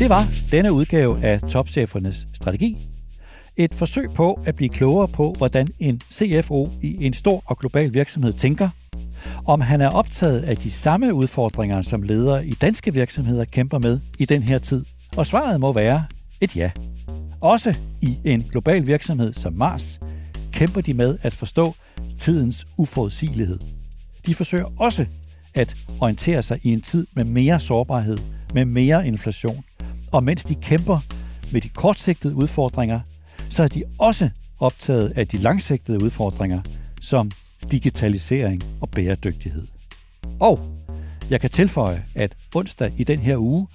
Det 0.00 0.10
var 0.10 0.28
denne 0.52 0.72
udgave 0.72 1.24
af 1.24 1.40
Topchefernes 1.40 2.28
Strategi. 2.34 2.88
Et 3.56 3.74
forsøg 3.74 4.10
på 4.14 4.40
at 4.44 4.56
blive 4.56 4.68
klogere 4.68 5.08
på, 5.08 5.34
hvordan 5.36 5.68
en 5.78 6.00
CFO 6.12 6.68
i 6.82 7.06
en 7.06 7.12
stor 7.12 7.42
og 7.46 7.58
global 7.58 7.94
virksomhed 7.94 8.32
tænker, 8.32 8.68
om 9.46 9.60
han 9.60 9.80
er 9.80 9.88
optaget 9.88 10.40
af 10.40 10.56
de 10.56 10.70
samme 10.70 11.14
udfordringer, 11.14 11.80
som 11.80 12.02
ledere 12.02 12.46
i 12.46 12.54
danske 12.54 12.94
virksomheder 12.94 13.44
kæmper 13.44 13.78
med 13.78 14.00
i 14.18 14.24
den 14.24 14.42
her 14.42 14.58
tid. 14.58 14.84
Og 15.16 15.26
svaret 15.26 15.60
må 15.60 15.72
være 15.72 16.04
et 16.40 16.56
ja. 16.56 16.70
Også 17.40 17.74
i 18.00 18.18
en 18.24 18.42
global 18.42 18.86
virksomhed 18.86 19.32
som 19.32 19.52
Mars 19.52 20.00
kæmper 20.52 20.80
de 20.80 20.94
med 20.94 21.18
at 21.22 21.32
forstå 21.32 21.74
tidens 22.18 22.66
uforudsigelighed. 22.76 23.58
De 24.26 24.34
forsøger 24.34 24.72
også 24.76 25.06
at 25.54 25.76
orientere 26.00 26.42
sig 26.42 26.60
i 26.62 26.72
en 26.72 26.80
tid 26.80 27.06
med 27.12 27.24
mere 27.24 27.60
sårbarhed, 27.60 28.18
med 28.54 28.64
mere 28.64 29.06
inflation. 29.06 29.64
Og 30.12 30.24
mens 30.24 30.44
de 30.44 30.54
kæmper 30.54 31.00
med 31.52 31.60
de 31.60 31.68
kortsigtede 31.68 32.34
udfordringer, 32.34 33.00
så 33.48 33.62
er 33.62 33.68
de 33.68 33.82
også 33.98 34.30
optaget 34.58 35.12
af 35.16 35.26
de 35.28 35.36
langsigtede 35.36 36.02
udfordringer, 36.02 36.60
som 37.00 37.30
digitalisering 37.70 38.62
og 38.80 38.90
bæredygtighed. 38.90 39.66
Og 40.40 40.60
jeg 41.30 41.40
kan 41.40 41.50
tilføje, 41.50 42.04
at 42.14 42.36
onsdag 42.54 42.92
i 42.96 43.04
den 43.04 43.18
her 43.18 43.36
uge 43.36 43.66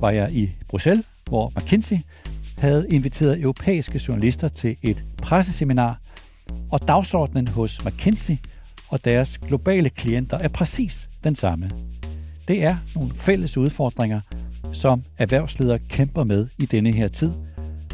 var 0.00 0.10
jeg 0.10 0.32
i 0.32 0.50
Bruxelles, 0.68 1.06
hvor 1.28 1.52
McKinsey 1.56 1.96
havde 2.58 2.86
inviteret 2.90 3.40
europæiske 3.40 4.00
journalister 4.08 4.48
til 4.48 4.76
et 4.82 5.04
presseseminar, 5.22 6.00
og 6.70 6.88
dagsordenen 6.88 7.48
hos 7.48 7.84
McKinsey 7.84 8.36
og 8.88 9.04
deres 9.04 9.38
globale 9.38 9.90
klienter 9.90 10.38
er 10.38 10.48
præcis 10.48 11.10
den 11.24 11.34
samme. 11.34 11.70
Det 12.48 12.64
er 12.64 12.76
nogle 12.94 13.10
fælles 13.14 13.56
udfordringer, 13.56 14.20
som 14.72 15.02
erhvervsledere 15.18 15.78
kæmper 15.78 16.24
med 16.24 16.48
i 16.58 16.66
denne 16.66 16.92
her 16.92 17.08
tid, 17.08 17.32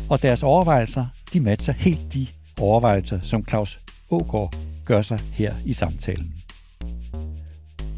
og 0.09 0.23
deres 0.23 0.43
overvejelser, 0.43 1.07
de 1.33 1.41
matcher 1.41 1.75
helt 1.75 2.15
de 2.15 2.27
overvejelser, 2.61 3.21
som 3.23 3.45
Claus 3.49 3.81
Ågaard 4.11 4.55
gør 4.85 5.03
sig 5.03 5.21
her 5.33 5.55
i 5.65 5.73
samtalen. 5.73 6.35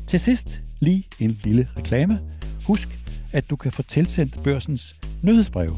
Til 0.07 0.21
sidst 0.21 0.63
lige 0.81 1.05
en 1.19 1.39
lille 1.45 1.69
reklame. 1.77 2.21
Husk, 2.67 2.99
at 3.33 3.51
du 3.51 3.57
kan 3.57 3.73
få 3.73 3.83
tilsendt 3.83 4.43
børsens 4.43 4.97
nyhedsbreve. 5.23 5.77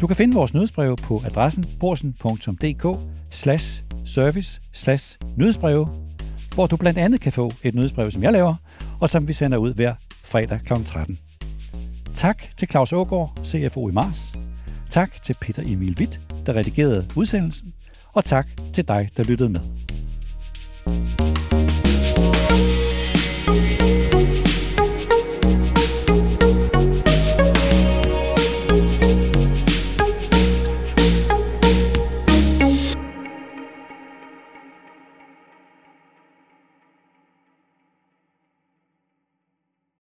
Du 0.00 0.06
kan 0.06 0.16
finde 0.16 0.34
vores 0.34 0.54
nyhedsbreve 0.54 0.96
på 0.96 1.22
adressen 1.26 1.66
borsen.dk 1.80 2.98
slash 3.30 3.82
service 4.04 4.60
slash 4.72 5.18
nyhedsbreve, 5.36 5.88
hvor 6.54 6.66
du 6.66 6.76
blandt 6.76 6.98
andet 6.98 7.20
kan 7.20 7.32
få 7.32 7.52
et 7.62 7.74
nyhedsbrev, 7.74 8.10
som 8.10 8.22
jeg 8.22 8.32
laver, 8.32 8.54
og 9.00 9.08
som 9.08 9.28
vi 9.28 9.32
sender 9.32 9.58
ud 9.58 9.74
hver 9.74 9.94
fredag 10.24 10.60
kl. 10.66 10.72
13. 10.84 11.18
Tak 12.14 12.42
til 12.56 12.68
Claus 12.70 12.92
Ågaard, 12.92 13.38
CFO 13.44 13.88
i 13.88 13.92
Mars. 13.92 14.34
Tak 14.90 15.22
til 15.22 15.36
Peter 15.40 15.62
Emil 15.66 15.96
Witt, 15.98 16.20
der 16.46 16.52
redigerede 16.52 17.06
udsendelsen. 17.16 17.74
Og 18.12 18.24
tak 18.24 18.48
til 18.72 18.88
dig, 18.88 19.08
der 19.16 19.24
lyttede 19.24 19.48
med. 19.48 19.79